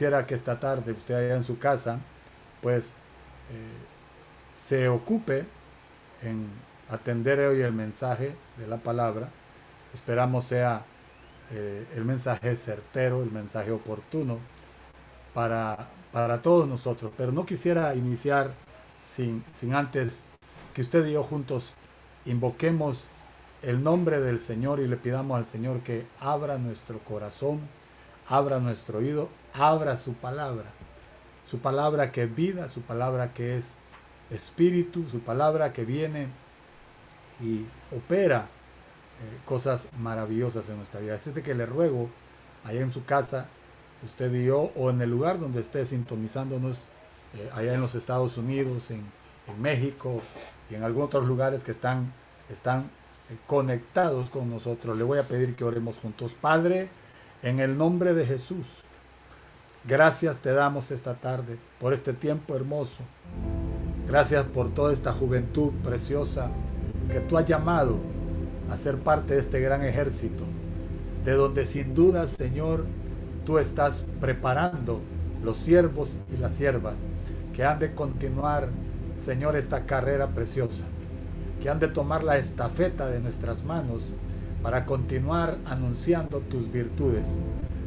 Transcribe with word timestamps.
quisiera 0.00 0.26
que 0.26 0.34
esta 0.34 0.58
tarde 0.58 0.92
usted 0.92 1.14
allá 1.14 1.36
en 1.36 1.44
su 1.44 1.58
casa, 1.58 1.98
pues 2.62 2.94
eh, 3.50 3.76
se 4.58 4.88
ocupe 4.88 5.44
en 6.22 6.48
atender 6.88 7.38
hoy 7.40 7.60
el 7.60 7.74
mensaje 7.74 8.34
de 8.56 8.66
la 8.66 8.78
palabra. 8.78 9.28
Esperamos 9.92 10.46
sea 10.46 10.86
eh, 11.50 11.86
el 11.94 12.06
mensaje 12.06 12.56
certero, 12.56 13.22
el 13.22 13.30
mensaje 13.30 13.72
oportuno 13.72 14.38
para, 15.34 15.90
para 16.12 16.40
todos 16.40 16.66
nosotros. 16.66 17.12
Pero 17.14 17.30
no 17.30 17.44
quisiera 17.44 17.94
iniciar 17.94 18.54
sin, 19.04 19.44
sin 19.52 19.74
antes 19.74 20.22
que 20.72 20.80
usted 20.80 21.04
y 21.08 21.12
yo 21.12 21.22
juntos 21.22 21.74
invoquemos 22.24 23.04
el 23.60 23.84
nombre 23.84 24.18
del 24.22 24.40
Señor 24.40 24.80
y 24.80 24.88
le 24.88 24.96
pidamos 24.96 25.36
al 25.36 25.46
Señor 25.46 25.80
que 25.80 26.06
abra 26.20 26.56
nuestro 26.56 27.00
corazón, 27.00 27.60
abra 28.26 28.60
nuestro 28.60 29.00
oído, 29.00 29.28
abra 29.52 29.96
su 29.96 30.14
palabra. 30.14 30.70
Su 31.44 31.58
palabra 31.58 32.12
que 32.12 32.24
es 32.24 32.34
vida, 32.34 32.68
su 32.68 32.82
palabra 32.82 33.32
que 33.32 33.56
es 33.56 33.76
espíritu, 34.30 35.08
su 35.08 35.20
palabra 35.20 35.72
que 35.72 35.84
viene 35.84 36.28
y 37.40 37.66
opera 37.94 38.48
eh, 39.20 39.38
cosas 39.44 39.88
maravillosas 39.98 40.68
en 40.68 40.76
nuestra 40.76 41.00
vida. 41.00 41.16
Así 41.16 41.32
que 41.32 41.54
le 41.54 41.66
ruego, 41.66 42.08
allá 42.64 42.80
en 42.80 42.92
su 42.92 43.04
casa, 43.04 43.48
usted 44.04 44.32
y 44.32 44.46
yo, 44.46 44.70
o 44.76 44.90
en 44.90 45.02
el 45.02 45.10
lugar 45.10 45.38
donde 45.38 45.60
esté 45.60 45.84
sintonizándonos, 45.84 46.86
eh, 47.34 47.50
allá 47.54 47.74
en 47.74 47.80
los 47.80 47.94
Estados 47.94 48.38
Unidos, 48.38 48.90
en, 48.90 49.20
México 49.58 50.22
y 50.70 50.76
en 50.76 50.84
algunos 50.84 51.08
otros 51.08 51.26
lugares 51.26 51.64
que 51.64 51.72
están, 51.72 52.12
están 52.48 52.82
eh, 53.30 53.36
conectados 53.48 54.30
con 54.30 54.48
nosotros, 54.48 54.96
le 54.96 55.02
voy 55.02 55.18
a 55.18 55.24
pedir 55.24 55.56
que 55.56 55.64
oremos 55.64 55.98
juntos. 55.98 56.34
Padre, 56.34 56.88
en 57.42 57.58
el 57.58 57.76
nombre 57.76 58.14
de 58.14 58.26
Jesús, 58.26 58.84
gracias 59.86 60.40
te 60.40 60.52
damos 60.52 60.90
esta 60.90 61.14
tarde 61.14 61.58
por 61.78 61.92
este 61.92 62.12
tiempo 62.12 62.54
hermoso. 62.54 63.02
Gracias 64.06 64.44
por 64.44 64.72
toda 64.72 64.92
esta 64.92 65.12
juventud 65.12 65.70
preciosa 65.82 66.50
que 67.10 67.20
tú 67.20 67.38
has 67.38 67.46
llamado 67.46 67.98
a 68.70 68.76
ser 68.76 68.98
parte 68.98 69.34
de 69.34 69.40
este 69.40 69.60
gran 69.60 69.84
ejército, 69.84 70.44
de 71.24 71.32
donde 71.32 71.64
sin 71.66 71.94
duda, 71.94 72.26
Señor, 72.26 72.86
tú 73.44 73.58
estás 73.58 74.04
preparando 74.20 75.00
los 75.42 75.56
siervos 75.56 76.18
y 76.32 76.36
las 76.36 76.54
siervas 76.54 77.06
que 77.54 77.64
han 77.64 77.78
de 77.78 77.94
continuar, 77.94 78.68
Señor, 79.18 79.56
esta 79.56 79.86
carrera 79.86 80.28
preciosa, 80.28 80.84
que 81.60 81.68
han 81.68 81.80
de 81.80 81.88
tomar 81.88 82.22
la 82.22 82.38
estafeta 82.38 83.08
de 83.08 83.20
nuestras 83.20 83.64
manos 83.64 84.10
para 84.62 84.84
continuar 84.84 85.58
anunciando 85.66 86.40
tus 86.40 86.70
virtudes, 86.70 87.38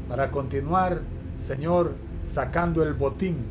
para 0.10 0.32
continuar, 0.32 1.02
Señor, 1.38 1.96
sacando 2.24 2.84
el 2.84 2.94
botín 2.94 3.46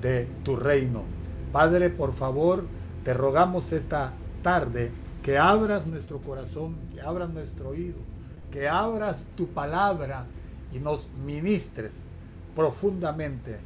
de 0.00 0.26
tu 0.44 0.56
reino. 0.56 1.04
Padre, 1.52 1.90
por 1.90 2.14
favor, 2.14 2.66
te 3.04 3.14
rogamos 3.14 3.72
esta 3.72 4.12
tarde 4.42 4.92
que 5.22 5.38
abras 5.38 5.86
nuestro 5.86 6.18
corazón, 6.18 6.76
que 6.92 7.00
abras 7.00 7.30
nuestro 7.30 7.70
oído, 7.70 7.98
que 8.50 8.68
abras 8.68 9.26
tu 9.36 9.48
palabra 9.48 10.26
y 10.72 10.80
nos 10.80 11.08
ministres 11.24 12.02
profundamente. 12.54 13.60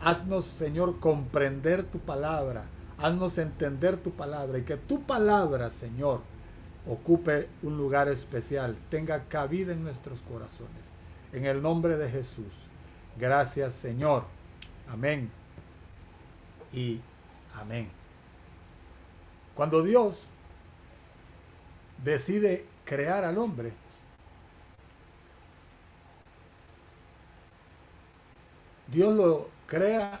Haznos, 0.00 0.44
Señor, 0.44 0.98
comprender 0.98 1.84
tu 1.84 1.98
palabra, 2.00 2.66
haznos 2.98 3.38
entender 3.38 3.96
tu 3.96 4.10
palabra 4.10 4.58
y 4.58 4.62
que 4.62 4.76
tu 4.76 5.02
palabra, 5.02 5.70
Señor, 5.70 6.20
ocupe 6.86 7.48
un 7.62 7.76
lugar 7.76 8.08
especial, 8.08 8.76
tenga 8.90 9.24
cabida 9.24 9.72
en 9.72 9.82
nuestros 9.82 10.22
corazones. 10.22 10.92
En 11.32 11.44
el 11.44 11.62
nombre 11.62 11.96
de 11.96 12.10
Jesús. 12.10 12.68
Gracias, 13.18 13.74
Señor. 13.74 14.24
Amén. 14.88 15.30
Y 16.72 17.00
amén. 17.54 17.90
Cuando 19.54 19.82
Dios 19.82 20.28
decide 22.04 22.66
crear 22.84 23.24
al 23.24 23.38
hombre. 23.38 23.72
Dios 28.88 29.14
lo 29.14 29.48
crea 29.66 30.20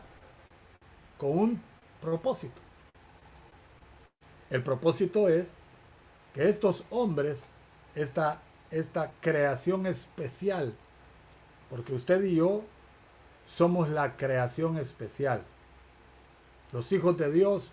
con 1.18 1.38
un 1.38 1.62
propósito. 2.00 2.60
El 4.50 4.62
propósito 4.62 5.28
es 5.28 5.54
que 6.34 6.48
estos 6.48 6.84
hombres, 6.90 7.48
esta, 7.94 8.40
esta 8.70 9.12
creación 9.20 9.86
especial, 9.86 10.74
porque 11.70 11.94
usted 11.94 12.22
y 12.24 12.36
yo 12.36 12.64
somos 13.46 13.88
la 13.88 14.16
creación 14.16 14.76
especial. 14.76 15.42
Los 16.72 16.90
hijos 16.92 17.16
de 17.16 17.30
Dios 17.30 17.70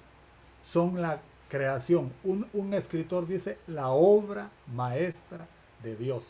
son 0.61 1.01
la 1.01 1.19
creación. 1.50 2.13
Un, 2.23 2.73
escritor 2.73 3.28
dice 3.28 3.57
la 3.67 3.89
obra 3.89 4.50
maestra 4.73 5.47
de 5.81 5.95
Dios. 5.95 6.23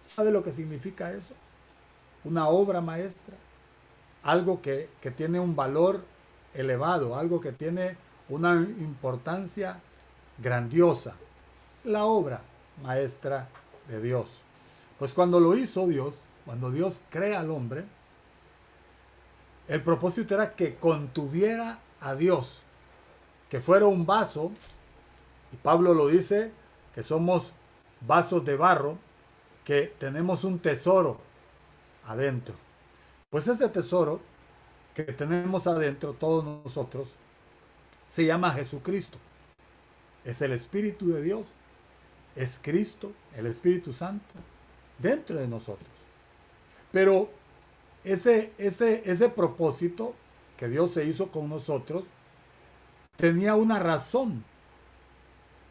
¿Sabe 0.00 0.30
lo 0.30 0.42
que 0.42 0.52
significa 0.52 1.10
eso? 1.12 1.34
Una 2.24 2.48
obra 2.48 2.80
maestra. 2.80 3.34
Algo 4.22 4.60
que, 4.60 4.90
que 5.00 5.10
tiene 5.10 5.40
un 5.40 5.56
valor 5.56 6.04
elevado, 6.52 7.16
algo 7.16 7.40
que 7.40 7.52
tiene 7.52 7.96
una 8.28 8.52
importancia 8.52 9.80
grandiosa. 10.38 11.14
La 11.84 12.04
obra 12.04 12.42
maestra 12.82 13.48
de 13.88 14.00
Dios. 14.02 14.42
Pues 14.98 15.14
cuando 15.14 15.40
lo 15.40 15.56
hizo 15.56 15.86
Dios, 15.86 16.24
cuando 16.44 16.70
Dios 16.70 17.00
crea 17.08 17.40
al 17.40 17.50
hombre, 17.50 17.84
el 19.70 19.82
propósito 19.82 20.34
era 20.34 20.54
que 20.54 20.74
contuviera 20.74 21.78
a 22.00 22.14
Dios 22.14 22.62
que 23.50 23.60
fuera 23.60 23.86
un 23.86 24.06
vaso, 24.06 24.52
y 25.52 25.56
Pablo 25.56 25.92
lo 25.92 26.06
dice, 26.06 26.52
que 26.94 27.02
somos 27.02 27.52
vasos 28.00 28.44
de 28.44 28.56
barro, 28.56 28.96
que 29.64 29.92
tenemos 29.98 30.44
un 30.44 30.60
tesoro 30.60 31.20
adentro. 32.06 32.54
Pues 33.28 33.48
ese 33.48 33.68
tesoro 33.68 34.20
que 34.94 35.02
tenemos 35.02 35.66
adentro, 35.66 36.12
todos 36.12 36.44
nosotros, 36.44 37.16
se 38.06 38.24
llama 38.24 38.52
Jesucristo. 38.52 39.18
Es 40.24 40.40
el 40.42 40.52
Espíritu 40.52 41.08
de 41.12 41.22
Dios, 41.22 41.48
es 42.36 42.60
Cristo, 42.62 43.12
el 43.36 43.46
Espíritu 43.46 43.92
Santo, 43.92 44.24
dentro 44.98 45.36
de 45.36 45.48
nosotros. 45.48 45.88
Pero 46.92 47.30
ese, 48.04 48.52
ese, 48.58 49.02
ese 49.04 49.28
propósito 49.28 50.14
que 50.56 50.68
Dios 50.68 50.92
se 50.92 51.04
hizo 51.04 51.28
con 51.28 51.48
nosotros, 51.48 52.04
tenía 53.16 53.54
una 53.54 53.78
razón. 53.78 54.44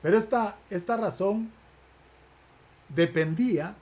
Pero 0.01 0.17
esta, 0.17 0.57
esta 0.69 0.97
razón 0.97 1.51
dependía 2.89 3.75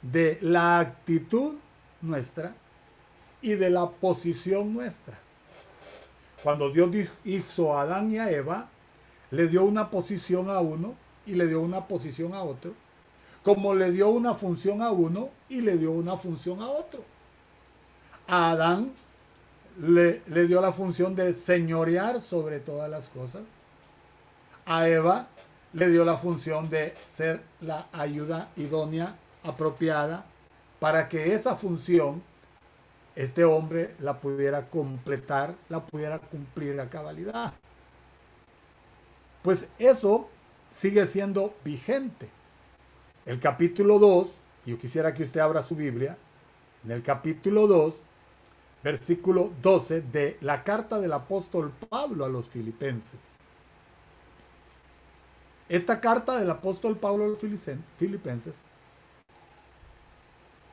de 0.00 0.38
la 0.40 0.78
actitud 0.78 1.56
nuestra 2.00 2.54
y 3.40 3.54
de 3.54 3.70
la 3.70 3.90
posición 3.90 4.72
nuestra. 4.72 5.18
Cuando 6.42 6.70
Dios 6.70 6.90
hizo 7.24 7.76
a 7.76 7.82
Adán 7.82 8.10
y 8.10 8.18
a 8.18 8.30
Eva, 8.30 8.68
le 9.30 9.48
dio 9.48 9.64
una 9.64 9.90
posición 9.90 10.50
a 10.50 10.60
uno 10.60 10.94
y 11.26 11.34
le 11.34 11.46
dio 11.46 11.60
una 11.60 11.86
posición 11.86 12.34
a 12.34 12.42
otro, 12.42 12.74
como 13.42 13.74
le 13.74 13.90
dio 13.92 14.08
una 14.08 14.34
función 14.34 14.82
a 14.82 14.90
uno 14.90 15.30
y 15.48 15.60
le 15.60 15.78
dio 15.78 15.92
una 15.92 16.16
función 16.16 16.60
a 16.60 16.68
otro. 16.68 17.04
A 18.26 18.50
Adán 18.50 18.92
le, 19.80 20.20
dio 20.46 20.60
la 20.60 20.72
función 20.72 21.14
de 21.14 21.34
señorear 21.34 22.20
sobre 22.20 22.60
todas 22.60 22.90
las 22.90 23.08
cosas. 23.08 23.42
A 24.66 24.88
Eva 24.88 25.28
le 25.72 25.88
dio 25.88 26.04
la 26.04 26.16
función 26.16 26.68
de 26.68 26.94
ser 27.06 27.42
la 27.60 27.88
ayuda 27.92 28.50
idónea, 28.56 29.16
apropiada, 29.42 30.24
para 30.78 31.08
que 31.08 31.34
esa 31.34 31.56
función 31.56 32.22
este 33.14 33.44
hombre 33.44 33.94
la 33.98 34.20
pudiera 34.20 34.68
completar, 34.68 35.54
la 35.68 35.84
pudiera 35.84 36.18
cumplir 36.18 36.80
a 36.80 36.88
cabalidad. 36.88 37.52
Pues 39.42 39.66
eso 39.78 40.28
sigue 40.70 41.06
siendo 41.06 41.54
vigente. 41.64 42.28
El 43.26 43.38
capítulo 43.38 43.98
2, 43.98 44.32
y 44.66 44.70
yo 44.70 44.78
quisiera 44.78 45.12
que 45.12 45.22
usted 45.22 45.40
abra 45.40 45.62
su 45.62 45.76
Biblia, 45.76 46.16
en 46.84 46.90
el 46.90 47.02
capítulo 47.02 47.66
2 47.66 48.00
versículo 48.82 49.52
12 49.62 50.02
de 50.02 50.38
la 50.40 50.64
carta 50.64 51.00
del 51.00 51.12
apóstol 51.12 51.72
Pablo 51.88 52.24
a 52.24 52.28
los 52.28 52.48
filipenses. 52.48 53.30
Esta 55.68 56.00
carta 56.00 56.38
del 56.38 56.50
apóstol 56.50 56.96
Pablo 56.96 57.24
a 57.24 57.28
los 57.28 57.38
filipenses, 57.98 58.62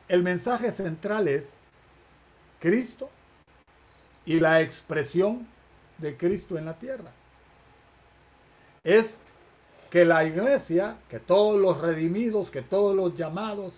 el 0.08 0.24
mensaje 0.24 0.72
central 0.72 1.28
es 1.28 1.54
Cristo 2.60 3.10
y 4.26 4.40
la 4.40 4.62
expresión 4.62 5.48
de 6.00 6.18
Cristo 6.18 6.58
en 6.58 6.66
la 6.66 6.78
tierra. 6.78 7.12
Es 8.84 9.20
que 9.90 10.06
la 10.06 10.24
iglesia, 10.26 10.98
que 11.10 11.20
todos 11.20 11.60
los 11.60 11.80
redimidos, 11.80 12.52
que 12.52 12.62
todos 12.62 12.96
los 12.96 13.16
llamados, 13.16 13.74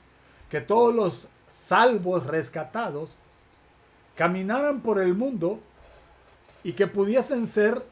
que 0.50 0.62
todos 0.62 0.94
los 0.94 1.28
salvos 1.48 2.26
rescatados, 2.26 3.18
caminaran 4.22 4.82
por 4.82 5.00
el 5.00 5.16
mundo 5.16 5.60
y 6.64 6.74
que 6.74 6.86
pudiesen 6.86 7.48
ser 7.48 7.84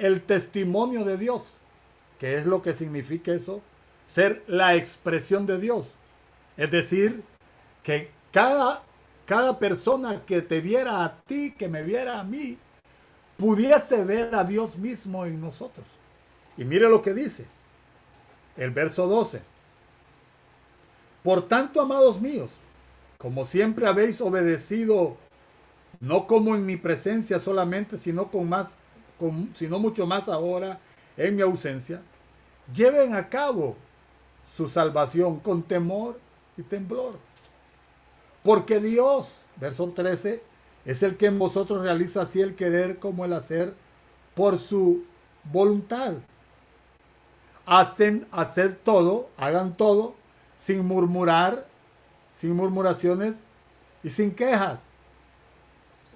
el 0.00 0.20
testimonio 0.20 1.04
de 1.04 1.16
Dios. 1.16 1.60
¿Qué 2.18 2.34
es 2.34 2.46
lo 2.46 2.62
que 2.62 2.72
significa 2.72 3.32
eso? 3.32 3.62
Ser 4.02 4.42
la 4.48 4.74
expresión 4.74 5.46
de 5.46 5.60
Dios. 5.60 5.94
Es 6.56 6.68
decir, 6.72 7.22
que 7.84 8.10
cada, 8.32 8.82
cada 9.24 9.60
persona 9.60 10.24
que 10.26 10.42
te 10.42 10.60
viera 10.60 11.04
a 11.04 11.20
ti, 11.20 11.54
que 11.56 11.68
me 11.68 11.84
viera 11.84 12.18
a 12.18 12.24
mí, 12.24 12.58
pudiese 13.36 14.04
ver 14.04 14.34
a 14.34 14.42
Dios 14.42 14.76
mismo 14.76 15.26
en 15.26 15.40
nosotros. 15.40 15.86
Y 16.56 16.64
mire 16.64 16.88
lo 16.88 17.02
que 17.02 17.14
dice 17.14 17.46
el 18.56 18.72
verso 18.72 19.06
12. 19.06 19.40
Por 21.22 21.46
tanto, 21.46 21.80
amados 21.80 22.20
míos, 22.20 22.50
como 23.16 23.44
siempre 23.44 23.86
habéis 23.86 24.20
obedecido, 24.20 25.18
no 26.02 26.26
como 26.26 26.56
en 26.56 26.66
mi 26.66 26.76
presencia 26.76 27.38
solamente, 27.38 27.96
sino 27.96 28.28
con 28.28 28.48
más, 28.48 28.76
sino 29.54 29.78
mucho 29.78 30.04
más 30.04 30.28
ahora 30.28 30.80
en 31.16 31.36
mi 31.36 31.42
ausencia, 31.42 32.02
lleven 32.74 33.14
a 33.14 33.28
cabo 33.28 33.76
su 34.44 34.66
salvación 34.66 35.38
con 35.38 35.62
temor 35.62 36.18
y 36.56 36.62
temblor. 36.62 37.14
Porque 38.42 38.80
Dios, 38.80 39.42
verso 39.60 39.90
13, 39.90 40.42
es 40.84 41.04
el 41.04 41.16
que 41.16 41.26
en 41.26 41.38
vosotros 41.38 41.82
realiza 41.82 42.22
así 42.22 42.40
el 42.40 42.56
querer 42.56 42.98
como 42.98 43.24
el 43.24 43.32
hacer 43.32 43.72
por 44.34 44.58
su 44.58 45.04
voluntad. 45.52 46.14
Hacen 47.64 48.26
hacer 48.32 48.74
todo, 48.74 49.28
hagan 49.36 49.76
todo, 49.76 50.16
sin 50.56 50.84
murmurar, 50.84 51.68
sin 52.32 52.56
murmuraciones 52.56 53.44
y 54.02 54.10
sin 54.10 54.34
quejas 54.34 54.82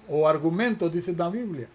o 0.07 0.27
argumentos, 0.27 0.91
dice 0.91 1.13
la 1.13 1.29
Biblia, 1.29 1.67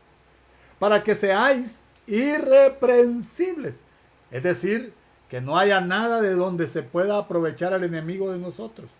para 0.78 1.02
que 1.02 1.14
seáis 1.14 1.80
irreprensibles. 2.06 3.82
Es 4.30 4.42
decir, 4.42 4.94
que 5.28 5.40
no 5.40 5.58
haya 5.58 5.80
nada 5.80 6.20
de 6.20 6.34
donde 6.34 6.66
se 6.66 6.82
pueda 6.82 7.18
aprovechar 7.18 7.72
al 7.72 7.84
enemigo 7.84 8.30
de 8.32 8.38
nosotros. 8.38 8.90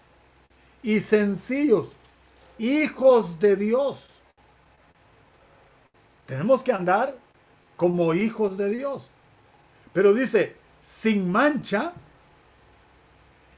Y 0.83 1.01
sencillos, 1.01 1.93
hijos 2.59 3.39
de 3.39 3.57
Dios. 3.57 4.21
Tenemos 6.27 6.63
que 6.63 6.73
andar 6.73 7.17
como 7.77 8.15
hijos 8.15 8.57
de 8.57 8.71
Dios. 8.71 9.11
Pero 9.93 10.15
dice, 10.15 10.57
sin 10.81 11.31
mancha, 11.31 11.93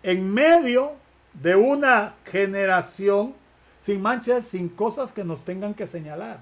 en 0.02 0.32
medio 0.32 0.94
de 1.32 1.56
una 1.56 2.14
generación, 2.24 3.34
sin 3.84 4.00
manchas, 4.00 4.46
sin 4.46 4.70
cosas 4.70 5.12
que 5.12 5.24
nos 5.24 5.44
tengan 5.44 5.74
que 5.74 5.86
señalar. 5.86 6.40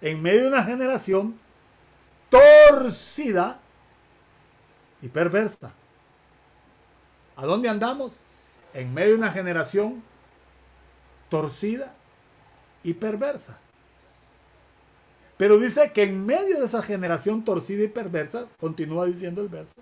En 0.00 0.22
medio 0.22 0.42
de 0.42 0.48
una 0.50 0.62
generación 0.62 1.36
torcida 2.30 3.58
y 5.02 5.08
perversa. 5.08 5.72
¿A 7.34 7.44
dónde 7.44 7.68
andamos? 7.68 8.12
En 8.72 8.94
medio 8.94 9.10
de 9.10 9.18
una 9.18 9.32
generación 9.32 10.04
torcida 11.28 11.92
y 12.84 12.94
perversa. 12.94 13.58
Pero 15.38 15.58
dice 15.58 15.90
que 15.92 16.04
en 16.04 16.24
medio 16.24 16.60
de 16.60 16.66
esa 16.66 16.82
generación 16.82 17.44
torcida 17.44 17.82
y 17.82 17.88
perversa, 17.88 18.46
continúa 18.60 19.06
diciendo 19.06 19.40
el 19.40 19.48
verso, 19.48 19.74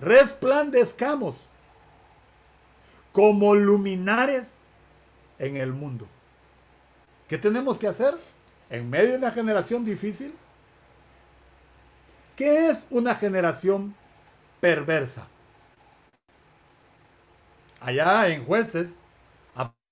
resplandezcamos 0.00 1.48
como 3.18 3.56
luminares 3.56 4.58
en 5.40 5.56
el 5.56 5.72
mundo. 5.72 6.06
¿Qué 7.26 7.36
tenemos 7.36 7.76
que 7.76 7.88
hacer 7.88 8.14
en 8.70 8.88
medio 8.88 9.10
de 9.10 9.16
una 9.16 9.32
generación 9.32 9.84
difícil? 9.84 10.32
¿Qué 12.36 12.70
es 12.70 12.86
una 12.90 13.16
generación 13.16 13.96
perversa? 14.60 15.26
Allá 17.80 18.28
en 18.28 18.44
jueces 18.44 18.94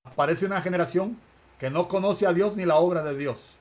aparece 0.05 0.47
una 0.47 0.63
generación 0.63 1.19
que 1.59 1.69
no 1.69 1.89
conoce 1.89 2.29
a 2.29 2.33
Dios 2.33 2.55
ni 2.55 2.65
la 2.65 2.77
obra 2.77 3.03
de 3.03 3.19
Dios. 3.19 3.57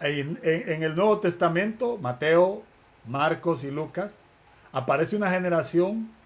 En, 0.00 0.38
el 0.42 0.94
Nuevo 0.94 1.18
Testamento, 1.18 1.96
Mateo, 1.96 2.62
Marcos 3.06 3.64
y 3.64 3.70
Lucas, 3.70 4.16
aparece 4.70 5.16
una 5.16 5.30
generación 5.30 6.20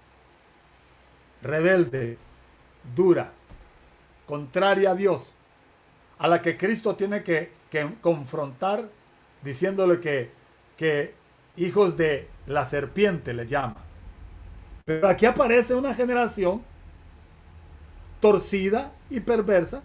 rebelde, 1.46 2.18
dura, 2.94 3.32
contraria 4.26 4.90
a 4.90 4.94
Dios, 4.94 5.32
a 6.18 6.28
la 6.28 6.42
que 6.42 6.56
Cristo 6.56 6.96
tiene 6.96 7.22
que, 7.22 7.54
confrontar 8.00 8.88
diciéndole 9.42 10.00
que, 10.00 10.30
que 10.78 11.14
hijos 11.56 11.98
de 11.98 12.26
la 12.46 12.64
serpiente 12.64 13.34
le 13.34 13.46
llama. 13.46 13.84
Pero 14.86 15.08
aquí 15.08 15.26
aparece 15.26 15.74
una 15.74 15.92
generación 15.94 16.62
torcida 18.20 18.92
y 19.10 19.20
perversa 19.20 19.82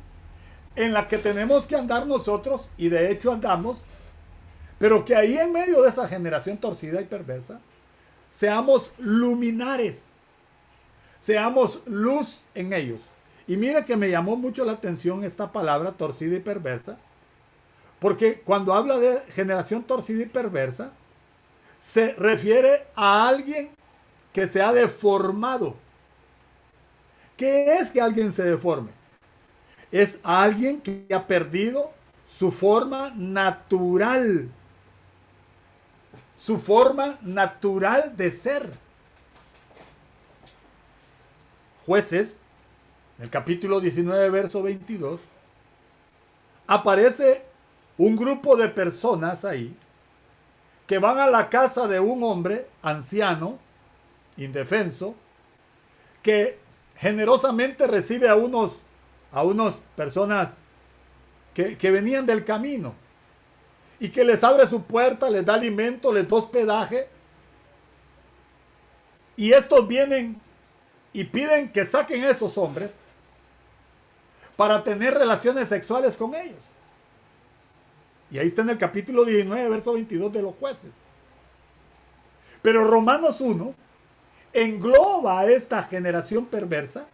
en 0.76 0.94
la 0.94 1.08
que 1.08 1.18
tenemos 1.18 1.66
que 1.68 1.76
andar 1.76 2.08
nosotros 2.08 2.70
y 2.78 2.90
de 2.90 3.12
hecho 3.12 3.32
andamos, 3.32 3.84
pero 4.80 5.04
que 5.04 5.16
ahí 5.16 5.38
en 5.38 5.52
medio 5.52 5.82
de 5.82 5.90
esa 5.90 6.08
generación 6.08 6.58
torcida 6.58 7.02
y 7.02 7.06
perversa, 7.06 7.60
seamos 8.30 8.94
luminares, 8.98 10.11
seamos 11.22 11.82
luz 11.86 12.42
en 12.54 12.74
ellos. 12.74 13.04
Y 13.48 13.56
mire 13.56 13.86
que 13.86 13.96
me 13.96 14.10
llamó 14.10 14.36
mucho 14.36 14.66
la 14.66 14.74
atención 14.74 15.24
esta 15.24 15.54
palabra 15.54 15.94
torcida 15.94 16.36
y 16.36 16.40
perversa, 16.40 16.98
porque 18.00 18.42
cuando 18.42 18.74
habla 18.74 18.98
de 18.98 19.22
generación 19.30 19.84
torcida 19.84 20.24
y 20.24 20.26
perversa, 20.26 20.92
se 21.80 22.14
refiere 22.14 22.88
a 22.96 23.30
alguien 23.30 23.70
que 24.34 24.48
se 24.48 24.62
ha 24.62 24.74
deformado 24.74 25.76
¿Qué 27.42 27.78
es 27.80 27.90
que 27.90 28.00
alguien 28.00 28.32
se 28.32 28.44
deforme? 28.44 28.92
Es 29.92 30.20
alguien 30.22 30.80
que 30.80 31.08
ha 31.12 31.26
perdido 31.26 31.92
su 32.24 32.52
forma 32.52 33.12
natural. 33.16 34.48
Su 36.36 36.60
forma 36.60 37.18
natural 37.24 38.16
de 38.16 38.30
ser. 38.30 38.70
Jueces, 41.86 42.40
en 43.18 43.26
el 43.26 43.30
capítulo 43.30 43.80
19, 43.80 44.30
verso 44.30 44.62
22, 44.62 45.20
aparece 46.68 47.44
un 47.98 48.16
grupo 48.16 48.56
de 48.56 48.70
personas 48.70 49.44
ahí 49.46 49.76
que 50.88 51.00
van 51.00 51.20
a 51.20 51.28
la 51.28 51.50
casa 51.50 51.88
de 51.88 52.00
un 52.00 52.24
hombre 52.24 52.68
anciano, 52.82 53.58
indefenso, 54.38 55.16
que 56.22 56.60
generosamente 56.98 57.88
recibe 57.88 58.30
a 58.30 58.36
unos, 58.36 58.82
a 59.32 59.44
unas 59.44 59.82
personas 59.96 60.58
que, 61.54 61.78
que 61.78 61.92
venían 61.92 62.26
del 62.26 62.46
camino 62.46 62.94
y 64.00 64.10
que 64.10 64.24
les 64.24 64.44
abre 64.44 64.68
su 64.68 64.84
puerta, 64.84 65.30
les 65.30 65.46
da 65.46 65.54
alimento, 65.54 66.12
les 66.12 66.28
da 66.28 66.36
hospedaje. 66.36 67.08
Y 69.38 69.54
estos 69.54 69.88
vienen 69.88 70.42
y 71.14 71.26
piden 71.26 71.72
que 71.72 71.86
saquen 71.86 72.24
a 72.24 72.30
esos 72.30 72.58
hombres 72.58 72.96
para 74.56 74.84
tener 74.84 75.14
relaciones 75.14 75.68
sexuales 75.68 76.16
con 76.16 76.36
ellos. 76.36 76.64
Y 78.30 78.40
ahí 78.40 78.48
está 78.48 78.62
en 78.62 78.70
el 78.70 78.78
capítulo 78.78 79.26
19, 79.26 79.70
verso 79.70 79.94
22 79.94 80.32
de 80.32 80.42
los 80.42 80.56
jueces. 80.56 80.96
Pero 82.62 82.86
Romanos 82.86 83.42
1 83.42 83.74
engloba 84.54 85.40
a 85.40 85.46
esta 85.52 85.84
generación 85.84 86.46
perversa, 86.46 87.06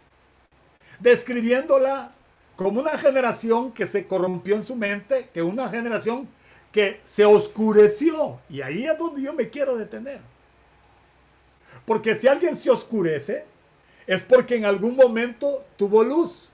describiéndola 0.99 2.11
como 2.55 2.81
una 2.81 2.97
generación 2.97 3.71
que 3.71 3.87
se 3.87 4.07
corrompió 4.07 4.55
en 4.55 4.63
su 4.63 4.75
mente, 4.75 5.29
que 5.33 5.41
una 5.41 5.69
generación 5.69 6.27
que 6.71 6.99
se 7.03 7.25
oscureció. 7.25 8.39
Y 8.49 8.61
ahí 8.61 8.85
es 8.85 8.97
donde 8.97 9.21
yo 9.21 9.33
me 9.33 9.49
quiero 9.49 9.77
detener. 9.77 10.19
Porque 11.85 12.15
si 12.15 12.27
alguien 12.27 12.55
se 12.55 12.69
oscurece, 12.69 13.45
es 14.07 14.23
porque 14.23 14.55
en 14.55 14.65
algún 14.65 14.95
momento 14.95 15.65
tuvo 15.75 16.03
luz. 16.03 16.49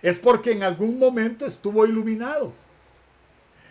Es 0.00 0.18
porque 0.18 0.52
en 0.52 0.62
algún 0.62 0.98
momento 0.98 1.46
estuvo 1.46 1.86
iluminado. 1.86 2.52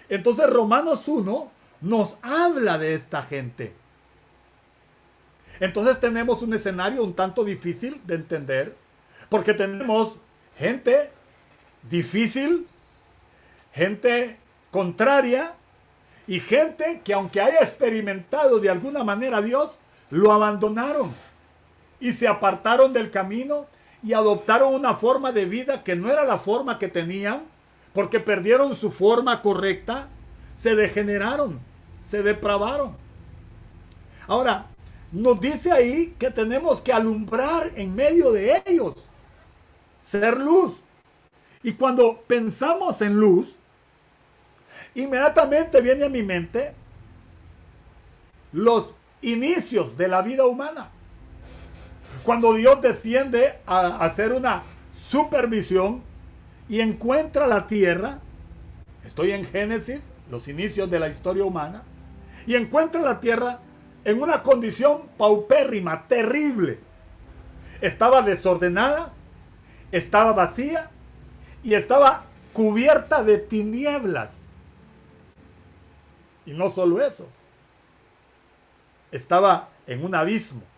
Entonces 0.08 0.48
Romanos 0.48 1.08
1 1.08 1.51
nos 1.82 2.18
habla 2.22 2.78
de 2.78 2.94
esta 2.94 3.24
gente. 3.24 3.74
Entonces 5.60 6.00
tenemos 6.00 6.42
un 6.42 6.54
escenario 6.54 7.04
un 7.04 7.13
tanto 7.13 7.44
difícil 7.44 8.01
de 8.06 8.16
entender, 8.16 8.75
porque 9.30 9.54
tenemos 9.54 10.18
gente 10.58 11.12
difícil, 11.90 12.68
gente 13.74 14.38
contraria 14.70 15.54
y 16.28 16.40
gente 16.40 17.01
que 17.04 17.13
aunque 17.13 17.42
haya 17.42 17.60
experimentado 17.60 18.60
de 18.60 18.70
alguna 18.70 19.04
manera 19.04 19.38
a 19.38 19.42
Dios, 19.42 19.78
lo 20.10 20.32
abandonaron. 20.32 21.13
Y 22.01 22.12
se 22.12 22.27
apartaron 22.27 22.91
del 22.91 23.12
camino 23.12 23.67
y 24.03 24.13
adoptaron 24.13 24.74
una 24.74 24.96
forma 24.96 25.31
de 25.31 25.46
vida 25.46 25.84
que 25.84 25.96
no 25.96 26.10
era 26.10 26.25
la 26.25 26.39
forma 26.39 26.79
que 26.79 26.88
tenían, 26.88 27.43
porque 27.93 28.20
perdieron 28.20 28.75
su 28.75 28.91
forma 28.91 29.41
correcta, 29.41 30.10
se 30.53 30.75
degeneraron, 30.75 31.60
se 32.03 32.24
depravaron. 32.24 32.98
Ahora, 34.27 34.65
nos 35.12 35.39
dice 35.39 35.72
ahí 35.72 36.15
que 36.17 36.31
tenemos 36.31 36.81
que 36.81 36.91
alumbrar 36.91 37.72
en 37.75 37.93
medio 37.93 38.31
de 38.31 38.63
ellos, 38.65 38.96
ser 40.01 40.39
luz. 40.39 40.81
Y 41.62 41.74
cuando 41.74 42.24
pensamos 42.27 43.01
en 43.01 43.17
luz, 43.17 43.58
inmediatamente 44.96 45.79
viene 45.81 46.05
a 46.05 46.10
mi 46.10 46.24
mente 46.24 46.74
los 48.51 48.96
inicios 49.22 49.96
de 49.98 50.08
la 50.08 50.24
vida 50.24 50.46
humana. 50.46 50.89
Cuando 52.24 52.54
Dios 52.54 52.82
desciende 52.82 53.58
a 53.66 53.98
hacer 54.06 54.32
una 54.32 54.63
supervisión 54.94 56.04
y 56.70 56.82
encuentra 56.82 57.48
la 57.48 57.68
tierra, 57.68 58.20
estoy 59.04 59.32
en 59.32 59.44
Génesis, 59.44 60.12
los 60.30 60.48
inicios 60.48 60.90
de 60.92 61.00
la 61.00 61.10
historia 61.10 61.44
humana, 61.44 61.84
y 62.46 62.56
encuentra 62.56 63.01
la 63.01 63.20
tierra 63.20 63.60
en 64.06 64.22
una 64.22 64.44
condición 64.44 65.04
paupérrima, 65.18 66.08
terrible. 66.08 66.80
Estaba 67.82 68.22
desordenada, 68.22 69.13
estaba 69.92 70.34
vacía 70.34 70.92
y 71.63 71.74
estaba 71.74 72.25
cubierta 72.54 73.24
de 73.24 73.40
tinieblas. 73.40 74.44
Y 76.46 76.54
no 76.54 76.70
solo 76.70 77.01
eso, 77.01 77.28
estaba 79.12 79.70
en 79.88 80.06
un 80.06 80.13
abismo. 80.13 80.71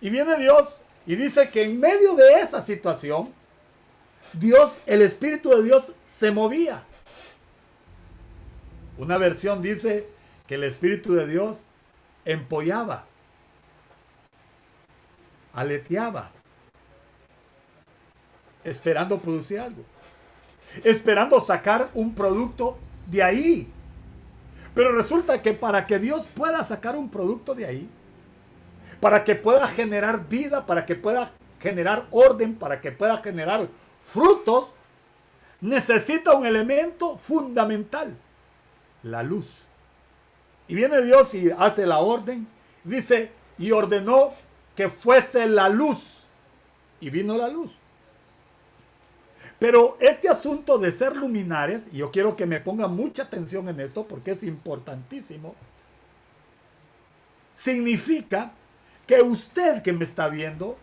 Y 0.00 0.10
viene 0.10 0.36
Dios 0.38 0.80
y 1.06 1.16
dice 1.16 1.50
que 1.50 1.64
en 1.64 1.80
medio 1.80 2.14
de 2.14 2.40
esa 2.40 2.62
situación, 2.62 3.32
Dios, 4.32 4.80
el 4.86 5.02
Espíritu 5.02 5.50
de 5.50 5.62
Dios 5.62 5.92
se 6.06 6.30
movía. 6.30 6.84
Una 8.98 9.18
versión 9.18 9.62
dice 9.62 10.06
que 10.46 10.54
el 10.56 10.64
Espíritu 10.64 11.14
de 11.14 11.26
Dios 11.26 11.64
empollaba, 12.24 13.06
aleteaba, 15.52 16.30
esperando 18.62 19.18
producir 19.18 19.60
algo, 19.60 19.82
esperando 20.84 21.40
sacar 21.40 21.88
un 21.94 22.14
producto 22.14 22.78
de 23.06 23.22
ahí. 23.22 23.72
Pero 24.74 24.92
resulta 24.92 25.42
que 25.42 25.52
para 25.52 25.86
que 25.86 25.98
Dios 25.98 26.28
pueda 26.32 26.62
sacar 26.62 26.96
un 26.96 27.08
producto 27.10 27.54
de 27.54 27.66
ahí, 27.66 27.90
para 29.00 29.24
que 29.24 29.34
pueda 29.34 29.66
generar 29.68 30.28
vida, 30.28 30.66
para 30.66 30.86
que 30.86 30.94
pueda 30.94 31.32
generar 31.60 32.06
orden, 32.10 32.54
para 32.54 32.80
que 32.80 32.92
pueda 32.92 33.18
generar 33.18 33.68
frutos, 34.02 34.74
necesita 35.60 36.32
un 36.34 36.46
elemento 36.46 37.16
fundamental 37.18 38.16
la 39.02 39.22
luz. 39.22 39.64
Y 40.68 40.74
viene 40.74 41.02
Dios 41.02 41.34
y 41.34 41.50
hace 41.50 41.86
la 41.86 41.98
orden. 41.98 42.46
Dice, 42.84 43.32
y 43.58 43.72
ordenó 43.72 44.32
que 44.76 44.88
fuese 44.88 45.46
la 45.46 45.68
luz. 45.68 46.26
Y 47.00 47.10
vino 47.10 47.36
la 47.36 47.48
luz. 47.48 47.72
Pero 49.58 49.96
este 50.00 50.28
asunto 50.28 50.78
de 50.78 50.90
ser 50.90 51.16
luminares, 51.16 51.82
y 51.92 51.98
yo 51.98 52.10
quiero 52.10 52.36
que 52.36 52.46
me 52.46 52.60
ponga 52.60 52.88
mucha 52.88 53.24
atención 53.24 53.68
en 53.68 53.80
esto 53.80 54.04
porque 54.06 54.32
es 54.32 54.42
importantísimo, 54.42 55.54
significa 57.52 58.52
que 59.10 59.22
usted 59.22 59.82
que 59.82 59.92
me 59.92 60.04
está 60.04 60.28
viendo, 60.28 60.78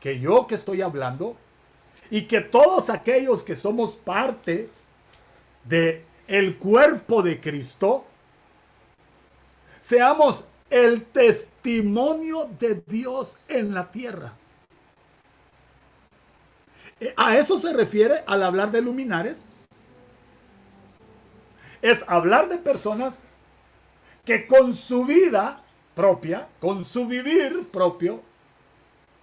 que 0.00 0.18
yo 0.18 0.48
que 0.48 0.56
estoy 0.56 0.82
hablando, 0.82 1.36
y 2.10 2.22
que 2.22 2.40
todos 2.40 2.90
aquellos 2.90 3.44
que 3.44 3.54
somos 3.54 3.94
parte 3.94 4.68
de 5.62 6.04
el 6.26 6.58
cuerpo 6.58 7.22
de 7.22 7.40
Cristo, 7.40 8.04
seamos 9.78 10.42
el 10.70 11.04
testimonio 11.04 12.50
de 12.58 12.82
Dios 12.84 13.38
en 13.46 13.72
la 13.72 13.92
tierra. 13.92 14.32
Eh, 16.98 17.14
a 17.16 17.36
eso 17.36 17.60
se 17.60 17.72
refiere 17.72 18.24
al 18.26 18.42
hablar 18.42 18.72
de 18.72 18.82
luminares. 18.82 19.42
Es 21.80 22.02
hablar 22.08 22.48
de 22.48 22.58
personas 22.58 23.20
que 24.24 24.48
con 24.48 24.74
su 24.74 25.04
vida 25.04 25.61
propia, 25.94 26.48
con 26.60 26.84
su 26.84 27.06
vivir 27.06 27.68
propio, 27.68 28.22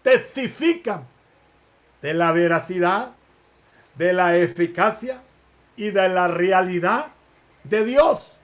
testifican 0.01 1.05
de 2.01 2.13
la 2.13 2.31
veracidad, 2.31 3.11
de 3.95 4.13
la 4.13 4.37
eficacia, 4.37 5.21
y 5.79 5.91
de 5.91 6.09
la 6.09 6.27
realidad 6.27 7.07
de 7.63 7.85
Dios. 7.85 8.35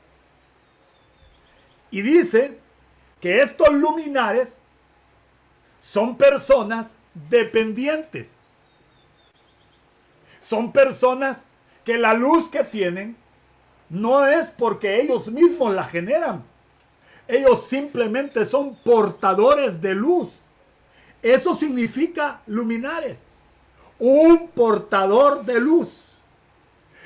Y 1.91 2.01
dice 2.01 2.57
que 3.19 3.41
estos 3.41 3.73
luminares 3.73 4.57
son 5.81 6.15
personas 6.15 6.93
dependientes. 7.13 8.35
Son 10.39 10.71
personas 10.71 11.43
que 11.83 11.97
la 11.97 12.13
luz 12.13 12.49
que 12.49 12.63
tienen 12.63 13.17
no 13.89 14.25
es 14.25 14.49
porque 14.51 15.01
ellos 15.01 15.27
mismos 15.27 15.73
la 15.73 15.83
generan. 15.83 16.41
Ellos 17.27 17.67
simplemente 17.67 18.45
son 18.45 18.75
portadores 18.75 19.81
de 19.81 19.95
luz. 19.95 20.37
Eso 21.21 21.55
significa 21.55 22.41
luminares. 22.45 23.23
Un 23.97 24.49
portador 24.49 25.43
de 25.43 25.59
luz 25.59 26.19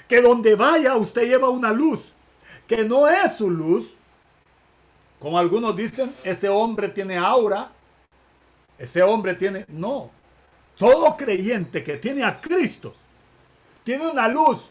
que 0.08 0.22
donde 0.22 0.56
vaya 0.56 0.96
usted 0.96 1.28
lleva 1.28 1.50
una 1.50 1.72
luz, 1.72 2.12
que 2.68 2.84
no 2.84 3.08
es 3.08 3.38
su 3.38 3.50
luz. 3.50 3.96
Como 5.20 5.38
algunos 5.38 5.76
dicen, 5.76 6.14
ese 6.24 6.50
hombre 6.50 6.90
tiene 6.90 7.16
aura, 7.18 7.72
ese 8.78 9.04
hombre 9.04 9.36
tiene... 9.36 9.66
No, 9.68 10.10
todo 10.78 11.16
creyente 11.16 11.84
que 11.84 11.98
tiene 11.98 12.24
a 12.24 12.42
Cristo 12.42 12.96
tiene 13.84 14.08
una 14.08 14.28
luz. 14.28 14.70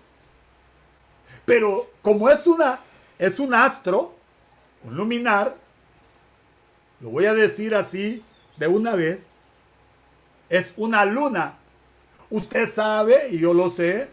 Pero 1.45 1.91
como 2.03 2.29
es 2.29 2.47
una 2.47 2.81
es 3.19 3.41
un 3.41 3.53
astro, 3.53 4.15
un 4.85 4.97
luminar, 4.97 5.57
lo 7.01 7.11
voy 7.11 7.27
a 7.27 7.35
decir 7.35 7.75
así 7.75 8.23
de 8.57 8.67
una 8.67 8.95
vez, 8.95 9.27
es 10.49 10.73
una 10.77 11.05
luna. 11.05 11.55
Usted 12.31 12.71
sabe, 12.71 13.29
y 13.31 13.39
yo 13.39 13.55
lo 13.55 13.71
sé, 13.71 14.11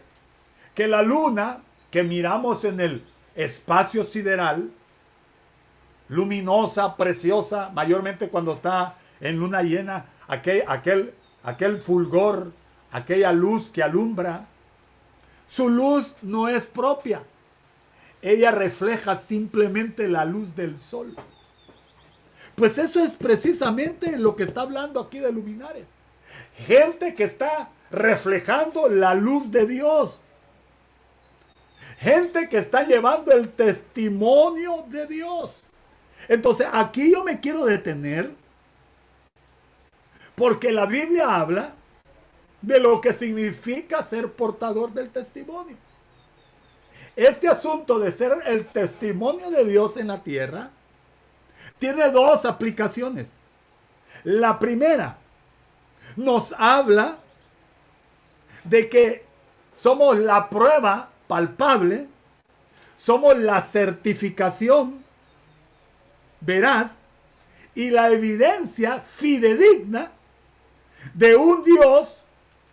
que 0.74 0.86
la 0.88 1.02
luna 1.02 1.60
que 1.90 2.02
miramos 2.02 2.64
en 2.64 2.80
el 2.80 3.04
espacio 3.34 4.04
sideral, 4.04 4.70
luminosa, 6.08 6.96
preciosa, 6.96 7.70
mayormente 7.74 8.28
cuando 8.28 8.52
está 8.52 8.96
en 9.20 9.38
luna 9.38 9.62
llena, 9.62 10.06
aquel, 10.28 10.62
aquel, 10.66 11.14
aquel 11.42 11.78
fulgor, 11.78 12.52
aquella 12.92 13.32
luz 13.32 13.70
que 13.70 13.82
alumbra, 13.82 14.46
su 15.46 15.68
luz 15.68 16.14
no 16.22 16.48
es 16.48 16.66
propia. 16.66 17.22
Ella 18.26 18.50
refleja 18.50 19.14
simplemente 19.14 20.08
la 20.08 20.24
luz 20.24 20.56
del 20.56 20.80
sol. 20.80 21.14
Pues 22.56 22.76
eso 22.76 22.98
es 22.98 23.14
precisamente 23.14 24.18
lo 24.18 24.34
que 24.34 24.42
está 24.42 24.62
hablando 24.62 24.98
aquí 24.98 25.20
de 25.20 25.30
luminares. 25.30 25.86
Gente 26.66 27.14
que 27.14 27.22
está 27.22 27.70
reflejando 27.88 28.88
la 28.88 29.14
luz 29.14 29.52
de 29.52 29.68
Dios. 29.68 30.22
Gente 31.98 32.48
que 32.48 32.58
está 32.58 32.84
llevando 32.84 33.30
el 33.30 33.48
testimonio 33.48 34.84
de 34.88 35.06
Dios. 35.06 35.60
Entonces 36.26 36.66
aquí 36.72 37.12
yo 37.12 37.22
me 37.22 37.38
quiero 37.38 37.64
detener 37.64 38.32
porque 40.34 40.72
la 40.72 40.86
Biblia 40.86 41.36
habla 41.36 41.76
de 42.60 42.80
lo 42.80 43.00
que 43.00 43.12
significa 43.12 44.02
ser 44.02 44.32
portador 44.32 44.92
del 44.92 45.10
testimonio. 45.10 45.85
Este 47.16 47.48
asunto 47.48 47.98
de 47.98 48.12
ser 48.12 48.42
el 48.44 48.66
testimonio 48.66 49.50
de 49.50 49.64
Dios 49.64 49.96
en 49.96 50.08
la 50.08 50.22
tierra 50.22 50.70
tiene 51.78 52.10
dos 52.10 52.44
aplicaciones. 52.44 53.32
La 54.22 54.58
primera 54.58 55.16
nos 56.16 56.54
habla 56.58 57.18
de 58.64 58.88
que 58.88 59.24
somos 59.72 60.18
la 60.18 60.50
prueba 60.50 61.10
palpable, 61.26 62.06
somos 62.96 63.36
la 63.38 63.62
certificación 63.62 65.04
veraz 66.40 67.00
y 67.74 67.90
la 67.90 68.10
evidencia 68.10 69.00
fidedigna 69.00 70.10
de 71.14 71.36
un 71.36 71.62
Dios 71.64 72.24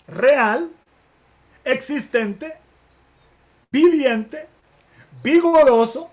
real, 0.08 0.70
existente, 1.64 2.58
viviente, 3.74 4.48
vigoroso 5.24 6.12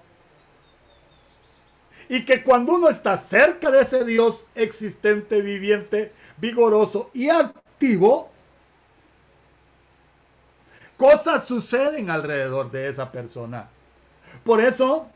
Y 2.09 2.25
que 2.25 2.43
cuando 2.43 2.75
uno 2.75 2.88
está 2.88 3.17
cerca 3.17 3.71
de 3.71 3.83
ese 3.83 4.05
Dios 4.05 4.49
existente, 4.57 5.43
viviente, 5.43 6.12
vigoroso 6.38 7.09
y 7.14 7.29
activo, 7.29 8.33
cosas 10.97 11.47
suceden 11.47 12.11
alrededor 12.11 12.73
de 12.73 12.88
esa 12.88 13.12
persona. 13.12 13.69
Por 14.43 14.61
eso, 14.61 15.09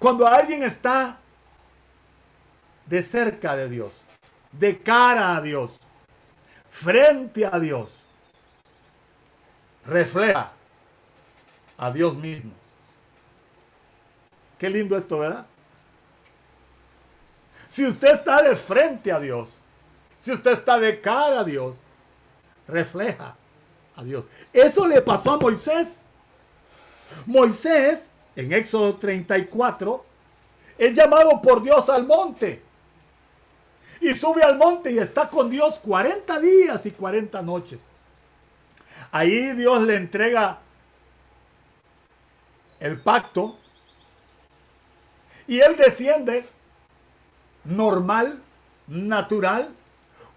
cuando 0.00 0.26
alguien 0.26 0.64
está 0.64 1.18
de 2.86 3.00
cerca 3.04 3.54
de 3.54 3.68
Dios, 3.68 4.02
de 4.50 4.78
cara 4.82 5.36
a 5.36 5.40
Dios, 5.40 5.78
frente 6.68 7.46
a 7.46 7.60
Dios, 7.60 8.00
refleja 9.86 10.55
a 11.76 11.90
Dios 11.90 12.16
mismo. 12.16 12.52
Qué 14.58 14.70
lindo 14.70 14.96
esto, 14.96 15.18
¿verdad? 15.18 15.46
Si 17.68 17.84
usted 17.84 18.14
está 18.14 18.42
de 18.42 18.56
frente 18.56 19.12
a 19.12 19.20
Dios, 19.20 19.60
si 20.18 20.32
usted 20.32 20.52
está 20.52 20.78
de 20.78 21.00
cara 21.00 21.40
a 21.40 21.44
Dios, 21.44 21.82
refleja 22.66 23.36
a 23.94 24.02
Dios. 24.02 24.24
Eso 24.52 24.86
le 24.86 25.00
pasó 25.02 25.32
a 25.32 25.38
Moisés. 25.38 26.02
Moisés, 27.26 28.08
en 28.34 28.52
Éxodo 28.52 28.96
34, 28.96 30.04
es 30.78 30.94
llamado 30.94 31.40
por 31.42 31.62
Dios 31.62 31.88
al 31.88 32.06
monte. 32.06 32.62
Y 34.00 34.14
sube 34.14 34.42
al 34.42 34.58
monte 34.58 34.92
y 34.92 34.98
está 34.98 35.28
con 35.28 35.50
Dios 35.50 35.78
40 35.80 36.38
días 36.40 36.84
y 36.86 36.90
40 36.90 37.42
noches. 37.42 37.78
Ahí 39.10 39.52
Dios 39.52 39.82
le 39.82 39.96
entrega 39.96 40.58
el 42.80 43.00
pacto 43.00 43.56
y 45.46 45.60
él 45.60 45.76
desciende 45.76 46.46
normal, 47.64 48.40
natural, 48.86 49.70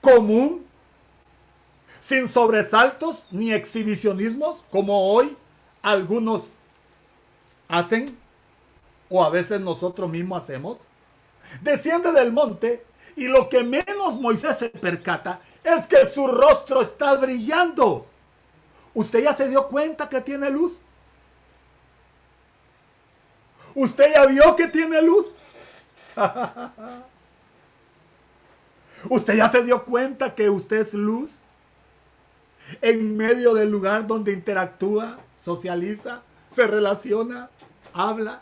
común, 0.02 0.66
sin 2.00 2.30
sobresaltos 2.30 3.26
ni 3.32 3.52
exhibicionismos 3.52 4.64
como 4.72 5.12
hoy 5.14 5.36
algunos 5.82 6.44
hacen 7.68 8.18
o 9.10 9.24
a 9.24 9.30
veces 9.30 9.62
nosotros 9.62 10.10
mismos 10.10 10.44
hacemos. 10.44 10.78
Desciende 11.62 12.12
del 12.12 12.32
monte 12.32 12.86
y 13.16 13.28
lo 13.28 13.50
que 13.50 13.64
menos 13.64 14.20
Moisés 14.20 14.58
se 14.58 14.70
percata 14.70 15.42
es 15.64 15.88
que 15.88 16.06
su 16.06 16.28
rostro 16.28 16.82
está 16.82 17.16
brillando. 17.16 18.06
¿Usted 18.94 19.24
ya 19.24 19.34
se 19.34 19.50
dio 19.50 19.68
cuenta 19.68 20.10
que 20.10 20.22
tiene 20.22 20.50
luz? 20.50 20.80
¿Usted 23.80 24.14
ya 24.14 24.26
vio 24.26 24.56
que 24.58 24.68
tiene 24.68 25.02
luz? 25.02 25.34
¿Usted 29.10 29.36
ya 29.36 29.48
se 29.48 29.64
dio 29.64 29.86
cuenta 29.86 30.36
que 30.36 30.50
usted 30.50 30.80
es 30.80 30.94
luz? 30.94 31.44
En 32.82 33.16
medio 33.16 33.54
del 33.54 33.70
lugar 33.70 34.06
donde 34.06 34.34
interactúa, 34.34 35.18
socializa, 35.38 36.24
se 36.54 36.68
relaciona, 36.68 37.50
habla. 37.94 38.42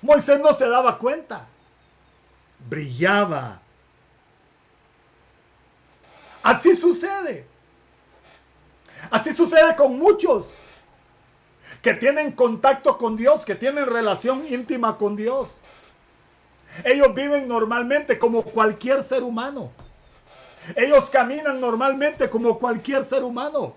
Moisés 0.00 0.40
no 0.40 0.54
se 0.54 0.66
daba 0.66 0.96
cuenta. 0.96 1.46
Brillaba. 2.70 3.60
Así 6.42 6.74
sucede. 6.74 7.46
Así 9.10 9.34
sucede 9.34 9.76
con 9.76 9.98
muchos 9.98 10.54
que 11.86 11.94
tienen 11.94 12.32
contacto 12.32 12.98
con 12.98 13.16
Dios, 13.16 13.44
que 13.44 13.54
tienen 13.54 13.86
relación 13.86 14.44
íntima 14.52 14.98
con 14.98 15.14
Dios. 15.14 15.54
Ellos 16.82 17.14
viven 17.14 17.46
normalmente 17.46 18.18
como 18.18 18.42
cualquier 18.42 19.04
ser 19.04 19.22
humano. 19.22 19.70
Ellos 20.74 21.08
caminan 21.10 21.60
normalmente 21.60 22.28
como 22.28 22.58
cualquier 22.58 23.04
ser 23.04 23.22
humano. 23.22 23.76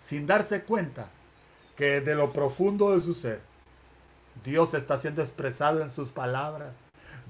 Sin 0.00 0.26
darse 0.26 0.64
cuenta 0.64 1.08
que 1.76 2.00
de 2.00 2.16
lo 2.16 2.32
profundo 2.32 2.90
de 2.90 3.00
su 3.00 3.14
ser, 3.14 3.40
Dios 4.42 4.74
está 4.74 4.98
siendo 4.98 5.22
expresado 5.22 5.82
en 5.82 5.88
sus 5.88 6.08
palabras. 6.08 6.74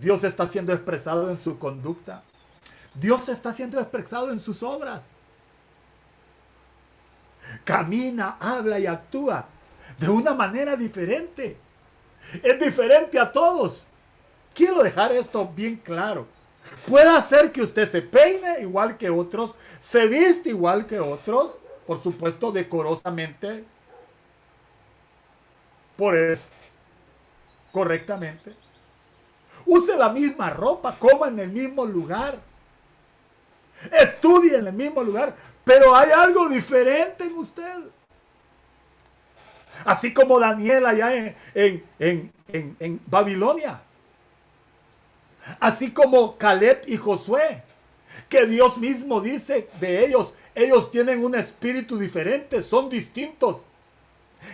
Dios 0.00 0.24
está 0.24 0.48
siendo 0.48 0.72
expresado 0.72 1.28
en 1.28 1.36
su 1.36 1.58
conducta. 1.58 2.22
Dios 2.94 3.28
está 3.28 3.52
siendo 3.52 3.80
expresado 3.80 4.30
en 4.32 4.40
sus 4.40 4.62
obras 4.62 5.12
camina, 7.64 8.36
habla 8.40 8.78
y 8.78 8.86
actúa 8.86 9.46
de 9.98 10.08
una 10.08 10.34
manera 10.34 10.76
diferente. 10.76 11.56
Es 12.42 12.60
diferente 12.60 13.18
a 13.18 13.30
todos. 13.30 13.82
Quiero 14.54 14.82
dejar 14.82 15.12
esto 15.12 15.46
bien 15.54 15.76
claro. 15.76 16.26
Puede 16.86 17.22
ser 17.22 17.52
que 17.52 17.62
usted 17.62 17.88
se 17.88 18.02
peine 18.02 18.60
igual 18.60 18.96
que 18.96 19.10
otros, 19.10 19.54
se 19.80 20.06
viste 20.06 20.50
igual 20.50 20.86
que 20.86 21.00
otros, 21.00 21.56
por 21.86 22.00
supuesto 22.00 22.52
decorosamente, 22.52 23.64
por 25.96 26.16
eso, 26.16 26.46
correctamente. 27.72 28.54
Use 29.66 29.96
la 29.96 30.10
misma 30.10 30.50
ropa, 30.50 30.96
coma 30.98 31.28
en 31.28 31.38
el 31.38 31.48
mismo 31.50 31.84
lugar, 31.84 32.38
estudie 33.92 34.56
en 34.56 34.66
el 34.66 34.72
mismo 34.72 35.02
lugar, 35.02 35.34
pero 35.68 35.94
hay 35.94 36.10
algo 36.12 36.48
diferente 36.48 37.24
en 37.24 37.36
usted. 37.36 37.78
Así 39.84 40.14
como 40.14 40.40
Daniel 40.40 40.86
allá 40.86 41.36
en, 41.54 41.84
en, 42.48 43.00
Babilonia. 43.04 43.82
Así 45.60 45.90
como 45.90 46.38
Caleb 46.38 46.84
y 46.86 46.96
Josué. 46.96 47.62
Que 48.30 48.46
Dios 48.46 48.78
mismo 48.78 49.20
dice 49.20 49.68
de 49.78 50.06
ellos, 50.06 50.32
ellos 50.54 50.90
tienen 50.90 51.22
un 51.22 51.34
espíritu 51.34 51.98
diferente, 51.98 52.62
son 52.62 52.88
distintos. 52.88 53.60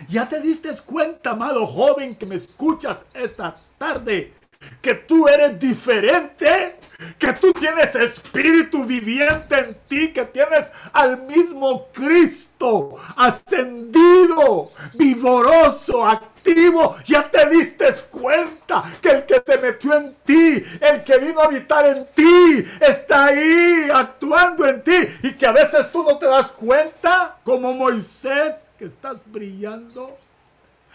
¿Ya 0.09 0.27
te 0.27 0.41
diste 0.41 0.69
cuenta, 0.85 1.29
amado 1.29 1.65
joven, 1.65 2.17
que 2.17 2.25
me 2.25 2.35
escuchas 2.35 3.05
esta 3.13 3.55
tarde? 3.77 4.33
Que 4.81 4.95
tú 4.95 5.27
eres 5.27 5.59
diferente 5.59 6.75
que 7.19 7.33
tú 7.33 7.51
tienes 7.53 7.93
espíritu 7.95 8.85
viviente 8.85 9.57
en 9.57 9.77
ti, 9.87 10.13
que 10.13 10.25
tienes 10.25 10.71
al 10.93 11.23
mismo 11.23 11.87
Cristo 11.91 12.95
ascendido, 13.17 14.71
vigoroso, 14.93 16.05
activo. 16.05 16.95
Ya 17.05 17.29
te 17.29 17.49
diste 17.49 17.93
cuenta 18.09 18.83
que 19.01 19.09
el 19.09 19.25
que 19.25 19.43
se 19.45 19.57
metió 19.57 19.93
en 19.93 20.15
ti, 20.25 20.63
el 20.79 21.03
que 21.03 21.17
vino 21.17 21.41
a 21.41 21.45
habitar 21.45 21.85
en 21.85 22.07
ti, 22.15 22.65
está 22.79 23.25
ahí 23.25 23.89
actuando 23.93 24.65
en 24.67 24.81
ti 24.81 24.97
y 25.23 25.33
que 25.33 25.47
a 25.47 25.51
veces 25.51 25.91
tú 25.91 26.03
no 26.03 26.17
te 26.17 26.27
das 26.27 26.51
cuenta, 26.51 27.37
como 27.43 27.73
Moisés, 27.73 28.71
que 28.77 28.85
estás 28.85 29.23
brillando. 29.25 30.15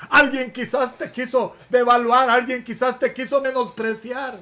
Alguien 0.08 0.52
quizás 0.52 0.96
te 0.96 1.10
quiso 1.12 1.54
devaluar, 1.68 2.30
alguien 2.30 2.64
quizás 2.64 2.98
te 2.98 3.12
quiso 3.12 3.40
menospreciar. 3.40 4.40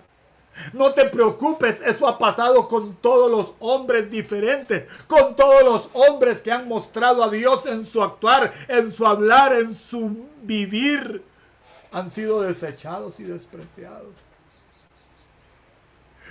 No 0.72 0.92
te 0.92 1.04
preocupes, 1.04 1.80
eso 1.82 2.08
ha 2.08 2.18
pasado 2.18 2.68
con 2.68 2.96
todos 2.96 3.30
los 3.30 3.54
hombres 3.60 4.10
diferentes, 4.10 4.90
con 5.06 5.36
todos 5.36 5.62
los 5.62 5.90
hombres 5.92 6.42
que 6.42 6.50
han 6.50 6.66
mostrado 6.68 7.22
a 7.22 7.30
Dios 7.30 7.66
en 7.66 7.84
su 7.84 8.02
actuar, 8.02 8.52
en 8.66 8.90
su 8.90 9.06
hablar, 9.06 9.52
en 9.52 9.74
su 9.74 10.28
vivir. 10.42 11.24
Han 11.92 12.10
sido 12.10 12.42
desechados 12.42 13.20
y 13.20 13.24
despreciados. 13.24 14.14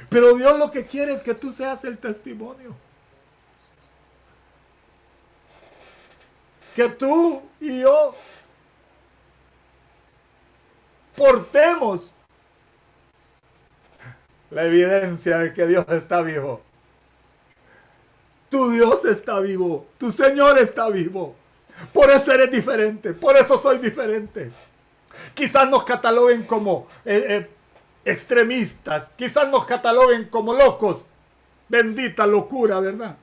Pero 0.10 0.36
Dios 0.36 0.58
lo 0.60 0.72
que 0.72 0.86
quiere 0.86 1.14
es 1.14 1.22
que 1.22 1.34
tú 1.34 1.52
seas 1.52 1.84
el 1.84 1.98
testimonio. 1.98 2.76
Que 6.76 6.90
tú 6.90 7.42
y 7.60 7.82
yo 7.82 8.14
portemos 11.18 12.14
la 14.52 14.64
evidencia 14.66 15.40
de 15.40 15.54
que 15.54 15.66
Dios 15.68 15.86
está 15.90 16.22
vivo. 16.22 16.62
Tu 18.50 18.72
Dios 18.72 19.04
está 19.04 19.42
vivo, 19.42 19.88
tu 19.98 20.12
Señor 20.12 20.58
está 20.58 20.90
vivo. 20.90 21.36
Por 21.92 22.10
eso 22.10 22.32
eres 22.32 22.50
diferente, 22.50 23.14
por 23.14 23.36
eso 23.36 23.58
soy 23.58 23.80
diferente. 23.80 24.52
Quizás 25.34 25.70
nos 25.70 25.84
cataloguen 25.84 26.44
como 26.44 26.88
eh, 27.04 27.26
eh, 27.28 27.50
extremistas, 28.06 29.10
quizás 29.18 29.50
nos 29.50 29.66
cataloguen 29.66 30.30
como 30.30 30.54
locos. 30.54 31.04
Bendita 31.68 32.26
locura, 32.26 32.80
¿verdad? 32.80 33.18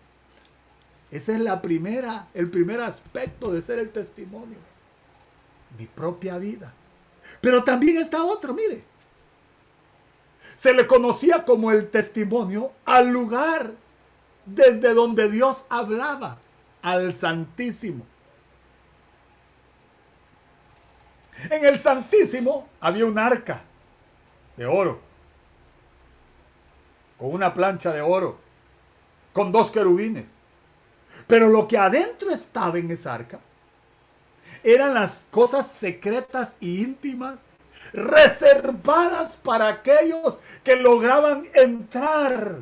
Ese 1.11 1.33
es 1.33 1.41
la 1.41 1.63
primera, 1.63 2.27
el 2.35 2.51
primer 2.51 2.81
aspecto 2.81 3.53
de 3.53 3.63
ser 3.63 3.79
el 3.79 3.91
testimonio. 3.91 4.59
Mi 5.79 5.87
propia 5.87 6.37
vida. 6.37 6.75
Pero 7.41 7.65
también 7.65 7.99
está 7.99 8.23
otro, 8.25 8.55
mire 8.55 8.85
se 10.65 10.73
le 10.73 10.87
conocía 10.87 11.45
como 11.45 11.73
el 11.73 11.91
testimonio 11.91 12.73
al 12.85 13.11
lugar 13.11 13.73
desde 14.47 14.95
donde 14.95 15.31
Dios 15.31 15.67
hablaba, 15.69 16.39
al 16.81 17.13
Santísimo. 17.13 18.07
En 21.51 21.65
el 21.65 21.81
Santísimo 21.81 22.69
había 22.81 23.05
un 23.07 23.19
arca 23.19 23.63
de 24.57 24.67
oro, 24.67 25.01
con 27.19 27.33
una 27.35 27.53
plancha 27.53 27.93
de 27.93 28.01
oro, 28.01 28.39
con 29.33 29.51
dos 29.53 29.71
querubines. 29.71 30.29
Pero 31.27 31.49
lo 31.49 31.69
que 31.69 31.77
adentro 31.77 32.31
estaba 32.31 32.79
en 32.79 32.91
esa 32.91 33.13
arca 33.15 33.41
eran 34.65 34.95
las 34.95 35.21
cosas 35.31 35.71
secretas 35.71 36.57
e 36.61 36.67
íntimas 36.67 37.37
reservadas 37.93 39.37
para 39.37 39.69
aquellos 39.69 40.39
que 40.65 40.77
lograban 40.77 41.47
entrar. 41.55 42.57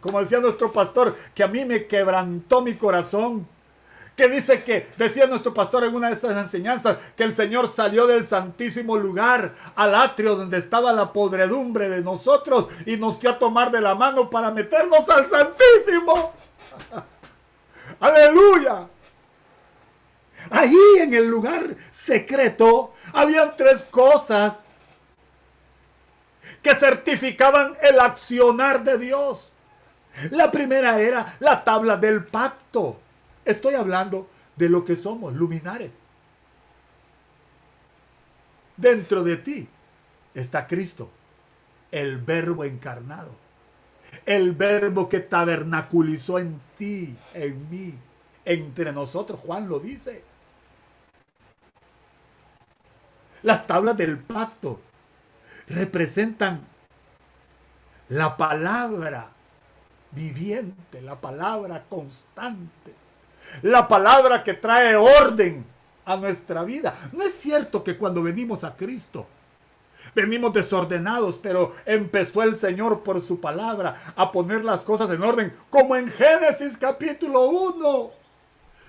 Como 0.00 0.20
decía 0.20 0.40
nuestro 0.40 0.72
pastor, 0.72 1.16
que 1.34 1.42
a 1.42 1.48
mí 1.48 1.64
me 1.64 1.86
quebrantó 1.86 2.62
mi 2.62 2.74
corazón 2.74 3.46
que 4.16 4.28
dice 4.28 4.62
que, 4.62 4.88
decía 4.96 5.26
nuestro 5.26 5.52
pastor 5.52 5.84
en 5.84 5.94
una 5.94 6.08
de 6.08 6.14
estas 6.14 6.36
enseñanzas, 6.36 6.98
que 7.16 7.24
el 7.24 7.34
Señor 7.34 7.68
salió 7.68 8.06
del 8.06 8.24
santísimo 8.24 8.96
lugar 8.96 9.54
al 9.74 9.94
atrio 9.94 10.36
donde 10.36 10.58
estaba 10.58 10.92
la 10.92 11.12
podredumbre 11.12 11.88
de 11.88 12.00
nosotros 12.00 12.68
y 12.86 12.96
nos 12.96 13.18
fue 13.18 13.30
a 13.30 13.38
tomar 13.38 13.72
de 13.72 13.80
la 13.80 13.94
mano 13.94 14.30
para 14.30 14.52
meternos 14.52 15.08
al 15.08 15.28
santísimo. 15.28 16.32
Aleluya. 18.00 18.88
Ahí 20.50 20.76
en 20.98 21.14
el 21.14 21.26
lugar 21.26 21.76
secreto 21.90 22.94
habían 23.12 23.56
tres 23.56 23.84
cosas 23.84 24.60
que 26.62 26.74
certificaban 26.74 27.76
el 27.82 28.00
accionar 28.00 28.84
de 28.84 28.98
Dios. 28.98 29.52
La 30.30 30.50
primera 30.50 31.00
era 31.00 31.36
la 31.40 31.64
tabla 31.64 31.96
del 31.96 32.24
pacto. 32.24 32.98
Estoy 33.44 33.74
hablando 33.74 34.28
de 34.56 34.68
lo 34.68 34.84
que 34.84 34.96
somos, 34.96 35.34
luminares. 35.34 35.92
Dentro 38.76 39.22
de 39.22 39.36
ti 39.36 39.68
está 40.34 40.66
Cristo, 40.66 41.10
el 41.90 42.18
verbo 42.18 42.64
encarnado, 42.64 43.30
el 44.26 44.52
verbo 44.52 45.08
que 45.08 45.20
tabernaculizó 45.20 46.38
en 46.38 46.60
ti, 46.76 47.16
en 47.34 47.70
mí, 47.70 47.94
entre 48.44 48.92
nosotros. 48.92 49.40
Juan 49.40 49.68
lo 49.68 49.80
dice. 49.80 50.24
Las 53.44 53.66
tablas 53.68 53.96
del 53.96 54.18
pacto 54.18 54.80
representan 55.68 56.60
la 58.08 58.36
palabra 58.36 59.30
viviente, 60.10 61.00
la 61.00 61.20
palabra 61.20 61.84
constante 61.88 63.04
la 63.62 63.88
palabra 63.88 64.42
que 64.42 64.54
trae 64.54 64.96
orden 64.96 65.64
a 66.04 66.16
nuestra 66.16 66.64
vida. 66.64 66.94
No 67.12 67.22
es 67.22 67.34
cierto 67.34 67.82
que 67.82 67.96
cuando 67.96 68.22
venimos 68.22 68.64
a 68.64 68.76
Cristo, 68.76 69.26
venimos 70.14 70.52
desordenados, 70.52 71.38
pero 71.42 71.74
empezó 71.86 72.42
el 72.42 72.56
Señor 72.56 73.02
por 73.02 73.20
su 73.22 73.40
palabra 73.40 74.12
a 74.16 74.30
poner 74.30 74.64
las 74.64 74.82
cosas 74.82 75.10
en 75.10 75.22
orden, 75.22 75.52
como 75.70 75.96
en 75.96 76.08
Génesis 76.08 76.76
capítulo 76.76 77.46
1 77.46 78.23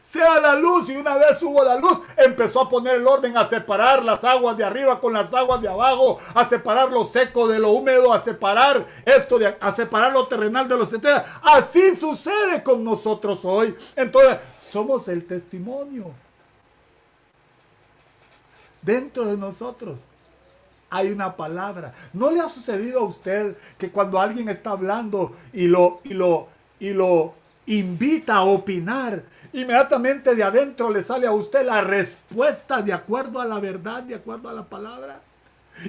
sea 0.05 0.39
la 0.39 0.55
luz. 0.55 0.89
Y 0.89 0.95
una 0.95 1.15
vez 1.17 1.41
hubo 1.41 1.63
la 1.63 1.77
luz, 1.77 2.01
empezó 2.15 2.61
a 2.61 2.69
poner 2.69 2.95
el 2.95 3.07
orden, 3.07 3.35
a 3.37 3.47
separar 3.47 4.03
las 4.03 4.23
aguas 4.23 4.55
de 4.57 4.63
arriba 4.63 4.99
con 4.99 5.13
las 5.13 5.33
aguas 5.33 5.61
de 5.61 5.67
abajo, 5.67 6.19
a 6.33 6.45
separar 6.45 6.91
lo 6.91 7.05
seco 7.05 7.47
de 7.47 7.59
lo 7.59 7.71
húmedo, 7.71 8.13
a 8.13 8.21
separar 8.21 8.85
esto, 9.05 9.39
de, 9.39 9.55
a 9.59 9.73
separar 9.73 10.13
lo 10.13 10.27
terrenal 10.27 10.67
de 10.67 10.77
lo 10.77 10.83
etcétera. 10.83 11.39
Así 11.41 11.95
sucede 11.95 12.61
con 12.63 12.83
nosotros 12.83 13.43
hoy. 13.43 13.75
Entonces, 13.95 14.37
somos 14.71 15.07
el 15.07 15.25
testimonio. 15.25 16.11
Dentro 18.81 19.25
de 19.25 19.35
nosotros 19.35 20.05
hay 20.91 21.11
una 21.11 21.35
palabra. 21.35 21.93
¿No 22.13 22.29
le 22.29 22.39
ha 22.39 22.47
sucedido 22.47 22.99
a 22.99 23.05
usted 23.05 23.57
que 23.79 23.89
cuando 23.89 24.19
alguien 24.19 24.47
está 24.49 24.71
hablando 24.71 25.35
y 25.51 25.67
lo, 25.67 26.01
y 26.03 26.13
lo, 26.13 26.47
y 26.79 26.91
lo 26.91 27.33
invita 27.65 28.35
a 28.35 28.43
opinar, 28.43 29.23
inmediatamente 29.55 30.35
de 30.35 30.43
adentro 30.43 30.89
le 30.89 31.03
sale 31.03 31.27
a 31.27 31.31
usted 31.31 31.65
la 31.65 31.81
respuesta 31.81 32.81
de 32.81 32.93
acuerdo 32.93 33.39
a 33.39 33.45
la 33.45 33.59
verdad, 33.59 34.03
de 34.03 34.15
acuerdo 34.15 34.49
a 34.49 34.53
la 34.53 34.63
palabra. 34.63 35.21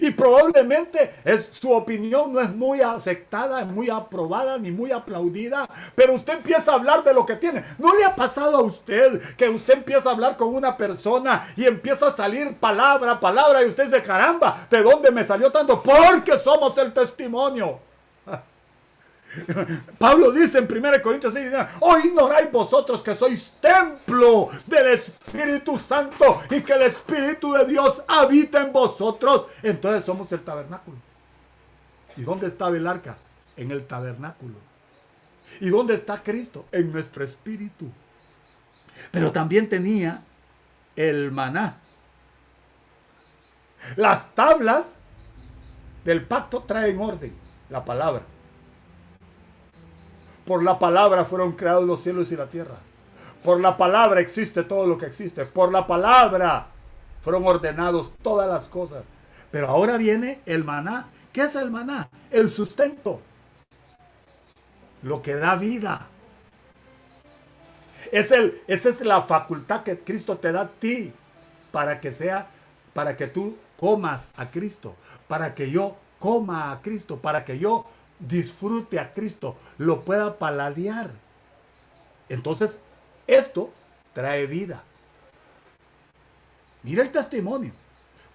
Y 0.00 0.10
probablemente 0.10 1.14
es, 1.24 1.48
su 1.52 1.70
opinión 1.70 2.32
no 2.32 2.40
es 2.40 2.50
muy 2.50 2.80
aceptada, 2.80 3.64
muy 3.64 3.88
aprobada, 3.88 4.58
ni 4.58 4.72
muy 4.72 4.90
aplaudida, 4.90 5.68
pero 5.94 6.14
usted 6.14 6.34
empieza 6.34 6.72
a 6.72 6.74
hablar 6.74 7.04
de 7.04 7.14
lo 7.14 7.24
que 7.24 7.36
tiene. 7.36 7.64
¿No 7.78 7.94
le 7.94 8.04
ha 8.04 8.14
pasado 8.14 8.56
a 8.56 8.62
usted 8.62 9.20
que 9.36 9.48
usted 9.48 9.74
empieza 9.74 10.08
a 10.08 10.12
hablar 10.12 10.36
con 10.36 10.54
una 10.54 10.76
persona 10.76 11.46
y 11.56 11.64
empieza 11.64 12.08
a 12.08 12.12
salir 12.12 12.56
palabra, 12.56 13.20
palabra 13.20 13.62
y 13.62 13.68
usted 13.68 13.84
dice, 13.84 14.02
caramba, 14.02 14.66
¿de 14.68 14.82
dónde 14.82 15.10
me 15.12 15.24
salió 15.24 15.52
tanto? 15.52 15.80
Porque 15.82 16.38
somos 16.38 16.76
el 16.78 16.92
testimonio. 16.92 17.85
Pablo 19.98 20.32
dice 20.32 20.58
en 20.58 20.68
1 20.70 21.02
Corintios 21.02 21.32
6, 21.32 21.52
¿o 21.80 21.98
ignoráis 21.98 22.50
vosotros 22.50 23.02
que 23.02 23.14
sois 23.14 23.52
templo 23.60 24.48
del 24.66 24.86
Espíritu 24.88 25.78
Santo 25.78 26.42
y 26.50 26.60
que 26.62 26.72
el 26.72 26.82
Espíritu 26.82 27.52
de 27.52 27.66
Dios 27.66 28.02
habita 28.06 28.62
en 28.62 28.72
vosotros? 28.72 29.46
Entonces 29.62 30.04
somos 30.04 30.30
el 30.32 30.42
tabernáculo. 30.42 30.96
¿Y 32.16 32.22
dónde 32.22 32.46
estaba 32.46 32.76
el 32.76 32.86
arca? 32.86 33.18
En 33.56 33.70
el 33.70 33.86
tabernáculo. 33.86 34.54
¿Y 35.60 35.68
dónde 35.68 35.94
está 35.94 36.22
Cristo? 36.22 36.66
En 36.72 36.92
nuestro 36.92 37.24
espíritu. 37.24 37.90
Pero 39.10 39.32
también 39.32 39.68
tenía 39.68 40.22
el 40.94 41.30
maná. 41.30 41.78
Las 43.96 44.34
tablas 44.34 44.94
del 46.04 46.24
pacto 46.24 46.62
traen 46.62 46.98
orden, 46.98 47.34
la 47.68 47.84
palabra. 47.84 48.22
Por 50.46 50.62
la 50.62 50.78
palabra 50.78 51.24
fueron 51.24 51.52
creados 51.52 51.84
los 51.84 52.02
cielos 52.02 52.30
y 52.30 52.36
la 52.36 52.46
tierra. 52.46 52.76
Por 53.42 53.60
la 53.60 53.76
palabra 53.76 54.20
existe 54.20 54.62
todo 54.62 54.86
lo 54.86 54.96
que 54.96 55.06
existe. 55.06 55.44
Por 55.44 55.72
la 55.72 55.86
palabra 55.86 56.68
fueron 57.20 57.44
ordenados 57.46 58.12
todas 58.22 58.48
las 58.48 58.66
cosas. 58.66 59.04
Pero 59.50 59.68
ahora 59.68 59.96
viene 59.96 60.40
el 60.46 60.64
maná. 60.64 61.08
¿Qué 61.32 61.42
es 61.42 61.54
el 61.56 61.70
maná? 61.70 62.08
El 62.30 62.50
sustento. 62.50 63.20
Lo 65.02 65.20
que 65.22 65.34
da 65.34 65.56
vida. 65.56 66.08
Es 68.12 68.30
el, 68.30 68.62
esa 68.68 68.88
es 68.88 69.00
la 69.00 69.22
facultad 69.22 69.82
que 69.82 69.98
Cristo 69.98 70.38
te 70.38 70.52
da 70.52 70.62
a 70.62 70.68
ti 70.68 71.12
para 71.72 72.00
que 72.00 72.12
sea, 72.12 72.46
para 72.94 73.16
que 73.16 73.26
tú 73.26 73.56
comas 73.78 74.32
a 74.36 74.50
Cristo, 74.50 74.94
para 75.26 75.54
que 75.54 75.70
yo 75.70 75.96
coma 76.18 76.70
a 76.70 76.80
Cristo, 76.82 77.18
para 77.18 77.44
que 77.44 77.58
yo 77.58 77.84
disfrute 78.18 78.98
a 78.98 79.12
Cristo, 79.12 79.56
lo 79.78 80.04
pueda 80.04 80.38
paladear. 80.38 81.10
Entonces, 82.28 82.78
esto 83.26 83.72
trae 84.12 84.46
vida. 84.46 84.82
Mira 86.82 87.02
el 87.02 87.10
testimonio. 87.10 87.72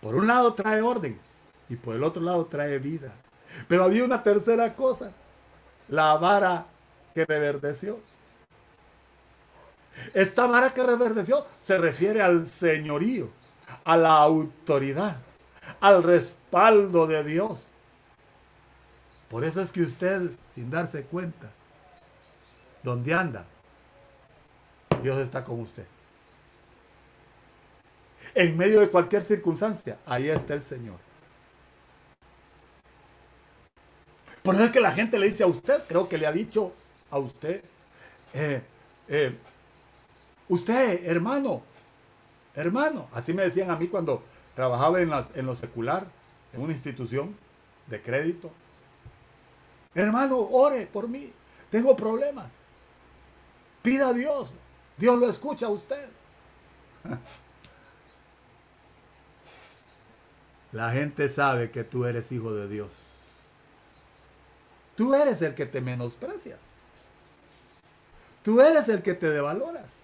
Por 0.01 0.15
un 0.15 0.27
lado 0.27 0.53
trae 0.53 0.81
orden 0.81 1.19
y 1.69 1.75
por 1.75 1.95
el 1.95 2.03
otro 2.03 2.21
lado 2.21 2.45
trae 2.45 2.79
vida. 2.79 3.13
Pero 3.67 3.83
había 3.83 4.03
una 4.03 4.23
tercera 4.23 4.75
cosa, 4.75 5.11
la 5.87 6.15
vara 6.15 6.65
que 7.13 7.25
reverdeció. 7.25 7.99
Esta 10.13 10.47
vara 10.47 10.73
que 10.73 10.83
reverdeció 10.83 11.45
se 11.59 11.77
refiere 11.77 12.21
al 12.21 12.45
señorío, 12.45 13.29
a 13.83 13.97
la 13.97 14.17
autoridad, 14.17 15.17
al 15.79 16.01
respaldo 16.03 17.07
de 17.07 17.23
Dios. 17.23 17.65
Por 19.31 19.45
eso 19.45 19.61
es 19.61 19.71
que 19.71 19.81
usted, 19.81 20.29
sin 20.53 20.69
darse 20.69 21.03
cuenta, 21.03 21.49
donde 22.83 23.13
anda, 23.13 23.45
Dios 25.01 25.17
está 25.19 25.41
con 25.41 25.61
usted. 25.61 25.85
En 28.35 28.57
medio 28.57 28.81
de 28.81 28.89
cualquier 28.89 29.23
circunstancia, 29.23 29.97
ahí 30.05 30.27
está 30.29 30.53
el 30.53 30.61
Señor. 30.61 30.97
Por 34.43 34.55
eso 34.55 34.65
es 34.65 34.71
que 34.71 34.81
la 34.81 34.91
gente 34.91 35.17
le 35.17 35.29
dice 35.29 35.43
a 35.43 35.47
usted, 35.47 35.81
creo 35.87 36.09
que 36.09 36.17
le 36.17 36.27
ha 36.27 36.33
dicho 36.33 36.73
a 37.09 37.17
usted, 37.17 37.63
eh, 38.33 38.61
eh, 39.07 39.33
usted, 40.49 41.05
hermano, 41.05 41.63
hermano, 42.53 43.07
así 43.13 43.33
me 43.33 43.43
decían 43.43 43.71
a 43.71 43.77
mí 43.77 43.87
cuando 43.87 44.25
trabajaba 44.55 44.99
en, 44.99 45.09
en 45.35 45.45
lo 45.45 45.55
secular, 45.55 46.05
en 46.51 46.61
una 46.61 46.73
institución 46.73 47.37
de 47.87 48.01
crédito, 48.01 48.51
Hermano, 49.93 50.37
ore 50.39 50.87
por 50.87 51.07
mí. 51.07 51.31
Tengo 51.69 51.95
problemas. 51.95 52.51
Pida 53.81 54.09
a 54.09 54.13
Dios. 54.13 54.53
Dios 54.97 55.19
lo 55.19 55.29
escucha 55.29 55.67
a 55.67 55.69
usted. 55.69 56.09
La 60.71 60.91
gente 60.91 61.27
sabe 61.29 61.71
que 61.71 61.83
tú 61.83 62.05
eres 62.05 62.31
hijo 62.31 62.53
de 62.53 62.67
Dios. 62.67 63.07
Tú 64.95 65.13
eres 65.13 65.41
el 65.41 65.53
que 65.55 65.65
te 65.65 65.81
menosprecias. 65.81 66.59
Tú 68.43 68.61
eres 68.61 68.87
el 68.87 69.01
que 69.01 69.13
te 69.13 69.29
devaloras. 69.29 70.01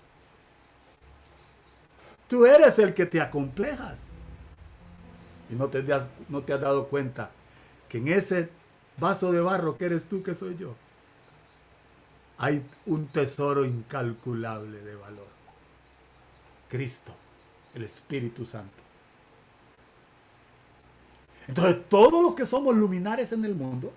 Tú 2.28 2.45
eres 2.45 2.78
el 2.80 2.93
que 2.93 3.06
te 3.06 3.21
acomplejas. 3.21 4.08
y 5.50 5.56
no 5.56 5.69
te, 5.69 5.80
has, 5.93 6.08
no 6.28 6.43
te 6.43 6.54
has 6.54 6.60
dado 6.60 6.88
cuenta 6.88 7.32
que 7.88 8.00
en 8.00 8.10
ese 8.10 8.50
vaso 8.97 9.31
de 9.31 9.41
barro 9.41 9.77
que 9.77 9.86
eres 9.86 10.05
tú, 10.05 10.23
que 10.23 10.36
soy 10.36 10.57
yo, 10.57 10.75
hay 12.38 12.63
un 12.86 13.07
tesoro 13.07 13.65
incalculable 13.65 14.79
de 14.79 14.95
valor. 14.95 15.27
Cristo, 16.69 17.13
el 17.73 17.83
Espíritu 17.83 18.45
Santo. 18.45 18.83
Entonces, 21.47 21.88
todos 21.88 22.21
los 22.21 22.36
que 22.36 22.45
somos 22.45 22.75
luminares 22.75 23.31
en 23.31 23.45
el 23.45 23.55
mundo, 23.55 23.93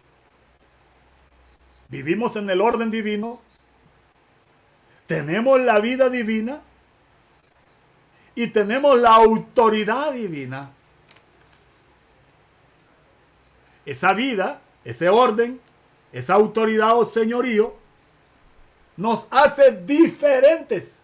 vivimos 1.88 2.36
en 2.36 2.48
el 2.48 2.60
orden 2.60 2.90
divino, 2.90 3.40
tenemos 5.06 5.60
la 5.60 5.80
vida 5.80 6.08
divina 6.08 6.60
y 8.36 8.46
tenemos 8.48 8.98
la 8.98 9.16
autoridad 9.16 10.12
divina. 10.12 10.70
Esa 13.84 14.14
vida, 14.14 14.60
ese 14.84 15.08
orden, 15.08 15.60
esa 16.12 16.34
autoridad 16.34 16.98
o 16.98 17.04
señorío 17.04 17.74
nos 18.96 19.26
hace 19.30 19.72
diferentes. 19.72 20.96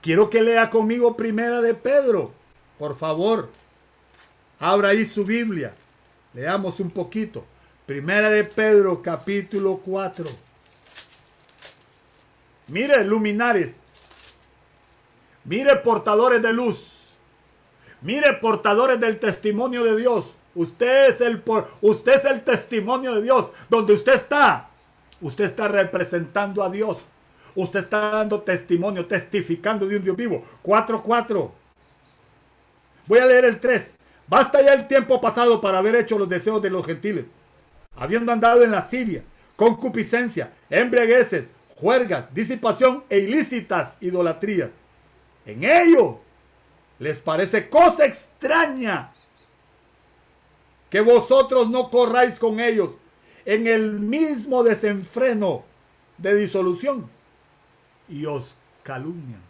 Quiero 0.00 0.30
que 0.30 0.42
lea 0.42 0.70
conmigo 0.70 1.16
primera 1.16 1.60
de 1.60 1.74
Pedro, 1.74 2.32
por 2.78 2.96
favor. 2.96 3.48
Abra 4.60 4.90
ahí 4.90 5.04
su 5.06 5.24
Biblia. 5.24 5.74
Leamos 6.34 6.78
un 6.80 6.90
poquito. 6.90 7.44
Primera 7.86 8.30
de 8.30 8.44
Pedro, 8.44 9.02
capítulo 9.02 9.78
4. 9.84 10.28
Mire, 12.68 13.02
luminares. 13.04 13.74
Mire, 15.44 15.76
portadores 15.76 16.42
de 16.42 16.52
luz. 16.52 17.14
Mire, 18.02 18.34
portadores 18.34 19.00
del 19.00 19.18
testimonio 19.18 19.82
de 19.84 19.96
Dios. 19.96 20.34
Usted 20.58 21.10
es 21.10 21.20
el, 21.20 21.40
usted 21.82 22.16
es 22.16 22.24
el 22.24 22.42
testimonio 22.42 23.14
de 23.14 23.22
Dios. 23.22 23.52
Donde 23.70 23.92
usted 23.92 24.14
está, 24.14 24.68
usted 25.20 25.44
está 25.44 25.68
representando 25.68 26.64
a 26.64 26.68
Dios. 26.68 26.98
Usted 27.54 27.78
está 27.78 28.10
dando 28.10 28.40
testimonio, 28.40 29.06
testificando 29.06 29.86
de 29.86 29.98
un 29.98 30.02
Dios 30.02 30.16
vivo. 30.16 30.44
4.4. 30.64 31.50
Voy 33.06 33.18
a 33.20 33.26
leer 33.26 33.44
el 33.44 33.60
3. 33.60 33.92
Basta 34.26 34.60
ya 34.60 34.72
el 34.72 34.88
tiempo 34.88 35.20
pasado 35.20 35.60
para 35.60 35.78
haber 35.78 35.94
hecho 35.94 36.18
los 36.18 36.28
deseos 36.28 36.60
de 36.60 36.70
los 36.70 36.84
gentiles, 36.84 37.26
habiendo 37.94 38.32
andado 38.32 38.64
en 38.64 38.72
la 38.72 38.82
Siria, 38.82 39.22
concupiscencia, 39.54 40.52
embriagueces, 40.68 41.50
juergas, 41.76 42.34
disipación 42.34 43.04
e 43.08 43.20
ilícitas 43.20 43.96
idolatrías. 44.00 44.70
En 45.46 45.62
ello 45.62 46.18
les 46.98 47.18
parece 47.18 47.68
cosa 47.68 48.06
extraña 48.06 49.12
que 50.90 51.00
vosotros 51.00 51.68
no 51.68 51.90
corráis 51.90 52.38
con 52.38 52.60
ellos 52.60 52.90
en 53.44 53.66
el 53.66 53.98
mismo 54.00 54.62
desenfreno 54.62 55.64
de 56.16 56.34
disolución 56.34 57.08
y 58.08 58.26
os 58.26 58.54
calumnian. 58.82 59.42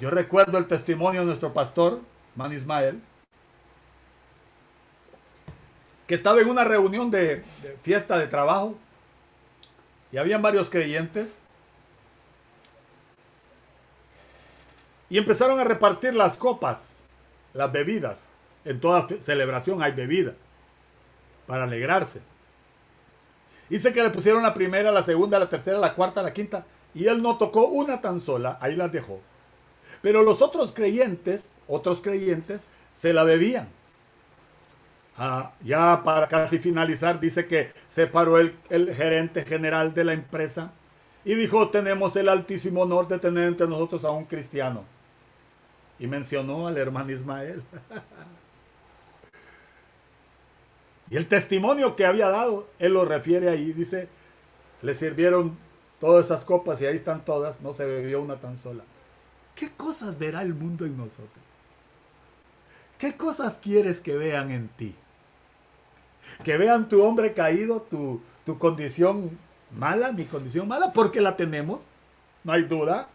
Yo 0.00 0.10
recuerdo 0.10 0.58
el 0.58 0.66
testimonio 0.66 1.20
de 1.20 1.26
nuestro 1.26 1.52
pastor, 1.52 2.00
Man 2.34 2.52
Ismael, 2.52 3.00
que 6.06 6.14
estaba 6.14 6.40
en 6.40 6.48
una 6.48 6.64
reunión 6.64 7.10
de, 7.10 7.42
de 7.62 7.78
fiesta 7.82 8.18
de 8.18 8.26
trabajo 8.26 8.76
y 10.12 10.18
habían 10.18 10.42
varios 10.42 10.68
creyentes 10.68 11.36
y 15.08 15.18
empezaron 15.18 15.58
a 15.60 15.64
repartir 15.64 16.14
las 16.14 16.36
copas, 16.36 17.04
las 17.52 17.70
bebidas. 17.70 18.28
En 18.64 18.80
toda 18.80 19.06
celebración 19.20 19.82
hay 19.82 19.92
bebida 19.92 20.34
para 21.46 21.64
alegrarse. 21.64 22.20
Dice 23.68 23.92
que 23.92 24.02
le 24.02 24.10
pusieron 24.10 24.42
la 24.42 24.54
primera, 24.54 24.92
la 24.92 25.04
segunda, 25.04 25.38
la 25.38 25.48
tercera, 25.48 25.78
la 25.78 25.94
cuarta, 25.94 26.22
la 26.22 26.32
quinta. 26.32 26.66
Y 26.94 27.06
él 27.06 27.22
no 27.22 27.36
tocó 27.38 27.66
una 27.66 28.00
tan 28.00 28.20
sola, 28.20 28.58
ahí 28.60 28.76
las 28.76 28.92
dejó. 28.92 29.20
Pero 30.02 30.22
los 30.22 30.42
otros 30.42 30.72
creyentes, 30.72 31.46
otros 31.66 32.00
creyentes, 32.00 32.66
se 32.94 33.12
la 33.12 33.24
bebían. 33.24 33.68
Ah, 35.16 35.52
ya 35.62 36.02
para 36.04 36.28
casi 36.28 36.58
finalizar, 36.58 37.20
dice 37.20 37.46
que 37.46 37.72
se 37.88 38.06
paró 38.06 38.38
el, 38.38 38.54
el 38.68 38.94
gerente 38.94 39.44
general 39.44 39.94
de 39.94 40.04
la 40.04 40.12
empresa 40.12 40.72
y 41.24 41.34
dijo, 41.34 41.70
tenemos 41.70 42.16
el 42.16 42.28
altísimo 42.28 42.82
honor 42.82 43.08
de 43.08 43.18
tener 43.18 43.48
entre 43.48 43.66
nosotros 43.66 44.04
a 44.04 44.10
un 44.10 44.24
cristiano. 44.24 44.84
Y 45.98 46.06
mencionó 46.06 46.66
al 46.66 46.76
hermano 46.76 47.12
Ismael. 47.12 47.62
Y 51.14 51.16
el 51.16 51.28
testimonio 51.28 51.94
que 51.94 52.06
había 52.06 52.28
dado, 52.28 52.66
él 52.80 52.94
lo 52.94 53.04
refiere 53.04 53.48
ahí, 53.48 53.72
dice, 53.72 54.08
le 54.82 54.96
sirvieron 54.96 55.56
todas 56.00 56.24
esas 56.24 56.44
copas 56.44 56.80
y 56.80 56.86
ahí 56.86 56.96
están 56.96 57.24
todas, 57.24 57.60
no 57.60 57.72
se 57.72 57.86
bebió 57.86 58.20
una 58.20 58.40
tan 58.40 58.56
sola. 58.56 58.82
¿Qué 59.54 59.70
cosas 59.70 60.18
verá 60.18 60.42
el 60.42 60.54
mundo 60.54 60.84
en 60.84 60.96
nosotros? 60.96 61.44
¿Qué 62.98 63.16
cosas 63.16 63.58
quieres 63.62 64.00
que 64.00 64.16
vean 64.16 64.50
en 64.50 64.66
ti? 64.70 64.96
Que 66.42 66.56
vean 66.56 66.88
tu 66.88 67.00
hombre 67.04 67.32
caído, 67.32 67.82
tu, 67.82 68.20
tu 68.44 68.58
condición 68.58 69.38
mala, 69.70 70.10
mi 70.10 70.24
condición 70.24 70.66
mala, 70.66 70.92
porque 70.92 71.20
la 71.20 71.36
tenemos, 71.36 71.86
no 72.42 72.54
hay 72.54 72.64
duda. 72.64 73.08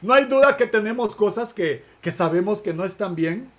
No 0.00 0.14
hay 0.14 0.24
duda 0.24 0.56
que 0.56 0.66
tenemos 0.66 1.14
cosas 1.14 1.52
que, 1.52 1.84
que 2.00 2.10
sabemos 2.10 2.62
que 2.62 2.72
no 2.72 2.86
están 2.86 3.14
bien 3.14 3.50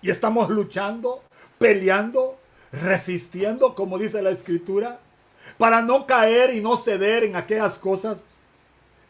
y 0.00 0.10
estamos 0.10 0.48
luchando 0.48 1.22
peleando, 1.58 2.38
resistiendo, 2.72 3.74
como 3.74 3.98
dice 3.98 4.22
la 4.22 4.30
escritura, 4.30 5.00
para 5.56 5.82
no 5.82 6.06
caer 6.06 6.54
y 6.54 6.60
no 6.60 6.76
ceder 6.76 7.24
en 7.24 7.36
aquellas 7.36 7.78
cosas 7.78 8.18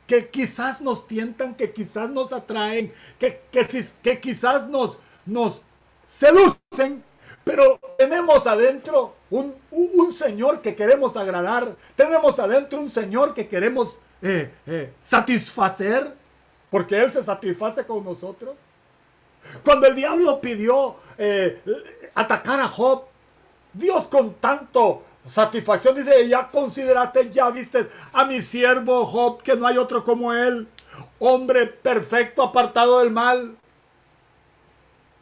que 0.06 0.28
quizás 0.28 0.80
nos 0.80 1.06
tientan, 1.06 1.54
que 1.54 1.70
quizás 1.70 2.08
nos 2.10 2.32
atraen, 2.32 2.92
que, 3.18 3.40
que, 3.50 4.20
quizás 4.20 4.66
nos, 4.66 4.96
nos 5.26 5.60
seducen, 6.02 7.04
pero 7.44 7.78
tenemos 7.98 8.46
adentro 8.46 9.14
un, 9.30 9.54
Señor 10.12 10.62
que 10.62 10.74
queremos 10.74 11.16
agradar, 11.16 11.76
tenemos 11.94 12.38
adentro 12.38 12.80
un 12.80 12.90
Señor 12.90 13.34
que 13.34 13.48
queremos 13.48 13.98
eh, 14.22 14.50
eh, 14.66 14.92
satisfacer, 15.02 16.10
porque 16.70 16.98
Él 16.98 17.12
se 17.12 17.22
satisface 17.22 17.84
con 17.84 18.02
nosotros. 18.04 18.56
Cuando 19.64 19.86
el 19.86 19.94
diablo 19.94 20.40
pidió 20.40 20.96
eh, 21.16 21.62
atacar 22.14 22.60
a 22.60 22.68
Job, 22.68 23.04
Dios 23.72 24.08
con 24.08 24.34
tanto 24.34 25.04
satisfacción 25.28 25.94
dice, 25.94 26.28
ya 26.28 26.50
consideraste, 26.50 27.30
ya 27.30 27.50
viste 27.50 27.88
a 28.12 28.24
mi 28.24 28.42
siervo 28.42 29.06
Job, 29.06 29.42
que 29.42 29.56
no 29.56 29.66
hay 29.66 29.76
otro 29.76 30.04
como 30.04 30.32
él, 30.32 30.68
hombre 31.18 31.66
perfecto, 31.66 32.42
apartado 32.42 33.00
del 33.00 33.10
mal. 33.10 33.56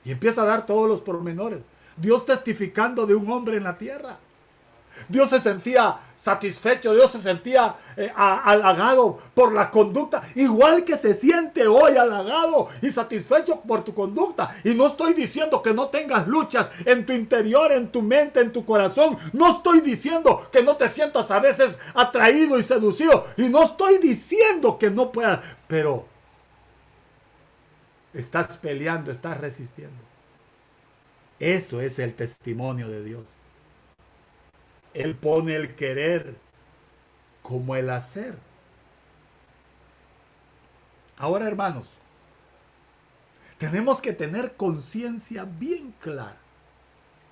Y 0.04 0.12
empieza 0.12 0.42
a 0.42 0.46
dar 0.46 0.66
todos 0.66 0.88
los 0.88 1.00
pormenores. 1.00 1.60
Dios 1.96 2.24
testificando 2.24 3.06
de 3.06 3.14
un 3.14 3.30
hombre 3.30 3.56
en 3.56 3.64
la 3.64 3.78
tierra. 3.78 4.18
Dios 5.08 5.30
se 5.30 5.40
sentía 5.40 5.98
satisfecho, 6.16 6.94
Dios 6.94 7.12
se 7.12 7.20
sentía 7.20 7.76
eh, 7.96 8.10
halagado 8.16 9.18
por 9.34 9.52
la 9.52 9.70
conducta, 9.70 10.22
igual 10.34 10.84
que 10.84 10.96
se 10.96 11.14
siente 11.14 11.66
hoy 11.66 11.96
halagado 11.96 12.68
y 12.82 12.90
satisfecho 12.90 13.60
por 13.60 13.84
tu 13.84 13.94
conducta. 13.94 14.56
Y 14.64 14.74
no 14.74 14.86
estoy 14.86 15.14
diciendo 15.14 15.62
que 15.62 15.74
no 15.74 15.88
tengas 15.88 16.26
luchas 16.26 16.68
en 16.84 17.06
tu 17.06 17.12
interior, 17.12 17.70
en 17.70 17.92
tu 17.92 18.02
mente, 18.02 18.40
en 18.40 18.52
tu 18.52 18.64
corazón. 18.64 19.16
No 19.32 19.52
estoy 19.52 19.80
diciendo 19.80 20.48
que 20.50 20.62
no 20.62 20.76
te 20.76 20.88
sientas 20.88 21.30
a 21.30 21.38
veces 21.38 21.78
atraído 21.94 22.58
y 22.58 22.62
seducido. 22.62 23.26
Y 23.36 23.48
no 23.48 23.62
estoy 23.62 23.98
diciendo 23.98 24.78
que 24.78 24.90
no 24.90 25.12
puedas, 25.12 25.40
pero 25.68 26.06
estás 28.14 28.56
peleando, 28.56 29.12
estás 29.12 29.38
resistiendo. 29.38 29.96
Eso 31.38 31.80
es 31.80 31.98
el 31.98 32.14
testimonio 32.14 32.88
de 32.88 33.04
Dios. 33.04 33.36
Él 34.96 35.14
pone 35.14 35.54
el 35.54 35.74
querer 35.74 36.36
como 37.42 37.76
el 37.76 37.90
hacer. 37.90 38.38
Ahora, 41.18 41.46
hermanos, 41.46 41.86
tenemos 43.58 44.00
que 44.00 44.14
tener 44.14 44.56
conciencia 44.56 45.44
bien 45.44 45.94
clara 46.00 46.38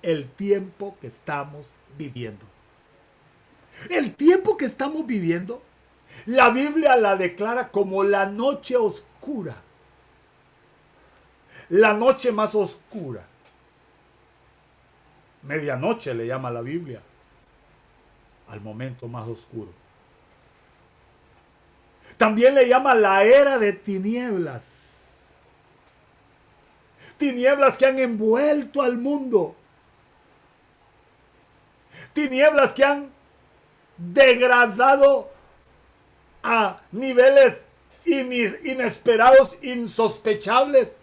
el 0.03 0.29
tiempo 0.29 0.95
que 1.01 1.07
estamos 1.07 1.73
viviendo. 1.97 2.45
El 3.89 4.13
tiempo 4.13 4.57
que 4.57 4.65
estamos 4.65 5.07
viviendo, 5.07 5.63
la 6.27 6.51
Biblia 6.51 6.95
la 6.95 7.15
declara 7.15 7.71
como 7.71 8.03
la 8.03 8.27
noche 8.27 8.77
oscura. 8.77 9.55
La 11.69 11.93
noche 11.95 12.31
más 12.31 12.53
oscura. 12.53 13.25
Medianoche 15.41 16.13
le 16.13 16.27
llama 16.27 16.51
la 16.51 16.61
Biblia 16.61 17.01
al 18.47 18.61
momento 18.61 19.07
más 19.07 19.27
oscuro. 19.27 19.71
También 22.17 22.55
le 22.55 22.67
llama 22.67 22.95
la 22.95 23.23
era 23.23 23.57
de 23.57 23.73
tinieblas. 23.73 25.27
Tinieblas 27.17 27.77
que 27.77 27.85
han 27.85 27.99
envuelto 27.99 28.81
al 28.81 28.97
mundo. 28.97 29.55
Tinieblas 32.13 32.73
que 32.73 32.83
han 32.83 33.11
degradado 33.97 35.29
a 36.43 36.81
niveles 36.91 37.63
inesperados, 38.05 39.57
insospechables. 39.61 40.95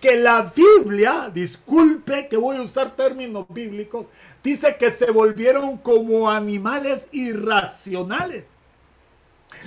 Que 0.00 0.16
la 0.16 0.52
Biblia, 0.54 1.30
disculpe 1.32 2.28
que 2.28 2.36
voy 2.36 2.56
a 2.56 2.62
usar 2.62 2.96
términos 2.96 3.46
bíblicos, 3.48 4.06
dice 4.42 4.76
que 4.76 4.90
se 4.90 5.10
volvieron 5.10 5.78
como 5.78 6.30
animales 6.30 7.08
irracionales. 7.12 8.50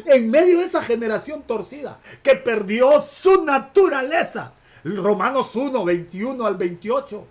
En 0.05 0.29
medio 0.29 0.59
de 0.59 0.65
esa 0.65 0.83
generación 0.83 1.43
torcida 1.43 1.99
que 2.21 2.35
perdió 2.35 3.01
su 3.01 3.43
naturaleza. 3.43 4.53
Romanos 4.83 5.55
1, 5.55 5.83
21 5.83 6.45
al 6.45 6.55
28. 6.55 7.25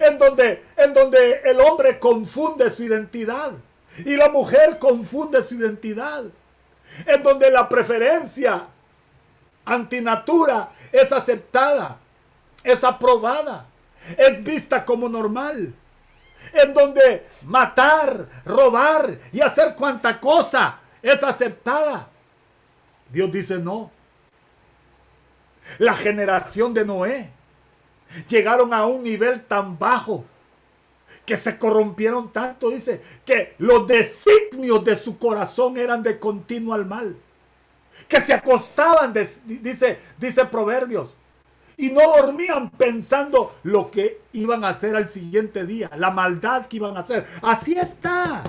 En 0.00 0.18
donde, 0.18 0.64
en 0.76 0.94
donde 0.94 1.40
el 1.44 1.60
hombre 1.60 1.98
confunde 1.98 2.70
su 2.70 2.84
identidad 2.84 3.52
y 3.98 4.16
la 4.16 4.28
mujer 4.30 4.78
confunde 4.78 5.42
su 5.44 5.56
identidad 5.56 6.24
en 7.06 7.22
donde 7.22 7.50
la 7.50 7.68
preferencia 7.68 8.68
antinatura 9.64 10.70
es 10.94 11.10
aceptada, 11.10 11.98
es 12.62 12.84
aprobada, 12.84 13.66
es 14.16 14.44
vista 14.44 14.84
como 14.84 15.08
normal, 15.08 15.74
en 16.52 16.72
donde 16.72 17.26
matar, 17.42 18.28
robar 18.44 19.18
y 19.32 19.40
hacer 19.40 19.74
cuanta 19.74 20.20
cosa 20.20 20.78
es 21.02 21.20
aceptada. 21.24 22.08
Dios 23.10 23.32
dice 23.32 23.58
no. 23.58 23.90
La 25.78 25.94
generación 25.94 26.72
de 26.72 26.84
Noé 26.84 27.30
llegaron 28.28 28.72
a 28.72 28.86
un 28.86 29.02
nivel 29.02 29.44
tan 29.44 29.76
bajo 29.76 30.24
que 31.26 31.36
se 31.36 31.58
corrompieron 31.58 32.32
tanto, 32.32 32.70
dice, 32.70 33.02
que 33.24 33.56
los 33.58 33.88
designios 33.88 34.84
de 34.84 34.96
su 34.96 35.18
corazón 35.18 35.76
eran 35.76 36.04
de 36.04 36.20
continuo 36.20 36.72
al 36.72 36.86
mal. 36.86 37.16
Que 38.08 38.20
se 38.20 38.32
acostaban, 38.32 39.12
dice, 39.44 39.98
dice 40.18 40.44
Proverbios, 40.44 41.14
y 41.76 41.90
no 41.90 42.00
dormían 42.16 42.70
pensando 42.70 43.54
lo 43.64 43.90
que 43.90 44.20
iban 44.32 44.64
a 44.64 44.68
hacer 44.68 44.94
al 44.94 45.08
siguiente 45.08 45.66
día, 45.66 45.90
la 45.96 46.10
maldad 46.10 46.66
que 46.66 46.76
iban 46.76 46.96
a 46.96 47.00
hacer. 47.00 47.26
Así 47.42 47.74
está. 47.74 48.42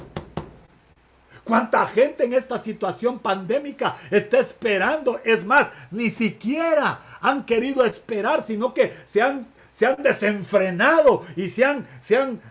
¿Cuánta 1.44 1.88
gente 1.88 2.26
en 2.26 2.34
esta 2.34 2.58
situación 2.58 3.20
pandémica 3.20 3.98
está 4.10 4.39
esperando? 4.39 5.20
Es 5.24 5.46
más, 5.46 5.70
ni 5.91 6.10
siquiera 6.10 7.00
han 7.22 7.46
querido 7.46 7.86
esperar, 7.86 8.44
sino 8.44 8.74
que 8.74 8.96
se 9.06 9.22
han 9.22 9.48
se 9.78 9.86
han 9.86 10.02
desenfrenado 10.02 11.26
y 11.36 11.50
se 11.50 11.65
han, 11.65 11.86
se 12.00 12.15
han 12.15 12.41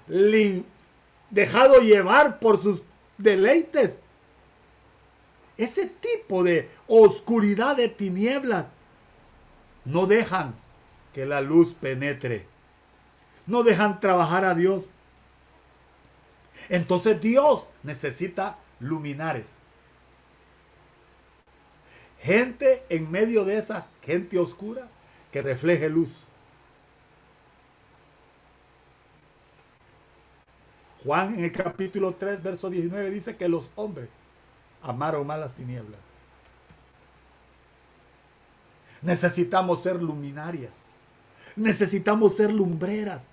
dejado 1.31 1.81
llevar 1.81 2.38
por 2.38 2.62
sus 2.62 2.83
deleites. 3.17 3.99
Ese 5.57 5.87
tipo 5.87 6.43
de 6.43 6.69
oscuridad 6.87 7.77
de 7.77 7.88
tinieblas 7.88 8.71
no 9.85 10.07
dejan 10.07 10.55
que 11.12 11.27
la 11.27 11.40
luz 11.40 11.75
penetre. 11.75 12.47
No 13.47 13.62
dejan 13.62 14.01
trabajar 14.01 14.45
a 14.45 14.55
Dios. 14.55 14.88
Entonces 16.69 17.21
Dios 17.21 17.71
necesita 17.83 18.59
luminares. 18.81 19.55
Gente 22.21 22.83
en 22.88 23.11
medio 23.11 23.45
de 23.45 23.59
esa 23.59 23.87
gente 24.03 24.38
oscura 24.38 24.88
que 25.31 25.43
refleje 25.43 25.88
luz. 25.88 26.25
Juan 31.05 31.35
en 31.35 31.45
el 31.45 31.53
capítulo 31.53 32.14
3, 32.14 32.43
verso 32.43 32.71
19 32.71 33.11
dice 33.11 33.37
que 33.37 33.47
los 33.47 33.71
hombres 33.77 34.09
amaron 34.85 35.27
más 35.27 35.38
las 35.38 35.55
tinieblas. 35.55 36.01
Necesitamos 39.03 39.83
ser 39.83 40.03
luminarias. 40.03 40.73
Necesitamos 41.57 42.37
ser 42.37 42.53
lumbreras. 42.53 43.27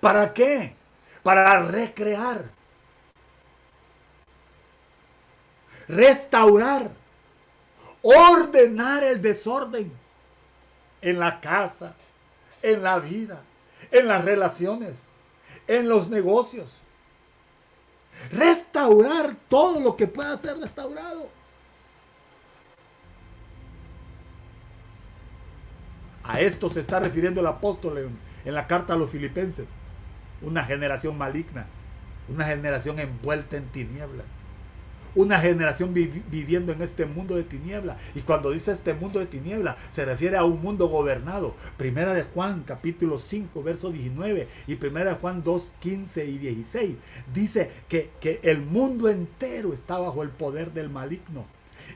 ¿Para 0.00 0.32
qué? 0.32 0.74
Para 1.22 1.60
recrear. 1.62 2.44
Restaurar. 5.88 6.90
Ordenar 8.02 9.04
el 9.04 9.22
desorden 9.22 9.92
en 11.00 11.18
la 11.18 11.40
casa, 11.40 11.94
en 12.62 12.82
la 12.82 12.98
vida, 12.98 13.42
en 13.90 14.08
las 14.08 14.24
relaciones 14.24 14.96
en 15.66 15.88
los 15.88 16.08
negocios. 16.08 16.70
Restaurar 18.30 19.36
todo 19.48 19.80
lo 19.80 19.96
que 19.96 20.06
pueda 20.06 20.36
ser 20.36 20.58
restaurado. 20.58 21.28
A 26.24 26.40
esto 26.40 26.70
se 26.70 26.80
está 26.80 27.00
refiriendo 27.00 27.40
el 27.40 27.46
apóstol 27.46 28.12
en, 28.44 28.54
la 28.54 28.66
carta 28.66 28.94
a 28.94 28.96
los 28.96 29.10
filipenses. 29.10 29.66
Una 30.40 30.64
generación 30.64 31.18
maligna, 31.18 31.66
una 32.28 32.44
generación 32.44 33.00
envuelta 33.00 33.56
en 33.56 33.66
tinieblas 33.68 34.26
una 35.14 35.38
generación 35.38 35.94
viviendo 35.94 36.72
en 36.72 36.82
este 36.82 37.06
mundo 37.06 37.36
de 37.36 37.44
tiniebla. 37.44 37.96
Y 38.14 38.20
cuando 38.20 38.50
dice 38.50 38.72
este 38.72 38.94
mundo 38.94 39.18
de 39.18 39.26
tiniebla, 39.26 39.76
se 39.90 40.04
refiere 40.04 40.36
a 40.36 40.44
un 40.44 40.60
mundo 40.62 40.88
gobernado. 40.88 41.54
Primera 41.76 42.14
de 42.14 42.22
Juan, 42.22 42.64
capítulo 42.66 43.18
5, 43.18 43.62
verso 43.62 43.90
19, 43.90 44.48
y 44.66 44.74
primera 44.76 45.10
de 45.10 45.16
Juan 45.16 45.42
2, 45.42 45.70
15 45.80 46.26
y 46.26 46.38
16. 46.38 46.96
Dice 47.34 47.70
que, 47.88 48.10
que 48.20 48.40
el 48.42 48.60
mundo 48.60 49.08
entero 49.08 49.72
está 49.72 49.98
bajo 49.98 50.22
el 50.22 50.30
poder 50.30 50.72
del 50.72 50.88
maligno. 50.88 51.46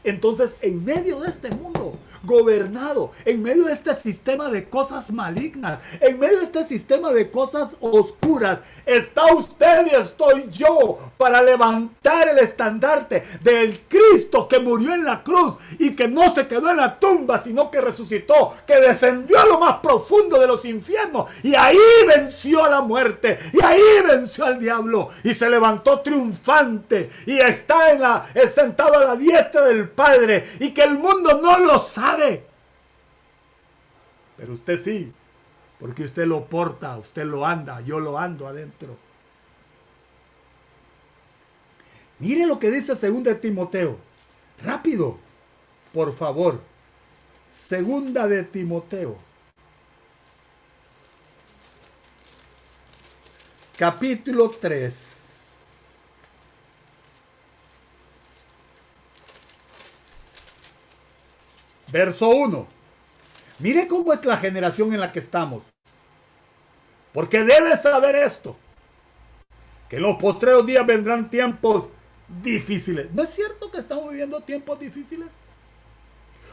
Entonces, 0.05 0.55
en 0.61 0.85
medio 0.85 1.21
de 1.21 1.31
este 1.31 1.51
mundo 1.51 1.99
gobernado, 2.23 3.13
en 3.25 3.43
medio 3.43 3.65
de 3.65 3.73
este 3.73 3.95
sistema 3.95 4.51
de 4.51 4.69
cosas 4.69 5.11
malignas, 5.11 5.81
en 6.01 6.19
medio 6.19 6.39
de 6.39 6.45
este 6.45 6.65
sistema 6.65 7.13
de 7.13 7.31
cosas 7.31 7.77
oscuras, 7.81 8.61
está 8.85 9.27
usted 9.35 9.87
y 9.87 9.95
estoy 9.95 10.49
yo 10.51 10.99
para 11.17 11.43
levantar 11.43 12.29
el 12.29 12.39
estandarte 12.39 13.25
del 13.43 13.81
Cristo 13.89 14.49
que 14.49 14.59
murió 14.59 14.95
en 14.95 15.05
la 15.05 15.23
cruz 15.23 15.57
y 15.79 15.95
que 15.95 16.09
no 16.09 16.33
se 16.35 16.47
quedó 16.47 16.71
en 16.71 16.79
la 16.79 16.99
tumba, 16.99 17.41
sino 17.41 17.71
que 17.71 17.81
resucitó, 17.81 18.55
que 18.67 18.81
descendió 18.81 19.39
a 19.41 19.47
lo 19.47 19.59
más 19.59 19.79
profundo 19.79 20.39
de 20.39 20.47
los 20.47 20.65
infiernos. 20.65 21.31
Y 21.43 21.55
ahí 21.55 21.79
venció 22.07 22.65
a 22.65 22.71
la 22.71 22.81
muerte 22.81 23.39
y 23.53 23.65
ahí 23.65 23.81
venció 24.07 24.45
al 24.45 24.59
diablo 24.59 25.09
y 25.23 25.35
se 25.35 25.49
levantó 25.49 26.01
triunfante 26.01 27.11
y 27.27 27.39
está 27.39 27.93
en 27.93 28.01
la, 28.01 28.27
sentado 28.55 28.99
a 28.99 29.05
la 29.05 29.17
diestra 29.17 29.63
del 29.63 29.76
Padre 29.85 30.51
y 30.61 30.73
que 30.73 30.83
el 30.83 30.99
mundo 30.99 31.41
no 31.41 31.59
lo 31.59 31.79
sabe. 31.79 32.45
Pero 34.37 34.53
usted 34.53 34.83
sí, 34.83 35.13
porque 35.79 36.05
usted 36.05 36.27
lo 36.27 36.47
porta, 36.47 36.97
usted 36.97 37.25
lo 37.25 37.47
anda, 37.47 37.81
yo 37.81 38.01
lo 38.01 38.19
ando 38.19 38.47
adentro. 38.47 38.97
Mire 42.19 42.47
lo 42.47 42.59
que 42.59 42.71
dice 42.71 42.97
segunda 42.97 43.33
de 43.33 43.41
Timoteo. 43.41 43.99
Rápido, 44.63 45.19
por 45.93 46.15
favor. 46.15 46.61
Segunda 47.51 48.27
de 48.27 48.43
Timoteo. 48.45 49.17
Capítulo 53.77 54.49
3. 54.49 55.16
Verso 61.93 62.29
1. 62.29 62.67
Mire 63.59 63.89
cómo 63.89 64.13
es 64.13 64.25
la 64.25 64.37
generación 64.37 64.93
en 64.93 65.01
la 65.01 65.13
que 65.13 65.19
estamos. 65.19 65.65
Porque 67.13 67.45
debes 67.45 67.83
saber 67.83 68.17
esto. 68.17 68.57
Que 69.89 70.01
los 70.01 70.17
postreros 70.17 70.67
días 70.67 70.85
vendrán 70.87 71.31
tiempos 71.31 71.89
difíciles. 72.43 73.13
¿No 73.13 73.23
es 73.23 73.31
cierto 73.31 73.71
que 73.71 73.79
estamos 73.79 74.11
viviendo 74.11 74.41
tiempos 74.41 74.79
difíciles? 74.79 75.29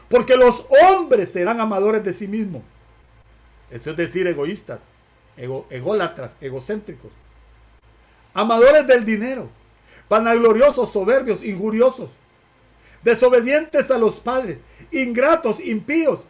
Porque 0.08 0.36
los 0.36 0.64
hombres 0.92 1.32
serán 1.32 1.60
amadores 1.60 2.04
de 2.04 2.12
sí 2.12 2.28
mismos. 2.28 2.62
Eso 3.70 3.90
es 3.90 3.96
decir, 3.96 4.26
egoístas, 4.26 4.78
ególatras, 5.36 6.32
egocéntricos. 6.40 7.10
Amadores 8.34 8.86
del 8.86 9.04
dinero, 9.04 9.48
vanagloriosos, 10.08 10.92
soberbios, 10.92 11.42
injuriosos, 11.42 12.10
desobedientes 13.02 13.90
a 13.90 13.98
los 13.98 14.20
padres, 14.20 14.60
ingratos, 15.02 15.60
impíos, 15.60 16.20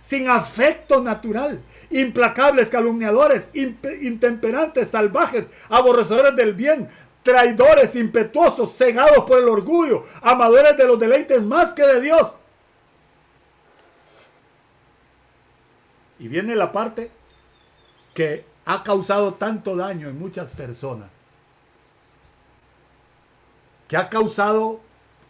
sin 0.00 0.28
afecto 0.28 1.02
natural, 1.02 1.60
implacables, 1.90 2.68
calumniadores, 2.68 3.48
intemperantes, 3.52 4.88
salvajes, 4.88 5.46
aborrecedores 5.68 6.34
del 6.36 6.54
bien, 6.54 6.88
traidores, 7.22 7.94
impetuosos, 7.94 8.76
cegados 8.76 9.24
por 9.24 9.38
el 9.38 9.48
orgullo, 9.48 10.04
amadores 10.22 10.76
de 10.76 10.86
los 10.86 10.98
deleites 10.98 11.42
más 11.42 11.74
que 11.74 11.86
de 11.86 12.00
Dios. 12.00 12.34
Y 16.18 16.28
viene 16.28 16.54
la 16.54 16.70
parte 16.72 17.10
que 18.14 18.44
ha 18.66 18.82
causado 18.82 19.34
tanto 19.34 19.76
daño 19.76 20.08
en 20.08 20.18
muchas 20.18 20.52
personas. 20.52 21.08
Que 23.88 23.96
ha 23.96 24.08
causado 24.08 24.80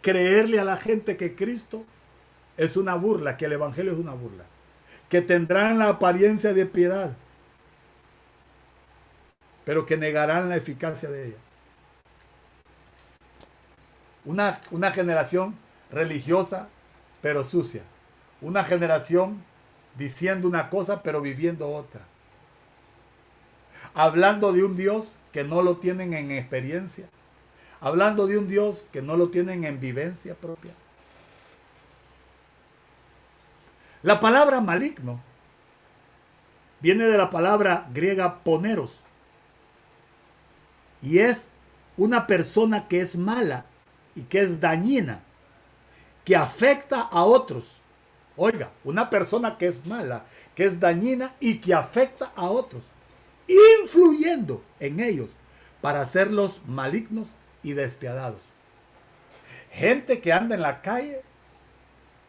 creerle 0.01 0.59
a 0.59 0.63
la 0.63 0.77
gente 0.77 1.17
que 1.17 1.35
Cristo 1.35 1.85
es 2.61 2.77
una 2.77 2.93
burla, 2.93 3.37
que 3.37 3.45
el 3.45 3.53
Evangelio 3.53 3.91
es 3.91 3.97
una 3.97 4.13
burla. 4.13 4.43
Que 5.09 5.21
tendrán 5.21 5.79
la 5.79 5.89
apariencia 5.89 6.53
de 6.53 6.67
piedad, 6.67 7.17
pero 9.65 9.87
que 9.87 9.97
negarán 9.97 10.47
la 10.47 10.57
eficacia 10.57 11.09
de 11.09 11.29
ella. 11.29 11.37
Una, 14.25 14.61
una 14.69 14.91
generación 14.91 15.55
religiosa, 15.91 16.69
pero 17.23 17.43
sucia. 17.43 17.81
Una 18.41 18.63
generación 18.63 19.43
diciendo 19.97 20.47
una 20.47 20.69
cosa, 20.69 21.01
pero 21.01 21.19
viviendo 21.19 21.67
otra. 21.67 22.01
Hablando 23.95 24.53
de 24.53 24.63
un 24.63 24.77
Dios 24.77 25.15
que 25.33 25.43
no 25.43 25.63
lo 25.63 25.77
tienen 25.77 26.13
en 26.13 26.29
experiencia. 26.29 27.09
Hablando 27.79 28.27
de 28.27 28.37
un 28.37 28.47
Dios 28.47 28.85
que 28.93 29.01
no 29.01 29.17
lo 29.17 29.29
tienen 29.29 29.63
en 29.63 29.79
vivencia 29.79 30.35
propia. 30.35 30.73
La 34.03 34.19
palabra 34.19 34.61
maligno 34.61 35.21
viene 36.79 37.05
de 37.05 37.17
la 37.17 37.29
palabra 37.29 37.87
griega 37.93 38.39
poneros. 38.43 39.03
Y 41.01 41.19
es 41.19 41.47
una 41.97 42.25
persona 42.27 42.87
que 42.87 43.01
es 43.01 43.15
mala 43.15 43.65
y 44.15 44.23
que 44.23 44.41
es 44.41 44.59
dañina, 44.59 45.21
que 46.25 46.35
afecta 46.35 47.01
a 47.01 47.23
otros. 47.23 47.81
Oiga, 48.35 48.71
una 48.83 49.09
persona 49.09 49.57
que 49.57 49.67
es 49.67 49.85
mala, 49.85 50.25
que 50.55 50.65
es 50.65 50.79
dañina 50.79 51.35
y 51.39 51.59
que 51.59 51.73
afecta 51.73 52.31
a 52.35 52.45
otros, 52.45 52.83
influyendo 53.81 54.63
en 54.79 54.99
ellos 54.99 55.29
para 55.81 56.01
hacerlos 56.01 56.61
malignos 56.65 57.29
y 57.61 57.73
despiadados. 57.73 58.41
Gente 59.71 60.21
que 60.21 60.33
anda 60.33 60.55
en 60.55 60.61
la 60.61 60.81
calle 60.81 61.21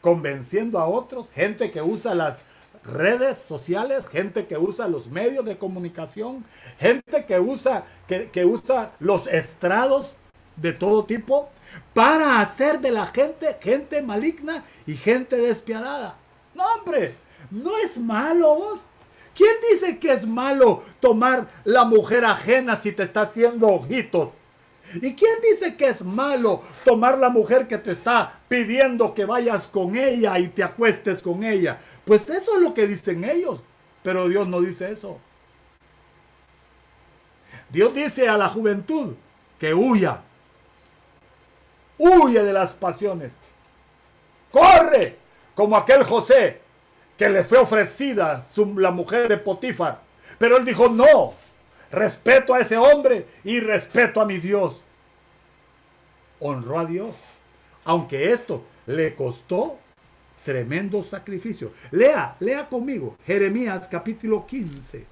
convenciendo 0.03 0.79
a 0.79 0.87
otros, 0.87 1.31
gente 1.31 1.71
que 1.71 1.81
usa 1.81 2.15
las 2.15 2.43
redes 2.85 3.39
sociales, 3.39 4.09
gente 4.09 4.47
que 4.47 4.59
usa 4.59 4.89
los 4.89 5.07
medios 5.07 5.45
de 5.47 5.57
comunicación, 5.57 6.45
gente 6.79 7.25
que 7.25 7.41
usa, 7.41 7.85
que, 8.07 8.29
que 8.31 8.45
usa 8.45 8.93
los 8.99 9.27
estrados 9.29 10.17
de 10.57 10.73
todo 10.73 11.05
tipo 11.05 11.49
para 11.95 12.41
hacer 12.41 12.81
de 12.81 12.91
la 12.91 13.07
gente 13.07 13.57
gente 13.61 14.03
maligna 14.03 14.65
y 14.87 14.95
gente 14.95 15.37
despiadada. 15.37 16.17
No, 16.55 16.65
hombre, 16.75 17.15
no 17.51 17.79
es 17.79 17.97
malo. 17.97 18.79
¿Quién 19.35 19.55
dice 19.71 19.99
que 19.99 20.13
es 20.13 20.27
malo 20.27 20.83
tomar 21.01 21.49
la 21.65 21.85
mujer 21.85 22.25
ajena 22.25 22.77
si 22.77 22.93
te 22.93 23.05
está 23.05 23.23
haciendo 23.23 23.69
ojitos? 23.69 24.31
¿Y 24.95 25.15
quién 25.15 25.41
dice 25.43 25.77
que 25.77 25.89
es 25.89 26.03
malo 26.03 26.63
tomar 26.85 27.19
la 27.19 27.31
mujer 27.31 27.67
que 27.67 27.79
te 27.79 27.93
está 27.93 28.41
pidiendo 28.49 29.15
que 29.15 29.25
vayas 29.25 29.69
con 29.69 29.97
ella 29.97 30.39
y 30.39 30.49
te 30.49 30.63
acuestes 30.63 31.21
con 31.21 31.45
ella? 31.45 31.79
Pues 32.05 32.29
eso 32.29 32.57
es 32.57 32.63
lo 32.63 32.75
que 32.75 32.87
dicen 32.87 33.25
ellos. 33.25 33.61
Pero 34.03 34.29
Dios 34.29 34.47
no 34.49 34.61
dice 34.61 34.93
eso. 34.93 35.19
Dios 37.71 37.95
dice 37.95 38.29
a 38.29 38.37
la 38.37 38.49
juventud 38.49 39.15
que 39.59 39.73
huya. 39.73 40.21
Huye 41.97 42.43
de 42.43 42.53
las 42.53 42.73
pasiones. 42.73 43.33
Corre 44.51 45.17
como 45.55 45.77
aquel 45.77 46.03
José 46.03 46.61
que 47.17 47.29
le 47.29 47.45
fue 47.45 47.59
ofrecida 47.59 48.45
la 48.77 48.91
mujer 48.91 49.29
de 49.29 49.39
Potifar. 49.39 50.01
Pero 50.39 50.57
él 50.57 50.65
dijo, 50.65 50.89
no, 50.89 51.35
respeto 51.91 52.53
a 52.53 52.61
ese 52.61 52.77
hombre 52.77 53.27
y 53.45 53.61
respeto 53.61 54.21
a 54.21 54.27
mi 54.27 54.39
Dios. 54.39 54.82
Honró 56.45 56.81
a 56.81 56.85
Dios. 56.85 57.15
Aunque 57.85 58.33
esto 58.33 58.65
le 58.87 59.15
costó 59.15 59.79
tremendo 60.45 61.03
sacrificio. 61.03 61.73
Lea, 61.93 62.37
lea 62.41 62.69
conmigo 62.69 63.17
Jeremías 63.25 63.87
capítulo 63.89 64.47
15. 64.47 65.07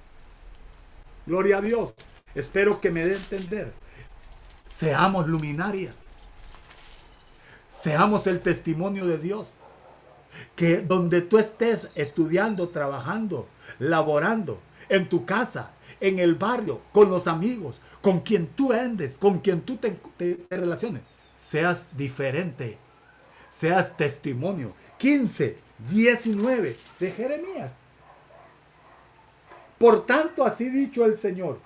Gloria 1.25 1.57
a 1.57 1.61
Dios. 1.61 1.93
Espero 2.35 2.81
que 2.81 2.91
me 2.91 3.05
dé 3.05 3.15
entender. 3.15 3.71
Seamos 4.67 5.27
luminarias. 5.27 5.95
Seamos 7.69 8.27
el 8.27 8.41
testimonio 8.41 9.05
de 9.05 9.17
Dios. 9.17 9.53
Que 10.55 10.81
donde 10.81 11.21
tú 11.21 11.37
estés 11.37 11.87
estudiando, 11.95 12.69
trabajando, 12.69 13.47
laborando, 13.79 14.59
en 14.89 15.07
tu 15.07 15.25
casa, 15.25 15.71
en 16.01 16.19
el 16.19 16.35
barrio, 16.35 16.81
con 16.91 17.09
los 17.09 17.27
amigos, 17.27 17.79
con 18.01 18.21
quien 18.21 18.47
tú 18.47 18.73
andes, 18.73 19.17
con 19.17 19.39
quien 19.39 19.61
tú 19.61 19.77
te, 19.77 19.97
relaciones, 20.49 21.03
seas 21.51 21.87
diferente, 21.97 22.77
seas 23.49 23.97
testimonio. 23.97 24.73
15, 24.97 25.57
19 25.89 26.77
de 26.99 27.11
Jeremías. 27.11 27.71
Por 29.77 30.05
tanto, 30.05 30.45
así 30.45 30.69
dicho 30.69 31.03
el 31.03 31.17
Señor, 31.17 31.59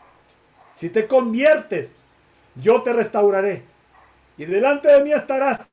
si 0.79 0.89
te 0.89 1.05
conviertes, 1.05 1.91
yo 2.55 2.81
te 2.81 2.93
restauraré 2.93 3.63
y 4.37 4.45
delante 4.45 4.87
de 4.87 5.03
mí 5.03 5.11
estarás. 5.11 5.67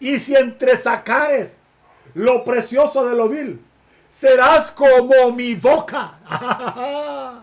Y 0.00 0.18
si 0.18 0.36
entresacares 0.36 1.52
lo 2.12 2.44
precioso 2.44 3.06
de 3.06 3.16
lo 3.16 3.28
vil, 3.28 3.64
serás 4.10 4.70
como 4.72 5.30
mi 5.30 5.54
boca. 5.54 6.18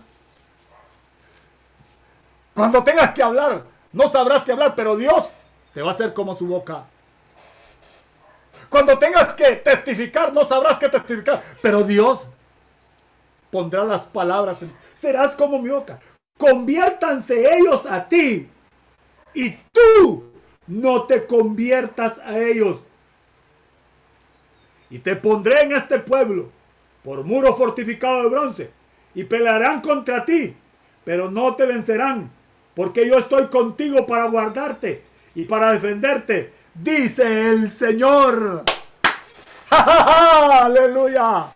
Cuando 2.53 2.84
tengas 2.84 3.13
que 3.13 3.23
hablar, 3.23 3.63
no 3.93 4.09
sabrás 4.09 4.43
qué 4.43 4.51
hablar, 4.51 4.75
pero 4.75 4.95
Dios 4.97 5.29
te 5.74 5.82
va 5.82 5.91
a 5.91 5.93
hacer 5.93 6.13
como 6.13 6.36
su 6.36 6.47
boca. 6.47 6.86
Cuando 8.69 8.97
tengas 8.97 9.34
que 9.34 9.57
testificar, 9.57 10.32
no 10.34 10.45
sabrás 10.45 10.80
qué 10.80 10.88
testificar, 10.88 11.43
pero 11.61 11.84
Dios 11.84 12.28
pondrá 13.49 13.84
las 13.84 14.03
palabras. 14.03 14.59
serás 14.95 15.34
como 15.36 15.59
mi 15.59 15.69
boca. 15.69 15.99
Conviértanse 16.38 17.57
ellos 17.57 17.86
a 17.86 18.07
ti 18.07 18.49
y 19.34 19.51
tú 19.72 20.32
no 20.67 21.03
te 21.03 21.26
conviertas 21.26 22.17
a 22.19 22.39
ellos 22.39 22.80
y 24.89 24.99
te 24.99 25.15
pondré 25.15 25.63
en 25.63 25.74
este 25.74 25.99
pueblo 25.99 26.49
por 27.03 27.24
muro 27.24 27.55
fortificado 27.55 28.24
de 28.24 28.30
bronce 28.30 28.72
y 29.13 29.24
pelearán 29.24 29.82
contra 29.82 30.24
ti, 30.26 30.55
pero 31.03 31.30
no 31.30 31.55
te 31.55 31.65
vencerán, 31.65 32.32
porque 32.76 33.07
yo 33.07 33.17
estoy 33.17 33.47
contigo 33.47 34.05
para 34.05 34.26
guardarte 34.26 35.11
y 35.36 35.45
para 35.45 35.71
defenderte, 35.71 36.53
dice 36.73 37.49
el 37.49 37.71
Señor. 37.71 38.63
¡Aleluya! 39.69 41.53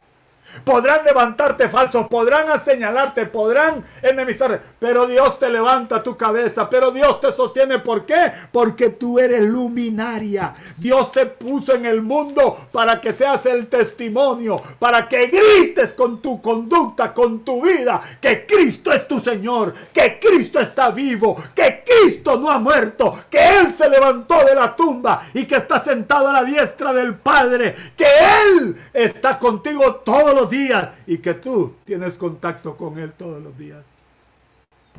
Podrán 0.63 1.03
levantarte 1.03 1.67
falsos, 1.67 2.07
podrán 2.07 2.47
señalarte, 2.63 3.26
podrán 3.26 3.84
enemistarte, 4.01 4.61
pero 4.86 5.07
Dios 5.07 5.39
te 5.39 5.49
levanta 5.49 6.03
tu 6.03 6.15
cabeza, 6.15 6.69
pero 6.69 6.91
Dios 6.91 7.19
te 7.19 7.33
sostiene. 7.33 7.79
¿Por 7.79 8.05
qué? 8.05 8.31
Porque 8.51 8.89
tú 8.89 9.17
eres 9.17 9.41
luminaria. 9.41 10.53
Dios 10.77 11.11
te 11.11 11.25
puso 11.25 11.73
en 11.73 11.88
el 11.88 12.03
mundo 12.03 12.67
para 12.71 13.01
que 13.01 13.11
seas 13.11 13.47
el 13.47 13.65
testimonio, 13.65 14.61
para 14.77 15.07
que 15.07 15.25
grites 15.25 15.95
con 15.95 16.21
tu 16.21 16.39
conducta, 16.39 17.15
con 17.15 17.39
tu 17.39 17.63
vida, 17.63 17.99
que 18.21 18.45
Cristo 18.45 18.93
es 18.93 19.07
tu 19.07 19.19
Señor, 19.19 19.73
que 19.91 20.19
Cristo 20.19 20.59
está 20.59 20.91
vivo, 20.91 21.36
que 21.55 21.83
Cristo 21.83 22.38
no 22.38 22.51
ha 22.51 22.59
muerto, 22.59 23.17
que 23.27 23.39
Él 23.39 23.73
se 23.73 23.89
levantó 23.89 24.45
de 24.45 24.53
la 24.53 24.75
tumba 24.75 25.23
y 25.33 25.45
que 25.45 25.55
está 25.55 25.79
sentado 25.79 26.27
a 26.27 26.33
la 26.33 26.43
diestra 26.43 26.93
del 26.93 27.15
Padre, 27.15 27.75
que 27.97 28.05
Él 28.05 28.75
está 28.93 29.39
contigo 29.39 29.95
todos 30.05 30.36
los 30.36 30.47
días 30.47 30.89
y 31.07 31.17
que 31.17 31.33
tú 31.33 31.73
tienes 31.86 32.19
contacto 32.19 32.77
con 32.77 32.99
Él 32.99 33.13
todos 33.17 33.41
los 33.41 33.57
días. 33.57 33.83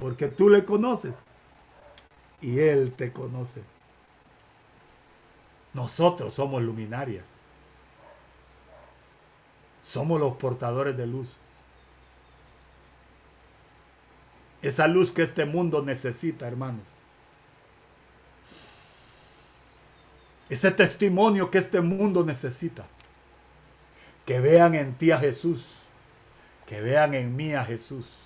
Porque 0.01 0.29
tú 0.29 0.49
le 0.51 0.65
conoces 0.65 1.15
y 2.41 2.59
Él 2.59 2.93
te 2.97 3.13
conoce. 3.13 3.63
Nosotros 5.73 6.35
somos 6.35 6.63
luminarias. 6.63 7.25
Somos 9.83 10.19
los 10.21 10.37
portadores 10.37 10.97
de 10.97 11.07
luz. 11.07 11.37
Esa 14.63 14.89
luz 14.89 15.13
que 15.13 15.23
este 15.23 15.45
mundo 15.45 15.83
necesita, 15.83 16.47
hermanos. 16.49 16.83
Ese 20.49 20.71
testimonio 20.71 21.51
que 21.51 21.59
este 21.59 21.81
mundo 21.81 22.25
necesita 22.25 22.87
que 24.25 24.41
vean 24.41 24.75
en 24.75 24.95
ti 24.95 25.13
a 25.13 25.19
Jesús, 25.19 25.83
que 26.67 26.81
vean 26.81 27.15
en 27.15 27.37
mí 27.37 27.55
a 27.55 27.65
Jesús. 27.65 28.26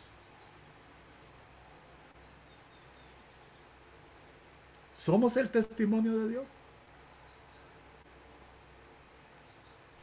¿Somos 5.02 5.34
el 5.38 5.48
testimonio 5.48 6.18
de 6.18 6.28
Dios? 6.28 6.44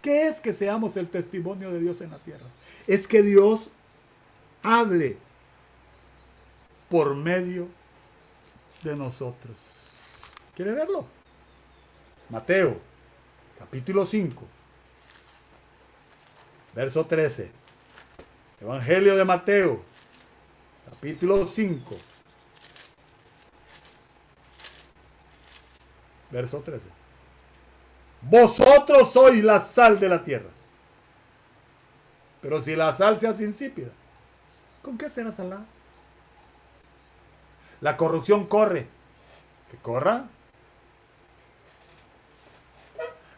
¿Qué 0.01 0.27
es 0.27 0.41
que 0.41 0.53
seamos 0.53 0.97
el 0.97 1.07
testimonio 1.07 1.71
de 1.71 1.79
Dios 1.79 2.01
en 2.01 2.09
la 2.09 2.17
tierra? 2.17 2.47
Es 2.87 3.07
que 3.07 3.21
Dios 3.21 3.69
hable 4.63 5.17
por 6.89 7.13
medio 7.13 7.67
de 8.81 8.95
nosotros. 8.95 9.57
¿Quiere 10.55 10.71
verlo? 10.71 11.05
Mateo, 12.29 12.79
capítulo 13.59 14.03
5, 14.03 14.43
verso 16.73 17.05
13. 17.05 17.51
Evangelio 18.61 19.15
de 19.15 19.25
Mateo, 19.25 19.79
capítulo 20.89 21.45
5, 21.45 21.95
verso 26.31 26.59
13. 26.59 26.87
Vosotros 28.21 29.11
sois 29.11 29.43
la 29.43 29.61
sal 29.61 29.99
de 29.99 30.09
la 30.09 30.23
tierra. 30.23 30.49
Pero 32.41 32.61
si 32.61 32.75
la 32.75 32.95
sal 32.95 33.19
se 33.19 33.27
hace 33.27 33.43
insípida, 33.43 33.89
¿con 34.81 34.97
qué 34.97 35.09
será 35.09 35.31
salada? 35.31 35.65
La 37.81 37.97
corrupción 37.97 38.45
corre. 38.45 38.87
Que 39.71 39.77
corra. 39.77 40.25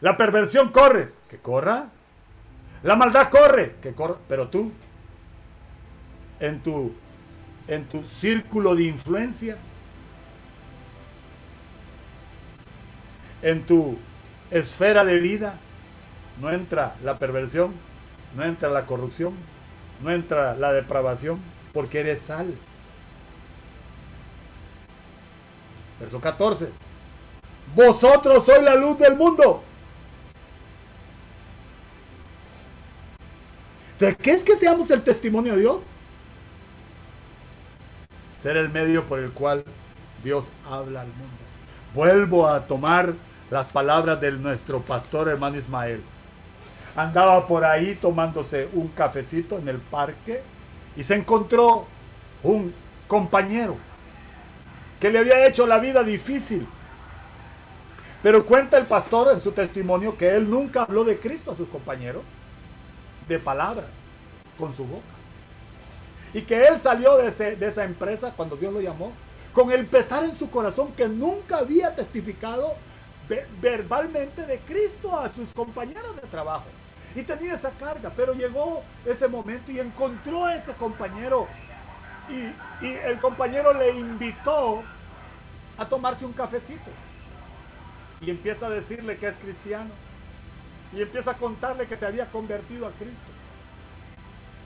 La 0.00 0.16
perversión 0.16 0.70
corre. 0.70 1.12
Que 1.28 1.38
corra. 1.38 1.90
La 2.82 2.96
maldad 2.96 3.30
corre. 3.30 3.76
Que 3.82 3.92
corra. 3.92 4.16
Pero 4.28 4.48
tú, 4.48 4.72
en 6.38 6.60
tu, 6.62 6.94
en 7.68 7.86
tu 7.86 8.02
círculo 8.02 8.74
de 8.74 8.84
influencia, 8.84 9.58
en 13.42 13.64
tu 13.64 13.98
esfera 14.50 15.04
de 15.04 15.18
vida, 15.20 15.54
no 16.40 16.50
entra 16.50 16.96
la 17.02 17.18
perversión, 17.18 17.74
no 18.34 18.44
entra 18.44 18.68
la 18.68 18.86
corrupción, 18.86 19.34
no 20.02 20.10
entra 20.10 20.54
la 20.54 20.72
depravación, 20.72 21.40
porque 21.72 22.00
eres 22.00 22.22
sal. 22.22 22.54
Verso 26.00 26.20
14. 26.20 26.70
Vosotros 27.74 28.44
sois 28.44 28.62
la 28.62 28.74
luz 28.74 28.98
del 28.98 29.16
mundo. 29.16 29.62
Entonces, 33.92 34.16
¿qué 34.16 34.32
es 34.32 34.42
que 34.42 34.56
seamos 34.56 34.90
el 34.90 35.02
testimonio 35.02 35.54
de 35.54 35.60
Dios? 35.60 35.76
Ser 38.40 38.56
el 38.56 38.70
medio 38.70 39.04
por 39.04 39.18
el 39.18 39.30
cual 39.32 39.62
Dios 40.24 40.46
habla 40.64 41.02
al 41.02 41.08
mundo. 41.08 41.36
Vuelvo 41.94 42.48
a 42.48 42.66
tomar 42.66 43.14
las 43.50 43.68
palabras 43.68 44.20
de 44.20 44.32
nuestro 44.32 44.80
pastor 44.80 45.28
hermano 45.28 45.58
Ismael. 45.58 46.02
Andaba 46.96 47.46
por 47.46 47.64
ahí 47.64 47.96
tomándose 47.96 48.68
un 48.72 48.88
cafecito 48.88 49.58
en 49.58 49.68
el 49.68 49.78
parque 49.78 50.42
y 50.96 51.02
se 51.02 51.14
encontró 51.14 51.86
un 52.42 52.72
compañero 53.08 53.76
que 55.00 55.10
le 55.10 55.18
había 55.18 55.46
hecho 55.46 55.66
la 55.66 55.78
vida 55.78 56.02
difícil. 56.04 56.66
Pero 58.22 58.44
cuenta 58.44 58.76
el 58.76 58.86
pastor 58.86 59.32
en 59.32 59.40
su 59.40 59.52
testimonio 59.52 60.16
que 60.16 60.36
él 60.36 60.48
nunca 60.48 60.82
habló 60.82 61.04
de 61.04 61.18
Cristo 61.18 61.50
a 61.50 61.56
sus 61.56 61.68
compañeros, 61.68 62.22
de 63.26 63.38
palabras, 63.38 63.86
con 64.58 64.74
su 64.74 64.84
boca. 64.84 65.04
Y 66.34 66.42
que 66.42 66.66
él 66.66 66.78
salió 66.78 67.16
de, 67.16 67.56
de 67.56 67.66
esa 67.66 67.84
empresa 67.84 68.34
cuando 68.36 68.56
Dios 68.56 68.72
lo 68.72 68.80
llamó, 68.80 69.12
con 69.52 69.70
el 69.72 69.86
pesar 69.86 70.22
en 70.24 70.36
su 70.36 70.50
corazón 70.50 70.92
que 70.92 71.08
nunca 71.08 71.58
había 71.58 71.96
testificado 71.96 72.74
verbalmente 73.60 74.46
de 74.46 74.58
Cristo 74.60 75.18
a 75.18 75.28
sus 75.28 75.52
compañeros 75.52 76.16
de 76.16 76.22
trabajo. 76.28 76.66
Y 77.14 77.22
tenía 77.22 77.54
esa 77.54 77.70
carga, 77.72 78.12
pero 78.16 78.34
llegó 78.34 78.82
ese 79.04 79.26
momento 79.28 79.72
y 79.72 79.80
encontró 79.80 80.46
a 80.46 80.54
ese 80.54 80.72
compañero. 80.74 81.48
Y, 82.28 82.86
y 82.86 82.92
el 83.04 83.18
compañero 83.18 83.72
le 83.74 83.90
invitó 83.92 84.82
a 85.76 85.88
tomarse 85.88 86.24
un 86.24 86.32
cafecito. 86.32 86.90
Y 88.20 88.30
empieza 88.30 88.66
a 88.66 88.70
decirle 88.70 89.16
que 89.16 89.26
es 89.26 89.36
cristiano. 89.38 89.90
Y 90.92 91.02
empieza 91.02 91.32
a 91.32 91.36
contarle 91.36 91.86
que 91.86 91.96
se 91.96 92.06
había 92.06 92.30
convertido 92.30 92.86
a 92.86 92.92
Cristo. 92.92 93.30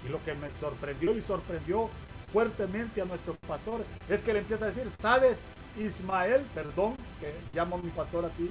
Y 0.05 0.09
lo 0.09 0.23
que 0.23 0.35
me 0.35 0.51
sorprendió 0.51 1.17
y 1.17 1.23
sorprendió 1.23 1.89
fuertemente 2.33 3.01
a 3.01 3.05
nuestro 3.05 3.35
pastor 3.47 3.85
es 4.09 4.21
que 4.23 4.33
le 4.33 4.41
empieza 4.41 4.65
a 4.65 4.69
decir, 4.69 4.91
¿sabes? 5.01 5.39
Ismael, 5.77 6.47
perdón, 6.55 6.97
que 7.21 7.35
llamo 7.53 7.77
a 7.77 7.79
mi 7.81 7.91
pastor 7.91 8.25
así, 8.25 8.51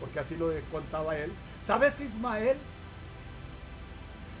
porque 0.00 0.18
así 0.18 0.36
lo 0.36 0.50
contaba 0.72 1.16
él. 1.16 1.32
¿Sabes, 1.64 2.00
Ismael? 2.00 2.58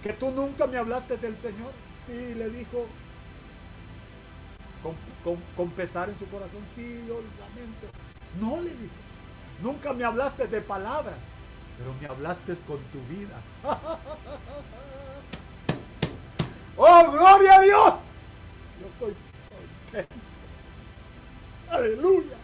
Que 0.02 0.12
tú 0.12 0.30
nunca 0.30 0.66
me 0.66 0.78
hablaste 0.78 1.16
del 1.18 1.36
Señor. 1.36 1.72
Sí, 2.06 2.34
le 2.34 2.48
dijo, 2.48 2.86
con, 5.56 5.70
pesar 5.70 6.08
en 6.08 6.18
su 6.18 6.26
corazón, 6.26 6.62
sí, 6.74 7.04
yo 7.06 7.20
lamento. 7.38 7.86
No, 8.40 8.60
le 8.62 8.70
dice, 8.70 8.96
nunca 9.62 9.92
me 9.92 10.04
hablaste 10.04 10.46
de 10.46 10.60
palabras, 10.62 11.16
pero 11.78 11.94
me 12.00 12.06
hablaste 12.06 12.56
con 12.66 12.78
tu 12.84 13.00
vida. 13.02 13.40
¡Oh, 16.76 17.12
gloria 17.12 17.56
a 17.56 17.60
Dios! 17.60 17.94
Yo 18.80 18.86
estoy 18.86 19.14
contento. 19.92 20.29
Aleluya. 21.70 22.36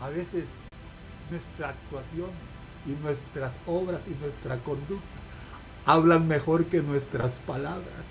A 0.00 0.08
veces 0.10 0.44
nuestra 1.30 1.70
actuación 1.70 2.30
y 2.86 2.90
nuestras 3.02 3.56
obras 3.66 4.06
y 4.06 4.10
nuestra 4.20 4.58
conducta 4.58 5.06
hablan 5.86 6.28
mejor 6.28 6.66
que 6.66 6.82
nuestras 6.82 7.38
palabras. 7.38 8.04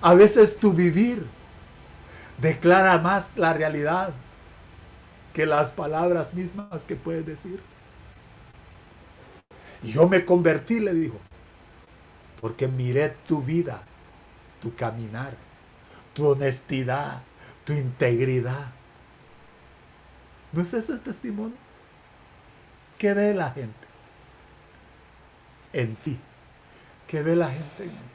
A 0.00 0.14
veces 0.14 0.56
tu 0.58 0.72
vivir 0.72 1.26
declara 2.38 2.98
más 2.98 3.32
la 3.36 3.52
realidad 3.52 4.14
que 5.34 5.46
las 5.46 5.70
palabras 5.70 6.34
mismas 6.34 6.84
que 6.84 6.96
puedes 6.96 7.26
decir. 7.26 7.60
Y 9.82 9.92
yo 9.92 10.08
me 10.08 10.24
convertí, 10.24 10.80
le 10.80 10.94
dijo, 10.94 11.18
porque 12.42 12.66
miré 12.66 13.10
tu 13.24 13.40
vida, 13.40 13.84
tu 14.60 14.74
caminar, 14.74 15.36
tu 16.12 16.26
honestidad, 16.26 17.22
tu 17.64 17.72
integridad. 17.72 18.72
¿No 20.50 20.60
es 20.60 20.74
ese 20.74 20.98
testimonio? 20.98 21.56
¿Qué 22.98 23.14
ve 23.14 23.32
la 23.32 23.52
gente? 23.52 23.86
En 25.72 25.94
ti. 25.94 26.18
¿Qué 27.06 27.22
ve 27.22 27.36
la 27.36 27.48
gente 27.48 27.84
en 27.84 27.90
mí? 27.90 28.10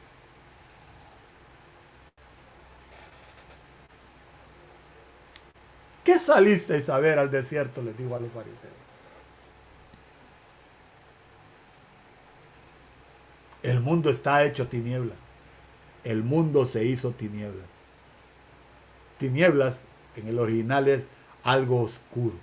¿Qué 6.04 6.18
salisteis 6.18 6.90
a 6.90 6.98
ver 6.98 7.18
al 7.18 7.30
desierto? 7.30 7.80
Les 7.82 7.96
digo 7.96 8.14
a 8.14 8.20
los 8.20 8.30
fariseos. 8.30 8.87
El 13.62 13.80
mundo 13.80 14.10
está 14.10 14.44
hecho 14.44 14.68
tinieblas. 14.68 15.18
El 16.04 16.22
mundo 16.22 16.64
se 16.66 16.84
hizo 16.84 17.10
tinieblas. 17.10 17.66
Tinieblas 19.18 19.82
en 20.16 20.28
el 20.28 20.38
original 20.38 20.88
es 20.88 21.06
algo 21.42 21.82
oscuro. 21.82 22.36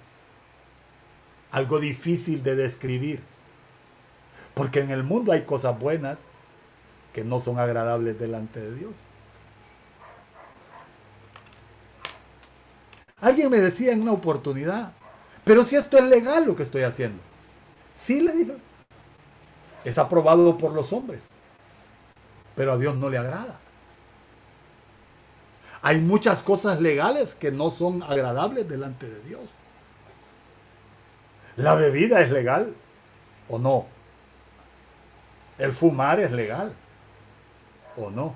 Algo 1.52 1.80
difícil 1.80 2.44
de 2.44 2.56
describir. 2.56 3.22
Porque 4.54 4.82
en 4.82 4.92
el 4.92 5.04
mundo 5.04 5.32
hay 5.32 5.44
cosas 5.44 5.80
buenas 5.80 6.20
que 7.14 7.24
no 7.24 7.40
son 7.40 7.60
agradables 7.60 8.20
delante 8.20 8.60
de 8.60 8.76
Dios. 8.76 8.98
Alguien 13.22 13.50
me 13.50 13.60
decía 13.60 13.94
en 13.94 14.02
una 14.02 14.12
oportunidad, 14.12 14.94
pero 15.46 15.64
si 15.64 15.78
esto 15.78 15.98
es 15.98 16.04
legal 16.04 16.46
lo 16.46 16.56
que 16.56 16.64
estoy 16.64 16.84
haciendo. 16.84 17.22
Sí, 17.96 18.20
le 18.20 18.34
digo 18.34 18.56
es 19.86 19.98
aprobado 19.98 20.58
por 20.58 20.74
los 20.74 20.92
hombres, 20.92 21.30
pero 22.56 22.74
a 22.74 22.78
Dios 22.78 22.98
no 22.98 23.10
le 23.10 23.18
agrada. 23.18 23.60
Hay 25.82 26.02
muchas 26.02 26.42
cosas 26.42 26.82
legales 26.82 27.36
que 27.36 27.52
no 27.52 27.70
son 27.70 28.02
agradables 28.02 28.68
delante 28.68 29.08
de 29.08 29.22
Dios. 29.22 29.52
La 31.56 31.76
bebida 31.76 32.22
es 32.22 32.32
legal 32.32 32.74
o 33.48 33.60
no. 33.60 33.86
El 35.60 35.72
fumar 35.72 36.20
es 36.20 36.32
legal 36.32 36.74
o 37.96 38.10
no. 38.10 38.36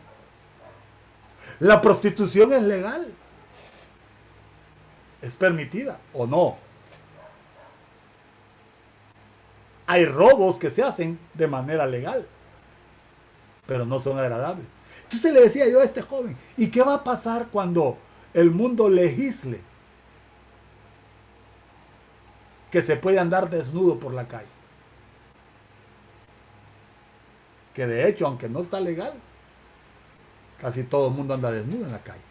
La 1.60 1.82
prostitución 1.82 2.54
es 2.54 2.62
legal. 2.62 3.12
Es 5.24 5.36
permitida 5.36 6.00
o 6.14 6.28
no. 6.28 6.69
Hay 9.90 10.06
robos 10.06 10.60
que 10.60 10.70
se 10.70 10.84
hacen 10.84 11.18
de 11.34 11.48
manera 11.48 11.88
legal, 11.88 12.28
pero 13.66 13.88
no 13.88 14.00
son 14.00 14.20
agradables. 14.20 14.68
Entonces 15.04 15.34
le 15.34 15.42
decía 15.42 15.68
yo 15.68 15.82
a 15.82 15.84
este 15.84 16.04
joven, 16.04 16.38
¿y 16.58 16.70
qué 16.70 16.84
va 16.84 16.94
a 16.94 17.04
pasar 17.04 17.48
cuando 17.48 17.98
el 18.36 18.52
mundo 18.52 18.88
legisle 18.88 19.62
que 22.70 22.84
se 22.84 22.96
puede 22.98 23.18
andar 23.18 23.50
desnudo 23.50 24.00
por 24.00 24.14
la 24.14 24.28
calle. 24.28 24.48
Que 27.74 27.88
de 27.88 28.08
hecho, 28.08 28.28
aunque 28.28 28.48
no 28.48 28.60
está 28.60 28.80
legal, 28.80 29.14
casi 30.60 30.84
todo 30.84 31.08
el 31.08 31.14
mundo 31.16 31.34
anda 31.34 31.52
desnudo 31.52 31.86
en 31.86 31.92
la 31.92 32.04
calle. 32.04 32.22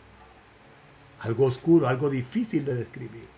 Algo 1.20 1.46
oscuro, 1.46 1.88
algo 1.88 2.08
difícil 2.08 2.64
de 2.64 2.76
describir. 2.76 3.37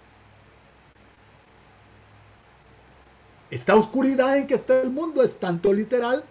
Esta 3.51 3.75
oscuridad 3.75 4.37
en 4.37 4.47
que 4.47 4.55
está 4.55 4.81
el 4.81 4.91
mundo 4.91 5.23
es 5.23 5.39
tanto 5.39 5.73
literal 5.73 6.25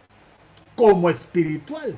como 0.75 1.09
espiritual. 1.09 1.97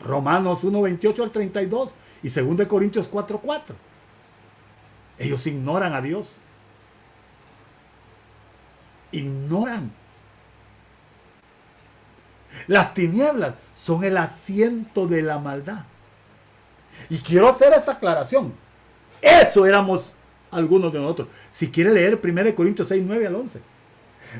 Romanos 0.00 0.64
1, 0.64 0.82
28 0.82 1.22
al 1.22 1.30
32 1.30 1.94
y 2.22 2.28
2 2.28 2.66
Corintios 2.66 3.08
4, 3.08 3.38
4. 3.38 3.76
Ellos 5.18 5.46
ignoran 5.46 5.92
a 5.92 6.00
Dios. 6.00 6.32
Ignoran. 9.12 9.92
Las 12.66 12.94
tinieblas 12.94 13.56
son 13.74 14.04
el 14.04 14.16
asiento 14.16 15.06
de 15.06 15.22
la 15.22 15.38
maldad. 15.38 15.84
Y 17.10 17.18
quiero 17.18 17.48
hacer 17.48 17.72
esta 17.74 17.92
aclaración. 17.92 18.54
Eso 19.20 19.66
éramos 19.66 20.12
algunos 20.54 20.92
de 20.92 20.98
nosotros. 21.00 21.28
Si 21.50 21.70
quiere 21.70 21.92
leer 21.92 22.20
1 22.22 22.54
Corintios 22.54 22.88
6, 22.88 23.02
9 23.06 23.26
al 23.26 23.34
11. 23.34 23.60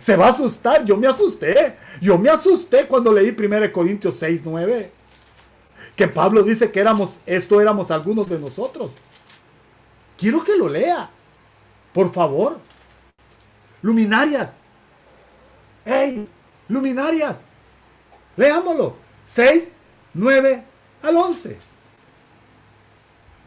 Se 0.01 0.17
va 0.17 0.27
a 0.27 0.31
asustar. 0.31 0.85
Yo 0.85 0.97
me 0.97 1.07
asusté. 1.07 1.77
Yo 2.01 2.19
me 2.19 2.31
asusté 2.31 2.87
cuando 2.87 3.13
leí 3.13 3.35
1 3.37 3.73
Corintios 3.73 4.17
6, 4.17 4.43
9. 4.45 4.91
Que 5.97 6.09
Pablo 6.09 6.43
dice 6.43 6.71
que 6.71 6.81
éramos, 6.81 7.19
esto 7.27 7.61
éramos 7.61 7.91
algunos 7.91 8.29
de 8.29 8.39
nosotros. 8.39 8.93
Quiero 10.17 10.43
que 10.43 10.57
lo 10.57 10.69
lea. 10.69 11.11
Por 11.93 12.13
favor. 12.13 12.59
Luminarias. 13.83 14.55
¡Ey! 15.85 16.29
Luminarias. 16.69 17.43
Leámoslo. 18.37 18.97
6, 19.25 19.71
9 20.15 20.65
al 21.03 21.17
11. 21.17 21.59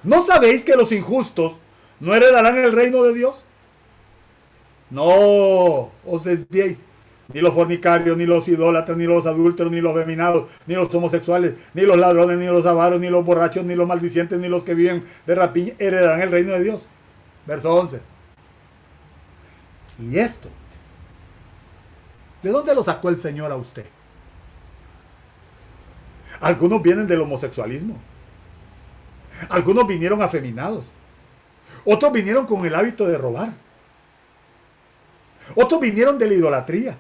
¿No 0.04 0.26
sabéis 0.26 0.64
que 0.64 0.76
los 0.76 0.92
injustos 0.92 1.60
no 2.00 2.14
heredarán 2.14 2.58
el 2.58 2.72
reino 2.72 3.04
de 3.04 3.14
Dios? 3.14 3.44
No 4.90 5.92
os 6.06 6.24
desviéis. 6.24 6.80
Ni 7.34 7.42
los 7.42 7.54
fornicarios, 7.54 8.16
ni 8.16 8.26
los 8.26 8.48
idólatras, 8.48 8.98
ni 8.98 9.04
los 9.04 9.26
adúlteros, 9.26 9.70
ni 9.70 9.82
los 9.82 9.94
feminados, 9.94 10.50
ni 10.66 10.76
los 10.76 10.94
homosexuales, 10.96 11.56
ni 11.74 11.82
los 11.82 11.98
ladrones, 11.98 12.38
ni 12.38 12.46
los 12.46 12.66
avaros, 12.66 13.02
ni 13.02 13.10
los 13.10 13.26
borrachos, 13.26 13.66
ni 13.66 13.76
los 13.76 13.86
maldicientes, 13.86 14.40
ni 14.40 14.48
los 14.48 14.64
que 14.64 14.74
viven 14.74 15.04
de 15.26 15.36
rapiña 15.36 15.74
heredarán 15.78 16.22
el 16.22 16.32
reino 16.32 16.54
de 16.54 16.64
Dios. 16.64 16.86
Verso 17.46 17.76
11. 17.76 18.00
Y 20.00 20.20
esto, 20.20 20.48
¿de 22.44 22.50
dónde 22.50 22.74
lo 22.74 22.84
sacó 22.84 23.10
el 23.10 23.18
Señor 23.18 23.52
a 23.52 23.58
usted? 23.58 23.86
Algunos 26.40 26.82
vienen 26.82 27.08
del 27.08 27.22
homosexualismo. 27.22 27.98
Algunos 29.50 29.86
vinieron 29.86 30.22
afeminados. 30.22 30.92
Otros 31.90 32.12
vinieron 32.12 32.46
con 32.46 32.66
el 32.66 32.76
hábito 32.76 33.08
de 33.08 33.18
robar. 33.18 33.54
Otros 35.56 35.80
vinieron 35.80 36.20
de 36.20 36.28
la 36.28 36.34
idolatría. 36.34 36.98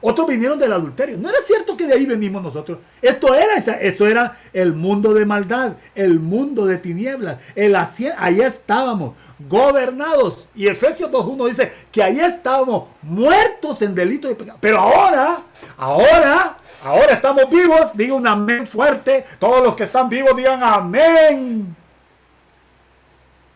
Otros 0.00 0.28
vinieron 0.28 0.56
del 0.56 0.72
adulterio. 0.72 1.18
No 1.18 1.28
era 1.28 1.38
cierto 1.44 1.76
que 1.76 1.84
de 1.84 1.94
ahí 1.94 2.06
venimos 2.06 2.44
nosotros. 2.44 2.78
Esto 3.02 3.34
era 3.34 3.56
eso 3.56 4.06
era 4.06 4.38
el 4.52 4.72
mundo 4.72 5.12
de 5.14 5.26
maldad, 5.26 5.72
el 5.96 6.20
mundo 6.20 6.64
de 6.64 6.78
tinieblas. 6.78 7.38
El, 7.56 7.74
ahí 7.74 8.40
estábamos, 8.40 9.16
gobernados. 9.48 10.48
Y 10.54 10.68
Efesios 10.68 11.10
2.1 11.10 11.48
dice 11.48 11.72
que 11.90 12.04
ahí 12.04 12.20
estábamos 12.20 12.84
muertos 13.02 13.82
en 13.82 13.96
delito 13.96 14.30
y 14.30 14.36
pecado. 14.36 14.58
Pero 14.60 14.78
ahora, 14.78 15.38
ahora, 15.76 16.56
ahora 16.84 17.12
estamos 17.12 17.50
vivos. 17.50 17.90
Diga 17.94 18.14
un 18.14 18.28
amén 18.28 18.68
fuerte. 18.68 19.26
Todos 19.40 19.60
los 19.64 19.74
que 19.74 19.82
están 19.82 20.08
vivos 20.08 20.36
digan 20.36 20.62
amén 20.62 21.74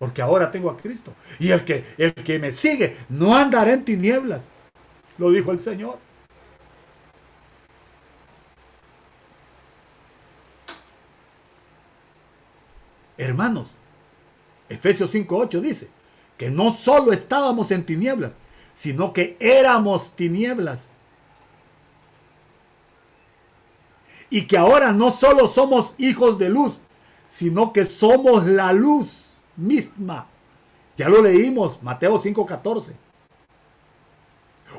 porque 0.01 0.23
ahora 0.23 0.51
tengo 0.51 0.71
a 0.71 0.79
Cristo. 0.79 1.13
Y 1.39 1.51
el 1.51 1.63
que, 1.63 1.85
el 1.99 2.15
que 2.15 2.39
me 2.39 2.55
sigue 2.55 2.97
no 3.11 3.37
andará 3.37 3.75
en 3.75 3.85
tinieblas, 3.85 4.47
lo 5.19 5.31
dijo 5.31 5.53
el 5.53 5.61
Señor. 5.61 5.99
Hermanos, 13.19 13.73
Efesios 14.71 15.15
5.8 15.15 15.61
dice 15.61 15.91
que 16.39 16.51
no 16.51 16.73
solo 16.73 17.13
estábamos 17.13 17.71
en 17.71 17.85
tinieblas, 17.85 18.33
sino 18.73 19.13
que 19.13 19.37
éramos 19.39 20.17
tinieblas. 20.17 20.93
Y 24.31 24.47
que 24.47 24.57
ahora 24.57 24.95
no 24.95 25.11
solo 25.11 25.47
somos 25.47 25.95
hijos 25.99 26.39
de 26.39 26.49
luz, 26.49 26.79
sino 27.29 27.75
que 27.75 27.85
somos 27.85 28.47
la 28.47 28.73
luz 28.73 29.20
misma. 29.57 30.27
Ya 30.97 31.09
lo 31.09 31.23
leímos, 31.23 31.83
Mateo 31.83 32.21
5.14. 32.21 32.93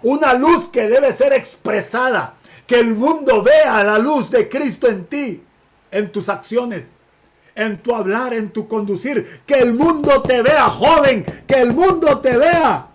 Una 0.04 0.34
luz 0.34 0.70
que 0.70 0.88
debe 0.88 1.14
ser 1.14 1.34
expresada, 1.34 2.36
que 2.66 2.80
el 2.80 2.96
mundo 2.96 3.44
vea 3.44 3.84
la 3.84 3.98
luz 3.98 4.30
de 4.30 4.48
Cristo 4.48 4.88
en 4.88 5.06
ti, 5.06 5.44
en 5.92 6.12
tus 6.12 6.30
acciones, 6.30 6.92
en 7.56 7.82
tu 7.82 7.94
hablar, 7.94 8.34
en 8.34 8.52
tu 8.52 8.68
conducir. 8.68 9.42
Que 9.46 9.56
el 9.56 9.74
mundo 9.74 10.22
te 10.22 10.42
vea, 10.42 10.70
joven, 10.70 11.26
que 11.48 11.56
el 11.56 11.74
mundo 11.74 12.20
te 12.20 12.38
vea. 12.38 12.88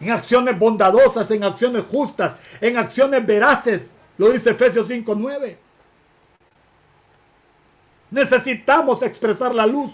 En 0.00 0.10
acciones 0.10 0.58
bondadosas, 0.58 1.30
en 1.30 1.44
acciones 1.44 1.84
justas, 1.86 2.36
en 2.60 2.76
acciones 2.76 3.24
veraces. 3.24 3.92
Lo 4.18 4.30
dice 4.30 4.50
Efesios 4.50 4.88
5.9. 4.90 5.56
Necesitamos 8.14 9.02
expresar 9.02 9.52
la 9.52 9.66
luz. 9.66 9.90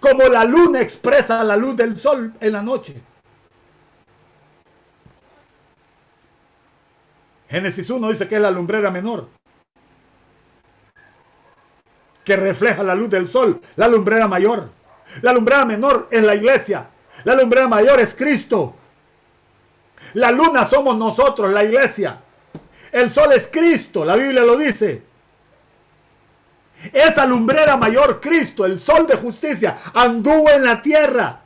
Como 0.00 0.24
la 0.24 0.44
luna 0.44 0.80
expresa 0.80 1.44
la 1.44 1.56
luz 1.56 1.76
del 1.76 1.96
sol 1.96 2.34
en 2.40 2.52
la 2.52 2.60
noche. 2.60 3.00
Génesis 7.48 7.88
1 7.88 8.08
dice 8.08 8.26
que 8.26 8.34
es 8.34 8.40
la 8.40 8.50
lumbrera 8.50 8.90
menor, 8.90 9.28
que 12.24 12.36
refleja 12.36 12.82
la 12.82 12.96
luz 12.96 13.08
del 13.08 13.28
sol, 13.28 13.60
la 13.76 13.86
lumbrera 13.86 14.26
mayor. 14.26 14.70
La 15.22 15.32
lumbrera 15.32 15.64
menor 15.64 16.08
es 16.10 16.24
la 16.24 16.34
iglesia, 16.34 16.90
la 17.22 17.36
lumbrera 17.36 17.68
mayor 17.68 18.00
es 18.00 18.12
Cristo. 18.12 18.74
La 20.14 20.32
luna 20.32 20.66
somos 20.66 20.96
nosotros, 20.96 21.52
la 21.52 21.62
iglesia. 21.62 22.25
El 22.92 23.10
sol 23.10 23.32
es 23.32 23.48
Cristo, 23.50 24.04
la 24.04 24.16
Biblia 24.16 24.42
lo 24.42 24.56
dice. 24.56 25.02
Esa 26.92 27.26
lumbrera 27.26 27.76
mayor, 27.76 28.20
Cristo, 28.20 28.64
el 28.64 28.78
sol 28.78 29.06
de 29.06 29.16
justicia, 29.16 29.78
anduvo 29.94 30.50
en 30.50 30.64
la 30.64 30.82
tierra. 30.82 31.40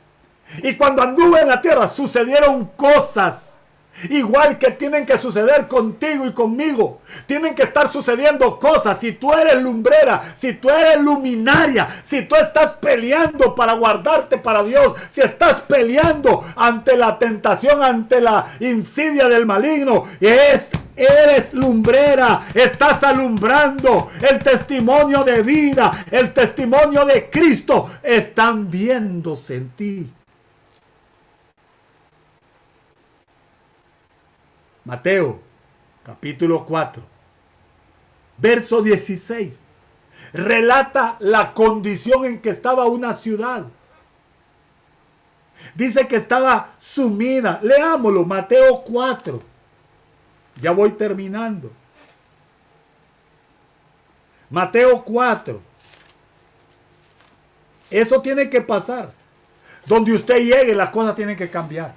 Y 0.63 0.75
cuando 0.75 1.01
anduvo 1.01 1.37
en 1.37 1.47
la 1.47 1.61
tierra 1.61 1.87
sucedieron 1.87 2.65
cosas 2.75 3.61
Igual 4.09 4.57
que 4.57 4.71
tienen 4.71 5.05
que 5.05 5.17
suceder 5.19 5.67
contigo 5.67 6.25
y 6.25 6.31
conmigo. 6.31 7.01
Tienen 7.27 7.53
que 7.53 7.63
estar 7.63 7.91
sucediendo 7.91 8.57
cosas. 8.57 8.99
Si 8.99 9.11
tú 9.11 9.31
eres 9.33 9.61
lumbrera, 9.61 10.33
si 10.35 10.53
tú 10.53 10.69
eres 10.69 10.99
luminaria, 11.01 11.87
si 12.03 12.23
tú 12.23 12.35
estás 12.35 12.73
peleando 12.73 13.53
para 13.53 13.73
guardarte 13.73 14.37
para 14.37 14.63
Dios, 14.63 14.93
si 15.09 15.21
estás 15.21 15.61
peleando 15.61 16.43
ante 16.55 16.97
la 16.97 17.19
tentación, 17.19 17.83
ante 17.83 18.21
la 18.21 18.47
insidia 18.59 19.27
del 19.27 19.45
maligno, 19.45 20.05
es, 20.19 20.71
eres 20.95 21.53
lumbrera, 21.53 22.47
estás 22.53 23.03
alumbrando 23.03 24.09
el 24.21 24.39
testimonio 24.39 25.23
de 25.23 25.41
vida, 25.41 26.05
el 26.11 26.33
testimonio 26.33 27.05
de 27.05 27.29
Cristo, 27.29 27.89
están 28.03 28.69
viéndose 28.69 29.55
en 29.55 29.69
ti. 29.71 30.13
Mateo, 34.83 35.39
capítulo 36.03 36.65
4, 36.65 37.03
verso 38.37 38.81
16, 38.81 39.61
relata 40.33 41.17
la 41.19 41.53
condición 41.53 42.25
en 42.25 42.41
que 42.41 42.49
estaba 42.49 42.85
una 42.85 43.13
ciudad. 43.13 43.65
Dice 45.75 46.07
que 46.07 46.15
estaba 46.15 46.73
sumida. 46.77 47.59
Leámoslo, 47.61 48.25
Mateo 48.25 48.81
4. 48.81 49.50
Ya 50.61 50.71
voy 50.71 50.91
terminando. 50.91 51.71
Mateo 54.49 55.03
4. 55.03 55.61
Eso 57.89 58.21
tiene 58.21 58.49
que 58.49 58.61
pasar. 58.61 59.11
Donde 59.85 60.13
usted 60.13 60.37
llegue, 60.37 60.75
las 60.75 60.91
cosas 60.91 61.15
tienen 61.15 61.35
que 61.35 61.49
cambiar. 61.49 61.95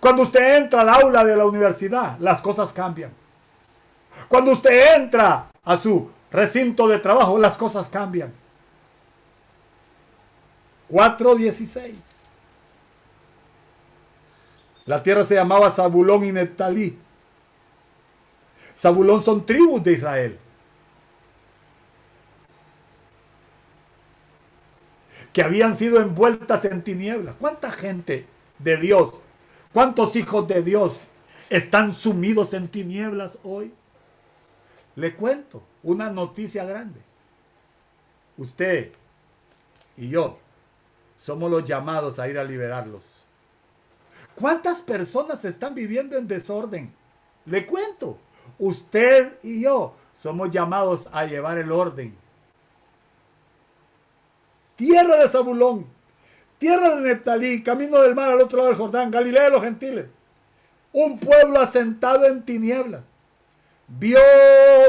Cuando 0.00 0.22
usted 0.22 0.56
entra 0.56 0.80
al 0.80 0.88
aula 0.88 1.24
de 1.24 1.36
la 1.36 1.44
universidad, 1.46 2.18
las 2.18 2.40
cosas 2.40 2.72
cambian. 2.72 3.12
Cuando 4.28 4.52
usted 4.52 4.96
entra 4.96 5.50
a 5.62 5.78
su 5.78 6.10
recinto 6.30 6.88
de 6.88 6.98
trabajo, 6.98 7.38
las 7.38 7.56
cosas 7.56 7.88
cambian. 7.88 8.32
4.16. 10.90 11.94
La 14.86 15.02
tierra 15.02 15.24
se 15.24 15.34
llamaba 15.34 15.70
Zabulón 15.70 16.24
y 16.24 16.32
Neptalí. 16.32 16.98
Zabulón 18.76 19.22
son 19.22 19.46
tribus 19.46 19.82
de 19.82 19.92
Israel. 19.92 20.38
Que 25.32 25.42
habían 25.42 25.76
sido 25.76 26.00
envueltas 26.00 26.64
en 26.64 26.82
tinieblas. 26.82 27.34
¿Cuánta 27.38 27.70
gente 27.70 28.26
de 28.58 28.76
Dios, 28.76 29.14
cuántos 29.72 30.16
hijos 30.16 30.46
de 30.46 30.62
Dios 30.62 31.00
están 31.48 31.92
sumidos 31.92 32.52
en 32.54 32.68
tinieblas 32.68 33.38
hoy? 33.42 33.72
Le 34.96 35.14
cuento 35.14 35.62
una 35.82 36.10
noticia 36.10 36.64
grande. 36.64 37.00
Usted 38.36 38.92
y 39.96 40.08
yo 40.08 40.38
somos 41.18 41.50
los 41.50 41.64
llamados 41.64 42.18
a 42.18 42.28
ir 42.28 42.38
a 42.38 42.44
liberarlos. 42.44 43.23
¿Cuántas 44.34 44.80
personas 44.80 45.44
están 45.44 45.74
viviendo 45.74 46.16
en 46.16 46.26
desorden? 46.26 46.92
Le 47.46 47.66
cuento. 47.66 48.18
Usted 48.58 49.38
y 49.42 49.62
yo 49.62 49.94
somos 50.14 50.50
llamados 50.50 51.08
a 51.12 51.24
llevar 51.24 51.58
el 51.58 51.70
orden. 51.72 52.16
Tierra 54.76 55.16
de 55.16 55.28
Zabulón, 55.28 55.86
tierra 56.58 56.96
de 56.96 57.00
Neptalí, 57.02 57.62
camino 57.62 58.00
del 58.00 58.14
mar 58.14 58.32
al 58.32 58.40
otro 58.40 58.58
lado 58.58 58.70
del 58.70 58.78
Jordán, 58.78 59.10
Galilea 59.10 59.44
de 59.44 59.50
los 59.50 59.62
gentiles. 59.62 60.06
Un 60.92 61.18
pueblo 61.18 61.60
asentado 61.60 62.26
en 62.26 62.44
tinieblas. 62.44 63.04
Vio 63.86 64.18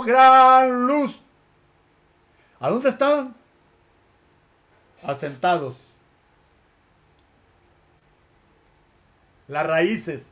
gran 0.05 0.87
luz. 0.87 1.21
¿A 2.59 2.69
dónde 2.69 2.89
estaban? 2.89 3.35
Asentados. 5.03 5.94
Las 9.47 9.67
raíces, 9.67 10.25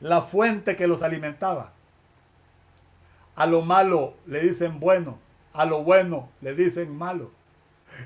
la 0.00 0.22
fuente 0.22 0.76
que 0.76 0.86
los 0.86 1.02
alimentaba. 1.02 1.72
A 3.34 3.46
lo 3.46 3.62
malo 3.62 4.14
le 4.26 4.40
dicen 4.40 4.80
bueno, 4.80 5.18
a 5.52 5.64
lo 5.64 5.82
bueno 5.82 6.30
le 6.40 6.54
dicen 6.54 6.96
malo. 6.96 7.30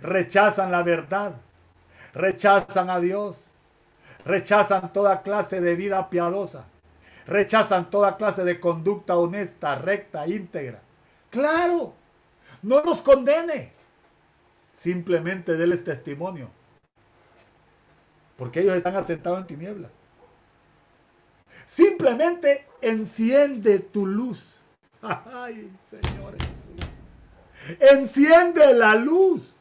Rechazan 0.01 0.71
la 0.71 0.83
verdad, 0.83 1.35
rechazan 2.15 2.91
a 2.91 3.01
Dios, 3.01 3.47
rechazan 4.25 4.93
toda 4.93 5.23
clase 5.23 5.61
de 5.61 5.75
vida 5.75 6.09
piadosa, 6.11 6.67
rechazan 7.27 7.91
toda 7.91 8.17
clase 8.17 8.45
de 8.45 8.61
conducta 8.61 9.17
honesta, 9.17 9.75
recta, 9.75 10.27
íntegra. 10.27 10.81
Claro, 11.31 11.95
no 12.63 12.83
nos 12.83 13.03
condene, 13.03 13.73
simplemente 14.73 15.57
déles 15.57 15.85
testimonio, 15.85 16.49
porque 18.37 18.61
ellos 18.61 18.77
están 18.77 18.97
asentados 18.97 19.41
en 19.41 19.47
tinieblas. 19.47 19.91
Simplemente 21.75 22.67
enciende 22.83 23.79
tu 23.79 24.07
luz 24.07 24.63
Ay, 25.03 25.71
Señor 25.85 26.35
Jesús. 26.39 27.79
Enciende 27.81 28.73
la 28.75 28.95
luz. 28.95 29.55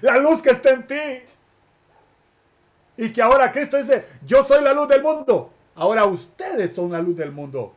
La 0.00 0.18
luz 0.18 0.40
que 0.40 0.50
está 0.50 0.70
en 0.70 0.86
ti. 0.86 1.22
Y 2.96 3.12
que 3.12 3.22
ahora 3.22 3.52
Cristo 3.52 3.76
dice, 3.76 4.06
yo 4.26 4.44
soy 4.44 4.62
la 4.62 4.72
luz 4.72 4.88
del 4.88 5.02
mundo. 5.02 5.52
Ahora 5.74 6.04
ustedes 6.04 6.74
son 6.74 6.92
la 6.92 7.00
luz 7.00 7.16
del 7.16 7.32
mundo. 7.32 7.74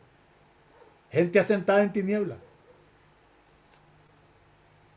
Gente 1.11 1.39
asentada 1.39 1.83
en 1.83 1.91
tiniebla. 1.91 2.37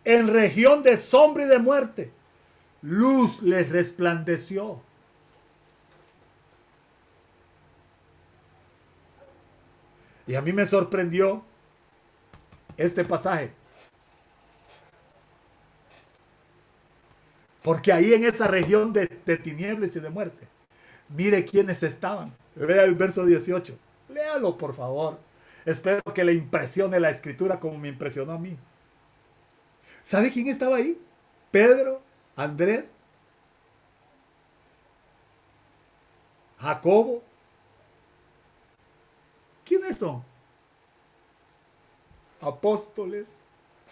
En 0.05 0.29
región 0.29 0.83
de 0.83 0.97
sombra 0.97 1.45
y 1.45 1.49
de 1.49 1.59
muerte. 1.59 2.13
Luz 2.83 3.43
les 3.43 3.69
resplandeció. 3.69 4.83
Y 10.29 10.35
a 10.35 10.43
mí 10.43 10.53
me 10.53 10.67
sorprendió 10.67 11.43
este 12.77 13.03
pasaje. 13.03 13.51
Porque 17.63 17.93
ahí 17.93 18.13
en 18.13 18.25
esa 18.25 18.47
región 18.47 18.93
de, 18.93 19.07
tinieblas 19.43 19.97
y 19.97 20.01
de 20.01 20.11
muerte, 20.11 20.47
mire 21.09 21.45
quiénes 21.47 21.83
estaban. 21.83 22.35
Vea 22.55 22.85
el 22.85 22.95
verso 22.95 23.25
18. 23.25 23.77
Léalo, 24.11 24.59
por 24.59 24.75
favor. 24.75 25.19
Espero 25.65 26.03
que 26.15 26.25
le 26.25 26.35
impresione 26.35 27.01
la 27.01 27.11
escritura 27.11 27.59
como 27.59 27.79
me 27.79 27.89
impresionó 27.89 28.33
a 28.33 28.39
mí. 28.39 28.57
¿Sabe 30.03 30.31
quién 30.31 30.49
estaba 30.49 30.77
ahí? 30.77 31.01
Pedro, 31.51 32.03
Andrés, 32.37 32.91
Jacobo, 36.59 37.23
¿Quiénes 39.69 39.99
son? 39.99 40.25
Apóstoles 42.41 43.37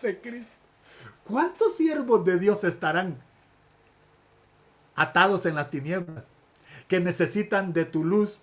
de 0.01 0.19
Cristo. 0.19 0.55
¿Cuántos 1.25 1.77
siervos 1.77 2.25
de 2.25 2.39
Dios 2.39 2.65
estarán 2.65 3.19
atados 4.95 5.45
en 5.45 5.55
las 5.55 5.71
tinieblas? 5.71 6.29
Que 6.89 7.01
necesitan 7.01 7.75
de 7.75 7.85
tu 7.85 8.05
luz, 8.05 8.39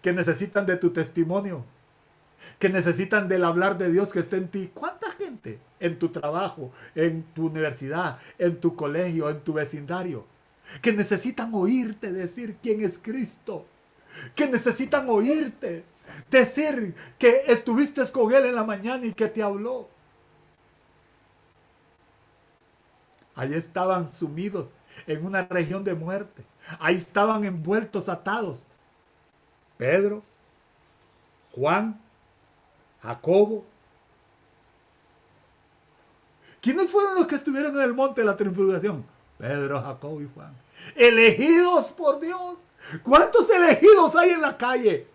que 0.00 0.14
necesitan 0.14 0.64
de 0.64 0.78
tu 0.78 0.90
testimonio, 0.90 1.66
que 2.58 2.70
necesitan 2.70 3.28
del 3.28 3.44
hablar 3.44 3.76
de 3.76 3.92
Dios 3.92 4.10
que 4.10 4.20
está 4.20 4.36
en 4.36 4.48
ti. 4.48 4.70
¿Cuánta 4.72 5.10
gente 5.10 5.58
en 5.80 5.98
tu 5.98 6.08
trabajo, 6.08 6.72
en 6.94 7.24
tu 7.34 7.48
universidad, 7.48 8.18
en 8.38 8.58
tu 8.58 8.74
colegio, 8.74 9.28
en 9.28 9.40
tu 9.40 9.52
vecindario, 9.52 10.24
que 10.80 10.92
necesitan 10.92 11.52
oírte 11.52 12.10
decir 12.10 12.56
quién 12.62 12.82
es 12.82 12.96
Cristo? 12.96 13.66
Que 14.34 14.46
necesitan 14.46 15.10
oírte 15.10 15.84
Decir 16.30 16.94
que 17.18 17.44
estuviste 17.46 18.06
con 18.10 18.32
Él 18.32 18.46
en 18.46 18.54
la 18.54 18.64
mañana 18.64 19.06
y 19.06 19.12
que 19.12 19.28
te 19.28 19.42
habló. 19.42 19.88
Allí 23.34 23.54
estaban 23.54 24.08
sumidos 24.08 24.72
en 25.06 25.24
una 25.24 25.44
región 25.44 25.84
de 25.84 25.94
muerte. 25.94 26.44
Ahí 26.78 26.96
estaban 26.96 27.44
envueltos, 27.44 28.08
atados. 28.08 28.64
Pedro, 29.76 30.22
Juan, 31.52 32.00
Jacobo. 33.02 33.64
¿Quiénes 36.60 36.90
fueron 36.90 37.16
los 37.16 37.26
que 37.26 37.34
estuvieron 37.34 37.74
en 37.74 37.82
el 37.82 37.94
monte 37.94 38.20
de 38.20 38.26
la 38.26 38.36
transfiguración? 38.36 39.04
Pedro, 39.38 39.82
Jacobo 39.82 40.22
y 40.22 40.30
Juan. 40.32 40.54
Elegidos 40.94 41.86
por 41.86 42.20
Dios. 42.20 42.58
¿Cuántos 43.02 43.48
elegidos 43.50 44.14
hay 44.14 44.30
en 44.30 44.40
la 44.40 44.56
calle? 44.56 45.06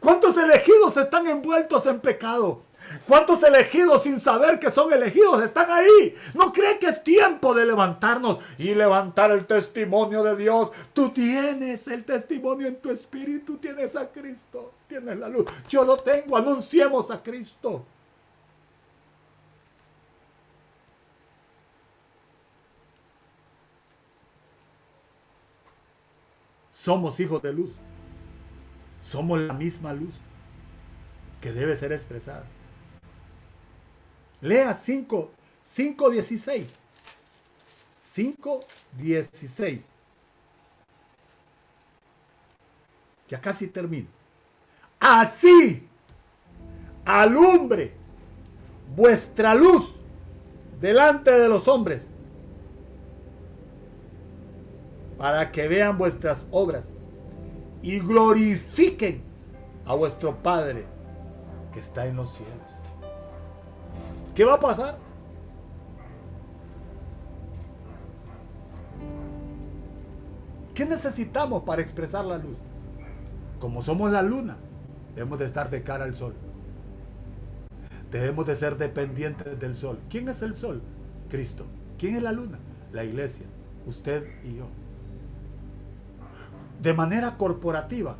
¿Cuántos 0.00 0.36
elegidos 0.36 0.96
están 0.96 1.26
envueltos 1.26 1.86
en 1.86 2.00
pecado? 2.00 2.62
¿Cuántos 3.06 3.42
elegidos 3.42 4.04
sin 4.04 4.20
saber 4.20 4.58
que 4.58 4.70
son 4.70 4.92
elegidos 4.92 5.42
están 5.42 5.70
ahí? 5.70 6.14
¿No 6.34 6.52
cree 6.52 6.78
que 6.78 6.86
es 6.86 7.02
tiempo 7.02 7.54
de 7.54 7.66
levantarnos 7.66 8.38
y 8.58 8.74
levantar 8.74 9.30
el 9.32 9.46
testimonio 9.46 10.22
de 10.22 10.36
Dios? 10.36 10.70
Tú 10.92 11.10
tienes 11.10 11.88
el 11.88 12.04
testimonio 12.04 12.68
en 12.68 12.76
tu 12.76 12.90
espíritu, 12.90 13.56
tienes 13.58 13.96
a 13.96 14.10
Cristo, 14.10 14.72
tienes 14.88 15.18
la 15.18 15.28
luz. 15.28 15.46
Yo 15.68 15.84
lo 15.84 15.96
tengo, 15.96 16.36
anunciemos 16.36 17.10
a 17.10 17.22
Cristo. 17.22 17.84
Somos 26.72 27.18
hijos 27.18 27.42
de 27.42 27.52
luz. 27.52 27.72
Somos 29.06 29.38
la 29.38 29.54
misma 29.54 29.92
luz 29.92 30.16
que 31.40 31.52
debe 31.52 31.76
ser 31.76 31.92
expresada. 31.92 32.44
Lea 34.40 34.74
5, 34.74 35.30
5.16. 35.76 36.66
5.16. 38.16 39.80
Ya 43.28 43.40
casi 43.40 43.68
termino. 43.68 44.08
Así 44.98 45.86
alumbre 47.04 47.92
vuestra 48.96 49.54
luz 49.54 50.00
delante 50.80 51.30
de 51.30 51.48
los 51.48 51.68
hombres 51.68 52.08
para 55.16 55.52
que 55.52 55.68
vean 55.68 55.96
vuestras 55.96 56.44
obras 56.50 56.88
y 57.82 58.00
glorifiquen 58.00 59.22
a 59.84 59.94
vuestro 59.94 60.36
Padre 60.42 60.84
que 61.72 61.80
está 61.80 62.06
en 62.06 62.16
los 62.16 62.32
cielos. 62.32 62.72
¿Qué 64.34 64.44
va 64.44 64.54
a 64.54 64.60
pasar? 64.60 64.98
¿Qué 70.74 70.84
necesitamos 70.84 71.62
para 71.62 71.80
expresar 71.80 72.24
la 72.24 72.36
luz? 72.36 72.58
Como 73.58 73.80
somos 73.80 74.10
la 74.10 74.20
luna, 74.20 74.58
debemos 75.14 75.38
de 75.38 75.46
estar 75.46 75.70
de 75.70 75.82
cara 75.82 76.04
al 76.04 76.14
sol. 76.14 76.34
Debemos 78.10 78.46
de 78.46 78.56
ser 78.56 78.76
dependientes 78.76 79.58
del 79.58 79.74
sol. 79.74 79.98
¿Quién 80.10 80.28
es 80.28 80.42
el 80.42 80.54
sol? 80.54 80.82
Cristo. 81.30 81.64
¿Quién 81.98 82.16
es 82.16 82.22
la 82.22 82.32
luna? 82.32 82.58
La 82.92 83.04
iglesia. 83.04 83.46
Usted 83.86 84.26
y 84.44 84.56
yo. 84.56 84.66
De 86.82 86.92
manera 86.92 87.36
corporativa, 87.36 88.16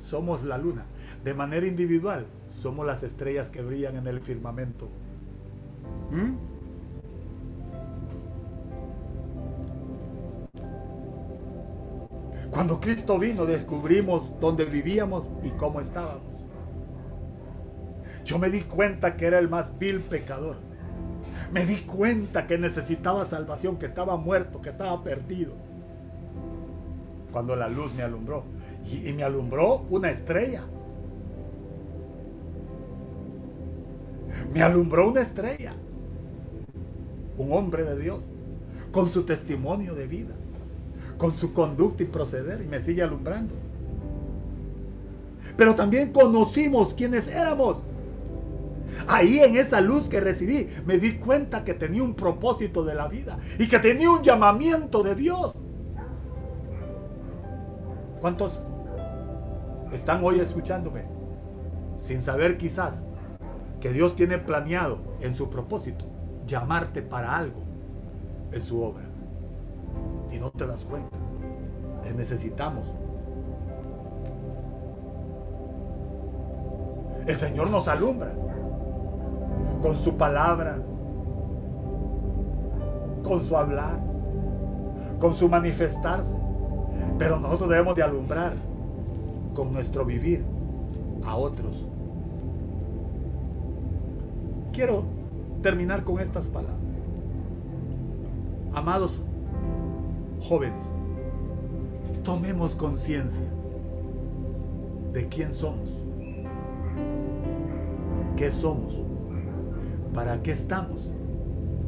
somos 0.00 0.44
la 0.44 0.58
luna. 0.58 0.84
De 1.24 1.34
manera 1.34 1.66
individual, 1.66 2.26
somos 2.50 2.86
las 2.86 3.02
estrellas 3.02 3.50
que 3.50 3.62
brillan 3.62 3.96
en 3.96 4.06
el 4.06 4.20
firmamento. 4.20 4.88
¿Mm? 6.10 6.58
Cuando 12.50 12.80
Cristo 12.80 13.18
vino 13.18 13.44
descubrimos 13.44 14.34
dónde 14.40 14.64
vivíamos 14.64 15.30
y 15.42 15.50
cómo 15.50 15.80
estábamos. 15.80 16.38
Yo 18.24 18.38
me 18.38 18.50
di 18.50 18.62
cuenta 18.62 19.16
que 19.16 19.26
era 19.26 19.38
el 19.38 19.48
más 19.48 19.78
vil 19.78 20.00
pecador. 20.00 20.56
Me 21.52 21.64
di 21.64 21.76
cuenta 21.76 22.46
que 22.46 22.58
necesitaba 22.58 23.24
salvación, 23.24 23.78
que 23.78 23.86
estaba 23.86 24.16
muerto, 24.16 24.60
que 24.60 24.70
estaba 24.70 25.02
perdido. 25.02 25.54
Cuando 27.32 27.56
la 27.56 27.68
luz 27.68 27.94
me 27.94 28.02
alumbró. 28.02 28.44
Y, 28.90 29.12
me 29.12 29.22
alumbró 29.22 29.86
una 29.90 30.10
estrella. 30.10 30.64
Me 34.52 34.62
alumbró 34.62 35.08
una 35.08 35.20
estrella. 35.20 35.74
Un 37.36 37.52
hombre 37.52 37.84
de 37.84 37.98
Dios. 37.98 38.22
Con 38.92 39.10
su 39.10 39.24
testimonio 39.24 39.94
de 39.94 40.06
vida 40.06 40.34
con 41.18 41.34
su 41.34 41.52
conducta 41.52 42.04
y 42.04 42.06
proceder 42.06 42.62
y 42.62 42.68
me 42.68 42.80
sigue 42.80 43.02
alumbrando. 43.02 43.54
Pero 45.56 45.74
también 45.74 46.12
conocimos 46.12 46.94
quiénes 46.94 47.26
éramos. 47.26 47.78
Ahí 49.06 49.40
en 49.40 49.56
esa 49.56 49.80
luz 49.80 50.08
que 50.08 50.20
recibí 50.20 50.68
me 50.86 50.98
di 50.98 51.14
cuenta 51.16 51.64
que 51.64 51.74
tenía 51.74 52.02
un 52.02 52.14
propósito 52.14 52.84
de 52.84 52.94
la 52.94 53.08
vida 53.08 53.38
y 53.58 53.68
que 53.68 53.78
tenía 53.78 54.10
un 54.10 54.22
llamamiento 54.22 55.02
de 55.02 55.14
Dios. 55.14 55.56
¿Cuántos 58.20 58.60
están 59.92 60.22
hoy 60.24 60.40
escuchándome 60.40 61.04
sin 61.96 62.22
saber 62.22 62.56
quizás 62.56 62.94
que 63.80 63.92
Dios 63.92 64.16
tiene 64.16 64.38
planeado 64.38 64.98
en 65.20 65.34
su 65.34 65.50
propósito 65.50 66.04
llamarte 66.46 67.02
para 67.02 67.36
algo 67.36 67.62
en 68.52 68.62
su 68.62 68.82
obra? 68.82 69.08
y 70.30 70.38
no 70.38 70.50
te 70.50 70.66
das 70.66 70.84
cuenta. 70.84 71.16
Te 72.02 72.12
necesitamos. 72.12 72.92
El 77.26 77.36
Señor 77.36 77.70
nos 77.70 77.88
alumbra 77.88 78.32
con 79.82 79.96
su 79.96 80.16
palabra, 80.16 80.78
con 83.22 83.40
su 83.42 83.56
hablar, 83.56 84.00
con 85.18 85.34
su 85.34 85.48
manifestarse. 85.48 86.36
Pero 87.18 87.38
nosotros 87.38 87.68
debemos 87.68 87.94
de 87.94 88.02
alumbrar 88.02 88.54
con 89.54 89.72
nuestro 89.72 90.04
vivir 90.04 90.44
a 91.26 91.36
otros. 91.36 91.84
Quiero 94.72 95.04
terminar 95.62 96.04
con 96.04 96.20
estas 96.20 96.46
palabras. 96.46 96.78
Amados 98.74 99.20
jóvenes, 100.40 100.84
tomemos 102.22 102.76
conciencia 102.76 103.46
de 105.12 105.28
quién 105.28 105.52
somos, 105.52 105.90
qué 108.36 108.52
somos, 108.52 109.00
para 110.14 110.40
qué 110.42 110.52
estamos 110.52 111.10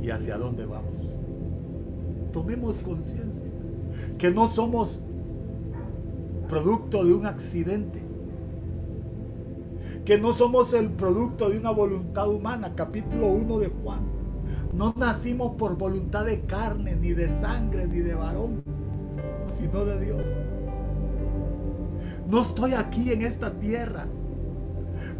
y 0.02 0.10
hacia 0.10 0.36
dónde 0.36 0.66
vamos. 0.66 1.08
Tomemos 2.32 2.80
conciencia 2.80 3.46
que 4.18 4.30
no 4.30 4.48
somos 4.48 5.00
producto 6.48 7.04
de 7.04 7.14
un 7.14 7.26
accidente, 7.26 8.02
que 10.04 10.18
no 10.18 10.34
somos 10.34 10.72
el 10.74 10.90
producto 10.90 11.50
de 11.50 11.58
una 11.58 11.70
voluntad 11.70 12.28
humana, 12.28 12.74
capítulo 12.74 13.28
1 13.28 13.58
de 13.58 13.68
Juan 13.68 14.20
no 14.72 14.94
nacimos 14.96 15.56
por 15.56 15.76
voluntad 15.76 16.24
de 16.24 16.42
carne, 16.42 16.94
ni 16.94 17.12
de 17.12 17.28
sangre, 17.28 17.86
ni 17.86 18.00
de 18.00 18.14
varón, 18.14 18.62
sino 19.50 19.84
de 19.84 20.04
Dios. 20.04 20.28
No 22.28 22.42
estoy 22.42 22.74
aquí 22.74 23.10
en 23.12 23.22
esta 23.22 23.58
tierra 23.58 24.06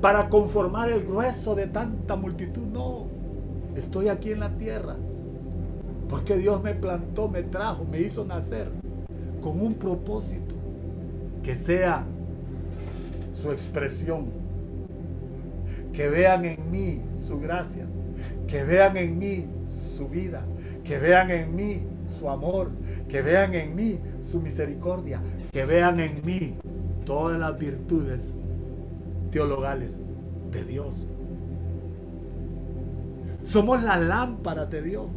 para 0.01 0.29
conformar 0.29 0.91
el 0.91 1.05
grueso 1.05 1.57
de 1.57 1.67
tanta 1.67 2.15
multitud. 2.15 2.67
No, 2.69 3.09
estoy 3.75 4.09
aquí 4.09 4.31
en 4.31 4.41
la 4.41 4.57
tierra 4.57 4.97
porque 6.11 6.37
Dios 6.37 6.63
me 6.63 6.75
plantó, 6.75 7.29
me 7.29 7.43
trajo, 7.45 7.85
me 7.85 8.01
hizo 8.01 8.25
nacer 8.25 8.69
con 9.41 9.61
un 9.61 9.75
propósito 9.75 10.55
que 11.43 11.55
sea 11.55 12.05
su 13.31 13.53
expresión. 13.53 14.41
Que 15.93 16.09
vean 16.09 16.45
en 16.45 16.71
mí 16.71 17.01
su 17.15 17.41
gracia 17.41 17.87
que 18.51 18.65
vean 18.65 18.97
en 18.97 19.19
mí 19.19 19.47
su 19.69 20.09
vida, 20.09 20.43
que 20.83 20.99
vean 20.99 21.31
en 21.31 21.55
mí 21.55 21.83
su 22.09 22.29
amor, 22.29 22.71
que 23.09 23.23
vean 23.23 23.55
en 23.55 23.77
mí 23.77 24.01
su 24.21 24.41
misericordia, 24.41 25.23
que 25.53 25.65
vean 25.65 26.01
en 26.01 26.21
mí 26.25 26.55
todas 27.07 27.39
las 27.39 27.57
virtudes 27.57 28.35
teologales 29.31 30.01
de 30.51 30.65
Dios. 30.65 31.07
Somos 33.45 33.83
la 33.85 33.97
lámpara 33.97 34.67
de 34.67 34.83
Dios, 34.83 35.13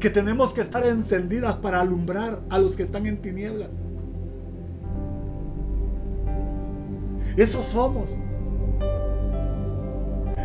que 0.00 0.10
tenemos 0.10 0.52
que 0.52 0.60
estar 0.60 0.86
encendidas 0.86 1.56
para 1.56 1.80
alumbrar 1.80 2.40
a 2.50 2.58
los 2.58 2.76
que 2.76 2.82
están 2.82 3.06
en 3.06 3.20
tinieblas. 3.20 3.68
Eso 7.36 7.62
somos 7.62 8.10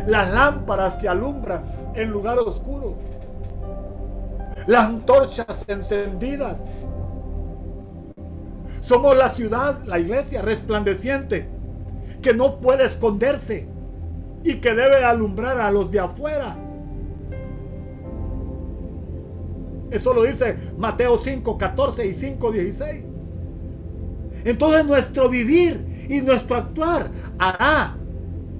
las 0.06 0.30
lámparas 0.30 0.94
que 0.96 1.08
alumbran 1.08 1.64
en 1.94 2.10
lugar 2.10 2.38
oscuro, 2.38 2.96
las 4.66 4.86
antorchas 4.86 5.64
encendidas. 5.66 6.64
Somos 8.80 9.16
la 9.16 9.30
ciudad, 9.30 9.82
la 9.86 9.98
iglesia 9.98 10.42
resplandeciente, 10.42 11.48
que 12.20 12.34
no 12.34 12.60
puede 12.60 12.84
esconderse 12.84 13.66
y 14.44 14.60
que 14.60 14.74
debe 14.74 15.04
alumbrar 15.04 15.58
a 15.58 15.70
los 15.70 15.90
de 15.90 16.00
afuera. 16.00 16.56
Eso 19.90 20.12
lo 20.12 20.22
dice 20.22 20.56
Mateo 20.78 21.18
5, 21.18 21.58
14 21.58 22.06
y 22.06 22.14
5, 22.14 22.52
16. 22.52 23.04
Entonces 24.44 24.84
nuestro 24.84 25.28
vivir 25.28 26.06
y 26.08 26.20
nuestro 26.20 26.56
actuar 26.56 27.10
hará 27.38 27.96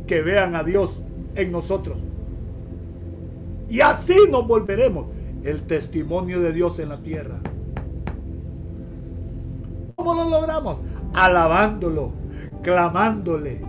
que 0.06 0.22
vean 0.22 0.54
a 0.54 0.62
Dios 0.62 1.00
en 1.34 1.52
nosotros. 1.52 1.98
Y 3.68 3.80
así 3.80 4.14
nos 4.30 4.46
volveremos 4.46 5.06
el 5.42 5.66
testimonio 5.66 6.40
de 6.40 6.52
Dios 6.52 6.78
en 6.78 6.88
la 6.88 6.98
tierra. 6.98 7.40
¿Cómo 9.96 10.14
lo 10.14 10.28
logramos? 10.28 10.78
Alabándolo, 11.14 12.12
clamándole, 12.62 13.60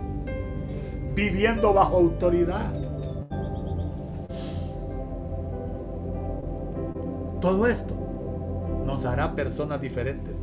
viviendo 1.14 1.72
bajo 1.72 1.96
autoridad. 1.96 2.85
Todo 7.46 7.68
esto 7.68 7.94
nos 8.84 9.04
hará 9.04 9.36
personas 9.36 9.80
diferentes. 9.80 10.42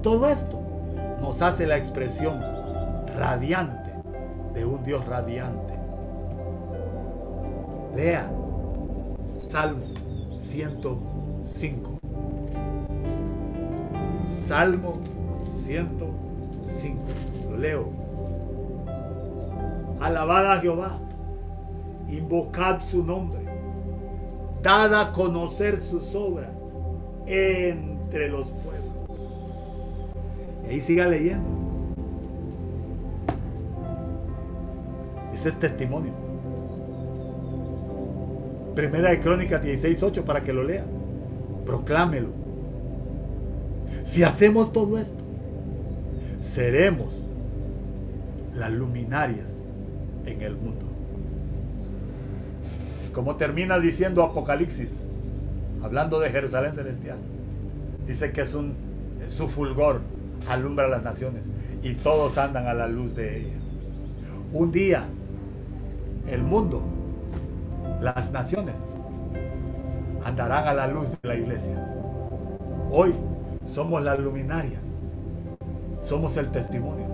Todo 0.00 0.28
esto 0.28 0.60
nos 1.20 1.42
hace 1.42 1.66
la 1.66 1.76
expresión 1.76 2.40
radiante 3.18 3.90
de 4.54 4.64
un 4.64 4.84
Dios 4.84 5.04
radiante. 5.04 5.74
Lea 7.96 8.30
Salmo 9.50 9.84
105. 10.36 11.98
Salmo 14.46 14.92
105. 15.64 17.02
Lo 17.50 17.56
leo. 17.56 17.88
Alabad 20.00 20.52
a 20.52 20.60
Jehová. 20.60 21.00
Invocad 22.08 22.86
su 22.86 23.02
nombre. 23.02 23.41
Dad 24.62 24.94
a 24.94 25.12
conocer 25.12 25.82
sus 25.82 26.14
obras 26.14 26.50
entre 27.26 28.28
los 28.28 28.48
pueblos. 28.48 29.18
Y 30.64 30.70
ahí 30.70 30.80
siga 30.80 31.06
leyendo. 31.06 31.62
es 35.48 35.58
testimonio. 35.58 36.12
Primera 38.74 39.10
de 39.10 39.20
Crónicas 39.20 39.62
16.8 39.62 40.22
para 40.22 40.42
que 40.42 40.52
lo 40.52 40.64
lea. 40.64 40.84
Proclámelo. 41.66 42.30
Si 44.02 44.22
hacemos 44.22 44.72
todo 44.72 44.98
esto, 44.98 45.22
seremos 46.40 47.22
las 48.54 48.70
luminarias 48.72 49.56
en 50.26 50.42
el 50.42 50.56
mundo. 50.56 50.91
Como 53.12 53.36
termina 53.36 53.78
diciendo 53.78 54.22
Apocalipsis, 54.22 55.00
hablando 55.82 56.20
de 56.20 56.30
Jerusalén 56.30 56.72
celestial, 56.74 57.18
dice 58.06 58.32
que 58.32 58.42
es 58.42 58.54
un 58.54 58.74
su 59.28 59.48
fulgor 59.48 60.00
alumbra 60.48 60.88
las 60.88 61.04
naciones 61.04 61.44
y 61.82 61.94
todos 61.94 62.38
andan 62.38 62.66
a 62.66 62.74
la 62.74 62.86
luz 62.86 63.14
de 63.14 63.40
ella. 63.40 63.56
Un 64.52 64.72
día 64.72 65.04
el 66.28 66.42
mundo, 66.42 66.82
las 68.00 68.30
naciones 68.32 68.74
andarán 70.24 70.66
a 70.66 70.74
la 70.74 70.86
luz 70.86 71.10
de 71.10 71.18
la 71.22 71.34
iglesia. 71.34 71.88
Hoy 72.90 73.14
somos 73.66 74.02
las 74.02 74.18
luminarias, 74.18 74.82
somos 76.00 76.36
el 76.36 76.50
testimonio, 76.50 77.06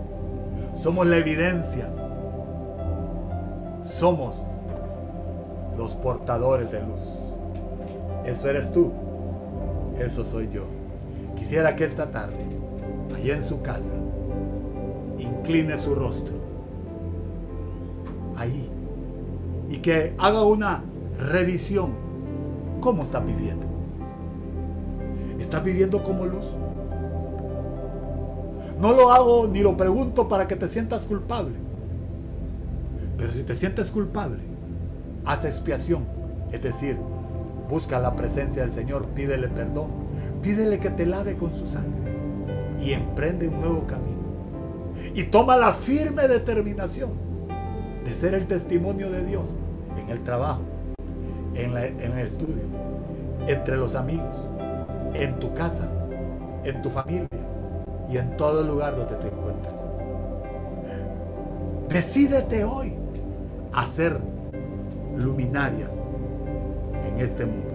somos 0.74 1.06
la 1.06 1.16
evidencia, 1.18 1.88
somos 3.82 4.42
los 5.78 5.94
portadores 5.94 6.70
de 6.72 6.82
luz. 6.82 7.00
Eso 8.26 8.50
eres 8.50 8.70
tú, 8.72 8.90
eso 9.96 10.24
soy 10.24 10.50
yo. 10.52 10.64
Quisiera 11.36 11.76
que 11.76 11.84
esta 11.84 12.10
tarde, 12.10 12.44
allá 13.14 13.36
en 13.36 13.42
su 13.42 13.62
casa, 13.62 13.94
incline 15.18 15.78
su 15.78 15.94
rostro 15.94 16.36
ahí 18.36 18.68
y 19.70 19.78
que 19.78 20.14
haga 20.18 20.42
una 20.42 20.82
revisión. 21.18 21.92
¿Cómo 22.80 23.02
está 23.02 23.20
viviendo? 23.20 23.66
¿Está 25.38 25.60
viviendo 25.60 26.02
como 26.02 26.26
luz? 26.26 26.46
No 28.80 28.92
lo 28.92 29.12
hago 29.12 29.48
ni 29.48 29.60
lo 29.60 29.76
pregunto 29.76 30.28
para 30.28 30.46
que 30.48 30.56
te 30.56 30.68
sientas 30.68 31.04
culpable. 31.04 31.54
Pero 33.16 33.32
si 33.32 33.42
te 33.42 33.56
sientes 33.56 33.90
culpable, 33.90 34.57
haz 35.28 35.44
expiación. 35.44 36.06
Es 36.50 36.62
decir, 36.62 36.96
busca 37.68 38.00
la 38.00 38.16
presencia 38.16 38.62
del 38.62 38.72
Señor, 38.72 39.06
pídele 39.08 39.48
perdón, 39.48 39.90
pídele 40.42 40.80
que 40.80 40.88
te 40.88 41.04
lave 41.04 41.36
con 41.36 41.54
su 41.54 41.66
sangre 41.66 42.12
y 42.80 42.92
emprende 42.92 43.46
un 43.46 43.60
nuevo 43.60 43.86
camino. 43.86 44.18
Y 45.14 45.24
toma 45.24 45.56
la 45.56 45.74
firme 45.74 46.26
determinación 46.26 47.10
de 48.04 48.14
ser 48.14 48.34
el 48.34 48.46
testimonio 48.46 49.10
de 49.10 49.24
Dios 49.24 49.54
en 49.98 50.08
el 50.08 50.24
trabajo, 50.24 50.62
en, 51.54 51.76
el 51.76 52.26
estudio, 52.26 52.62
entre 53.46 53.76
los 53.76 53.94
amigos, 53.94 54.36
en 55.12 55.38
tu 55.38 55.52
casa, 55.52 55.88
en 56.64 56.80
tu 56.80 56.88
familia 56.88 57.28
y 58.08 58.16
en 58.16 58.34
todo 58.38 58.62
lugar 58.62 58.96
donde 58.96 59.14
te 59.16 59.28
encuentres. 59.28 59.84
Decídete 61.88 62.64
hoy 62.64 62.94
a 63.72 63.86
ser 63.86 64.18
luminarias 65.18 65.92
en 67.04 67.18
este 67.18 67.46
mundo. 67.46 67.74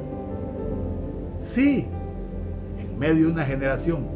Sí, 1.40 1.88
en 2.80 2.98
medio 2.98 3.28
de 3.28 3.32
una 3.32 3.44
generación 3.44 4.08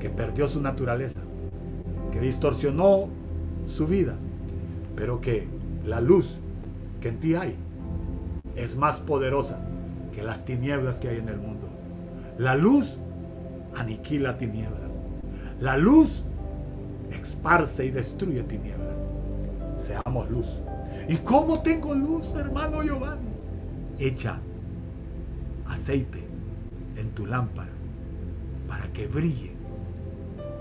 que 0.00 0.10
perdió 0.10 0.48
su 0.48 0.60
naturaleza, 0.60 1.20
que 2.12 2.20
distorsionó 2.20 3.08
su 3.66 3.86
vida, 3.86 4.16
pero 4.94 5.20
que 5.20 5.46
la 5.84 6.00
luz 6.00 6.38
que 7.00 7.08
en 7.08 7.20
ti 7.20 7.34
hay 7.34 7.56
es 8.56 8.76
más 8.76 8.98
poderosa 8.98 9.58
que 10.14 10.22
las 10.22 10.44
tinieblas 10.44 10.98
que 10.98 11.08
hay 11.08 11.18
en 11.18 11.28
el 11.28 11.38
mundo. 11.38 11.68
La 12.38 12.54
luz 12.54 12.96
aniquila 13.76 14.38
tinieblas. 14.38 14.98
La 15.60 15.76
luz 15.76 16.22
esparce 17.10 17.86
y 17.86 17.90
destruye 17.90 18.42
tinieblas. 18.42 18.96
Seamos 19.78 20.30
luz. 20.30 20.58
¿Y 21.08 21.16
cómo 21.18 21.60
tengo 21.60 21.94
luz, 21.94 22.34
hermano 22.34 22.82
Giovanni? 22.82 23.28
Echa 23.98 24.40
aceite 25.66 26.26
en 26.96 27.10
tu 27.10 27.26
lámpara 27.26 27.70
para 28.66 28.92
que 28.92 29.06
brille 29.06 29.52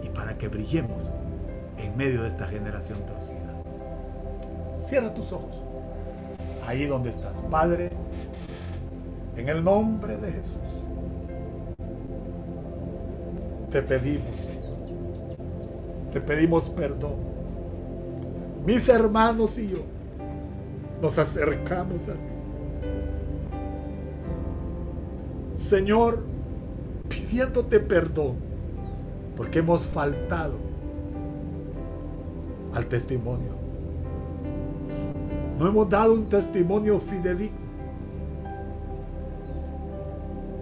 y 0.03 0.09
para 0.09 0.37
que 0.37 0.47
brillemos 0.47 1.09
en 1.77 1.97
medio 1.97 2.21
de 2.21 2.27
esta 2.27 2.45
generación 2.47 2.99
torcida. 3.07 3.55
Cierra 4.79 5.13
tus 5.13 5.31
ojos. 5.31 5.55
Ahí 6.67 6.85
donde 6.85 7.09
estás, 7.09 7.41
Padre, 7.49 7.91
en 9.35 9.49
el 9.49 9.63
nombre 9.63 10.17
de 10.17 10.31
Jesús. 10.31 10.85
Te 13.71 13.81
pedimos, 13.81 14.37
Señor. 14.37 14.75
Te 16.13 16.21
pedimos 16.21 16.69
perdón. 16.69 17.15
Mis 18.65 18.87
hermanos 18.89 19.57
y 19.57 19.69
yo 19.69 19.94
nos 21.05 21.19
acercamos 21.19 22.09
a 22.09 22.13
ti. 22.13 22.19
Señor, 25.55 26.23
pidiéndote 27.07 27.79
perdón 27.79 28.37
porque 29.37 29.59
hemos 29.59 29.85
faltado 29.85 30.55
al 32.73 32.87
testimonio. 32.87 33.51
No 35.59 35.67
hemos 35.67 35.87
dado 35.87 36.11
un 36.15 36.27
testimonio 36.27 36.99
fidedigno. 36.99 37.59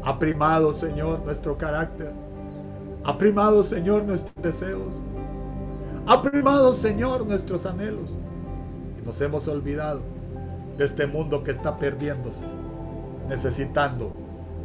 Ha 0.03 0.19
primado, 0.19 0.73
Señor, 0.73 1.23
nuestro 1.23 1.57
carácter. 1.57 2.11
Ha 3.05 3.17
primado, 3.17 3.63
Señor, 3.63 4.03
nuestros 4.03 4.35
deseos. 4.43 4.93
Ha 6.05 6.21
primado, 6.21 6.73
Señor, 6.73 7.25
nuestros 7.25 7.65
anhelos. 7.65 8.09
Y 9.01 9.05
nos 9.05 9.21
hemos 9.21 9.47
olvidado 9.47 10.12
de 10.77 10.85
este 10.85 11.07
mundo 11.07 11.43
que 11.43 11.51
está 11.51 11.77
perdiéndose, 11.77 12.45
necesitando 13.29 14.13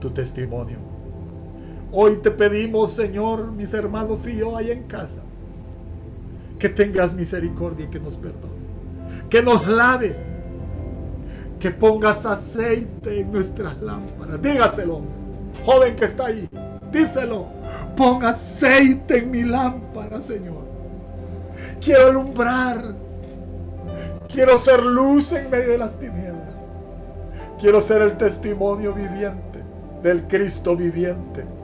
tu 0.00 0.10
testimonio. 0.10 0.78
Hoy 1.90 2.16
te 2.16 2.30
pedimos, 2.30 2.92
Señor, 2.92 3.52
mis 3.52 3.72
hermanos 3.72 4.26
y 4.26 4.36
yo 4.36 4.56
ahí 4.56 4.70
en 4.70 4.84
casa, 4.84 5.22
que 6.58 6.68
tengas 6.68 7.14
misericordia 7.14 7.86
y 7.86 7.88
que 7.88 8.00
nos 8.00 8.16
perdone, 8.16 8.66
que 9.30 9.42
nos 9.42 9.66
laves, 9.66 10.20
que 11.58 11.70
pongas 11.70 12.24
aceite 12.24 13.20
en 13.20 13.32
nuestras 13.32 13.80
lámparas. 13.80 14.40
Dígaselo, 14.40 15.02
joven 15.64 15.96
que 15.96 16.04
está 16.04 16.26
ahí, 16.26 16.48
díselo, 16.92 17.48
pon 17.96 18.24
aceite 18.24 19.18
en 19.18 19.30
mi 19.30 19.42
lámpara, 19.42 20.20
Señor. 20.20 20.66
Quiero 21.80 22.08
alumbrar, 22.08 22.94
quiero 24.32 24.58
ser 24.58 24.82
luz 24.82 25.32
en 25.32 25.50
medio 25.50 25.70
de 25.70 25.78
las 25.78 25.98
tinieblas, 25.98 26.54
quiero 27.60 27.80
ser 27.80 28.02
el 28.02 28.16
testimonio 28.16 28.92
viviente 28.92 29.62
del 30.02 30.26
Cristo 30.28 30.76
viviente 30.76 31.58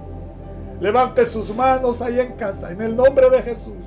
Levante 0.80 1.24
sus 1.26 1.54
manos 1.54 2.02
ahí 2.02 2.20
en 2.20 2.32
casa, 2.32 2.70
en 2.70 2.82
el 2.82 2.96
nombre 2.96 3.30
de 3.30 3.42
Jesús. 3.42 3.84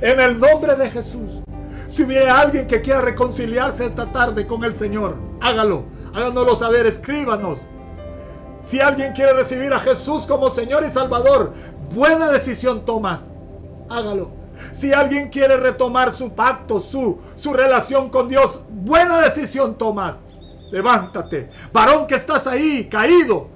En 0.00 0.20
el 0.20 0.38
nombre 0.38 0.74
de 0.76 0.90
Jesús. 0.90 1.42
Si 1.88 2.02
hubiera 2.02 2.38
alguien 2.38 2.66
que 2.66 2.80
quiera 2.80 3.00
reconciliarse 3.00 3.84
esta 3.84 4.10
tarde 4.10 4.46
con 4.46 4.64
el 4.64 4.74
Señor, 4.74 5.16
hágalo. 5.40 5.84
Háganoslo 6.14 6.56
saber, 6.56 6.86
escríbanos. 6.86 7.58
Si 8.62 8.80
alguien 8.80 9.12
quiere 9.12 9.34
recibir 9.34 9.72
a 9.74 9.80
Jesús 9.80 10.24
como 10.26 10.50
Señor 10.50 10.84
y 10.84 10.90
Salvador, 10.90 11.52
buena 11.94 12.30
decisión 12.30 12.84
tomas. 12.84 13.32
Hágalo. 13.90 14.30
Si 14.74 14.92
alguien 14.92 15.30
quiere 15.30 15.56
retomar 15.56 16.12
su 16.12 16.34
pacto, 16.34 16.80
su, 16.80 17.18
su 17.34 17.54
relación 17.54 18.10
con 18.10 18.28
Dios, 18.28 18.60
buena 18.68 19.20
decisión 19.20 19.78
tomas. 19.78 20.18
Levántate. 20.70 21.48
Varón 21.72 22.06
que 22.06 22.16
estás 22.16 22.46
ahí, 22.46 22.88
caído 22.90 23.54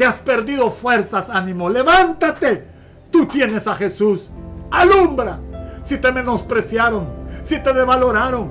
que 0.00 0.06
has 0.06 0.16
perdido 0.16 0.70
fuerzas, 0.70 1.28
ánimo. 1.28 1.68
Levántate. 1.68 2.64
Tú 3.10 3.26
tienes 3.26 3.66
a 3.66 3.74
Jesús. 3.74 4.30
Alumbra. 4.70 5.40
Si 5.82 5.98
te 5.98 6.10
menospreciaron, 6.10 7.06
si 7.42 7.62
te 7.62 7.74
devaloraron, 7.74 8.50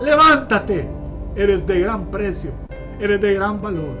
levántate. 0.00 0.88
Eres 1.34 1.66
de 1.66 1.80
gran 1.80 2.10
precio. 2.10 2.52
Eres 2.98 3.20
de 3.20 3.34
gran 3.34 3.60
valor. 3.60 3.98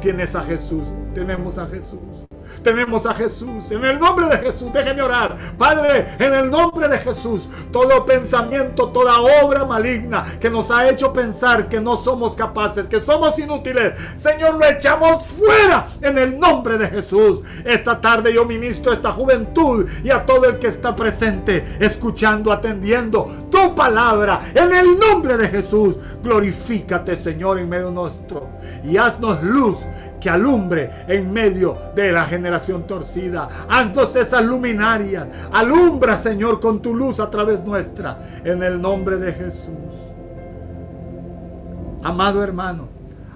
Tienes 0.00 0.34
a 0.34 0.42
Jesús. 0.42 0.88
Tenemos 1.14 1.56
a 1.56 1.66
Jesús. 1.66 2.00
Tenemos 2.62 3.06
a 3.06 3.14
Jesús. 3.14 3.70
En 3.70 3.84
el 3.84 3.98
nombre 3.98 4.28
de 4.28 4.38
Jesús, 4.38 4.72
déjeme 4.72 5.02
orar. 5.02 5.36
Padre, 5.56 6.16
en 6.18 6.34
el 6.34 6.50
nombre 6.50 6.88
de 6.88 6.98
Jesús, 6.98 7.48
todo 7.72 8.04
pensamiento, 8.04 8.88
toda 8.88 9.20
obra 9.42 9.64
maligna 9.64 10.24
que 10.40 10.50
nos 10.50 10.70
ha 10.70 10.88
hecho 10.88 11.12
pensar 11.12 11.68
que 11.68 11.80
no 11.80 11.96
somos 11.96 12.34
capaces, 12.34 12.88
que 12.88 13.00
somos 13.00 13.38
inútiles, 13.38 13.94
Señor, 14.16 14.54
lo 14.54 14.64
echamos 14.66 15.24
fuera 15.26 15.88
en 16.00 16.18
el 16.18 16.38
nombre 16.38 16.78
de 16.78 16.88
Jesús. 16.88 17.40
Esta 17.64 18.00
tarde 18.00 18.34
yo 18.34 18.44
ministro 18.44 18.92
a 18.92 18.94
esta 18.94 19.12
juventud 19.12 19.86
y 20.02 20.10
a 20.10 20.24
todo 20.24 20.46
el 20.46 20.58
que 20.58 20.68
está 20.68 20.94
presente, 20.94 21.76
escuchando, 21.80 22.52
atendiendo 22.52 23.48
tu 23.50 23.74
palabra. 23.74 24.40
En 24.54 24.72
el 24.72 24.98
nombre 24.98 25.36
de 25.36 25.48
Jesús, 25.48 25.96
glorifícate, 26.22 27.16
Señor, 27.16 27.58
en 27.58 27.68
medio 27.68 27.90
nuestro 27.90 28.48
y 28.84 28.96
haznos 28.96 29.42
luz 29.42 29.78
que 30.20 30.30
alumbre 30.30 30.90
en 31.06 31.32
medio 31.32 31.76
de 31.94 32.12
la 32.12 32.24
generación 32.24 32.86
torcida. 32.86 33.48
Haznos 33.68 34.14
esas 34.16 34.44
luminarias. 34.44 35.26
Alumbra, 35.52 36.16
Señor, 36.16 36.60
con 36.60 36.82
tu 36.82 36.94
luz 36.94 37.20
a 37.20 37.30
través 37.30 37.64
nuestra. 37.64 38.40
En 38.44 38.62
el 38.62 38.80
nombre 38.80 39.16
de 39.16 39.32
Jesús. 39.32 39.74
Amado 42.02 42.42
hermano, 42.42 42.88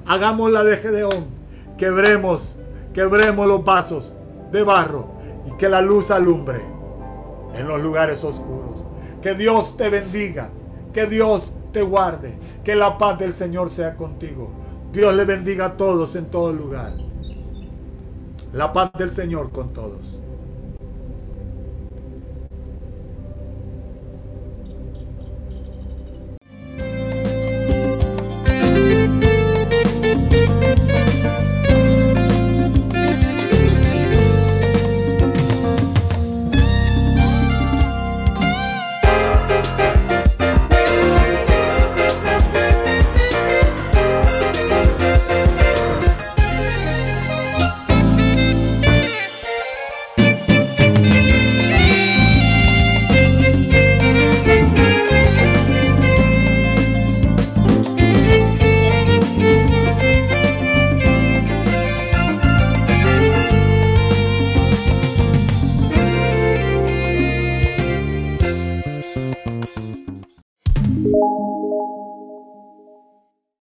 hagamos 0.07 0.51
la 0.51 0.63
de 0.63 0.77
Gedeón. 0.77 1.27
Quebremos, 1.77 2.55
quebremos 2.95 3.47
los 3.47 3.65
vasos 3.65 4.13
de 4.53 4.63
barro 4.63 5.09
y 5.47 5.57
que 5.57 5.69
la 5.69 5.83
luz 5.83 6.11
alumbre 6.11 6.61
en 7.55 7.67
los 7.67 7.83
lugares 7.83 8.23
oscuros. 8.23 8.85
Que 9.21 9.35
Dios 9.35 9.77
te 9.77 9.89
bendiga, 9.89 10.51
que 10.93 11.07
Dios 11.07 11.51
te 11.73 11.83
guarde, 11.83 12.37
que 12.65 12.77
la 12.77 12.99
paz 12.99 13.19
del 13.19 13.35
Señor 13.35 13.71
sea 13.71 13.97
contigo. 13.97 14.51
Dios 14.93 15.15
le 15.15 15.25
bendiga 15.25 15.65
a 15.65 15.77
todos 15.79 16.17
en 16.17 16.27
todo 16.27 16.53
lugar. 16.53 16.93
La 18.53 18.75
paz 18.75 18.91
del 18.99 19.11
Señor 19.11 19.51
con 19.51 19.73
todos. 19.73 20.19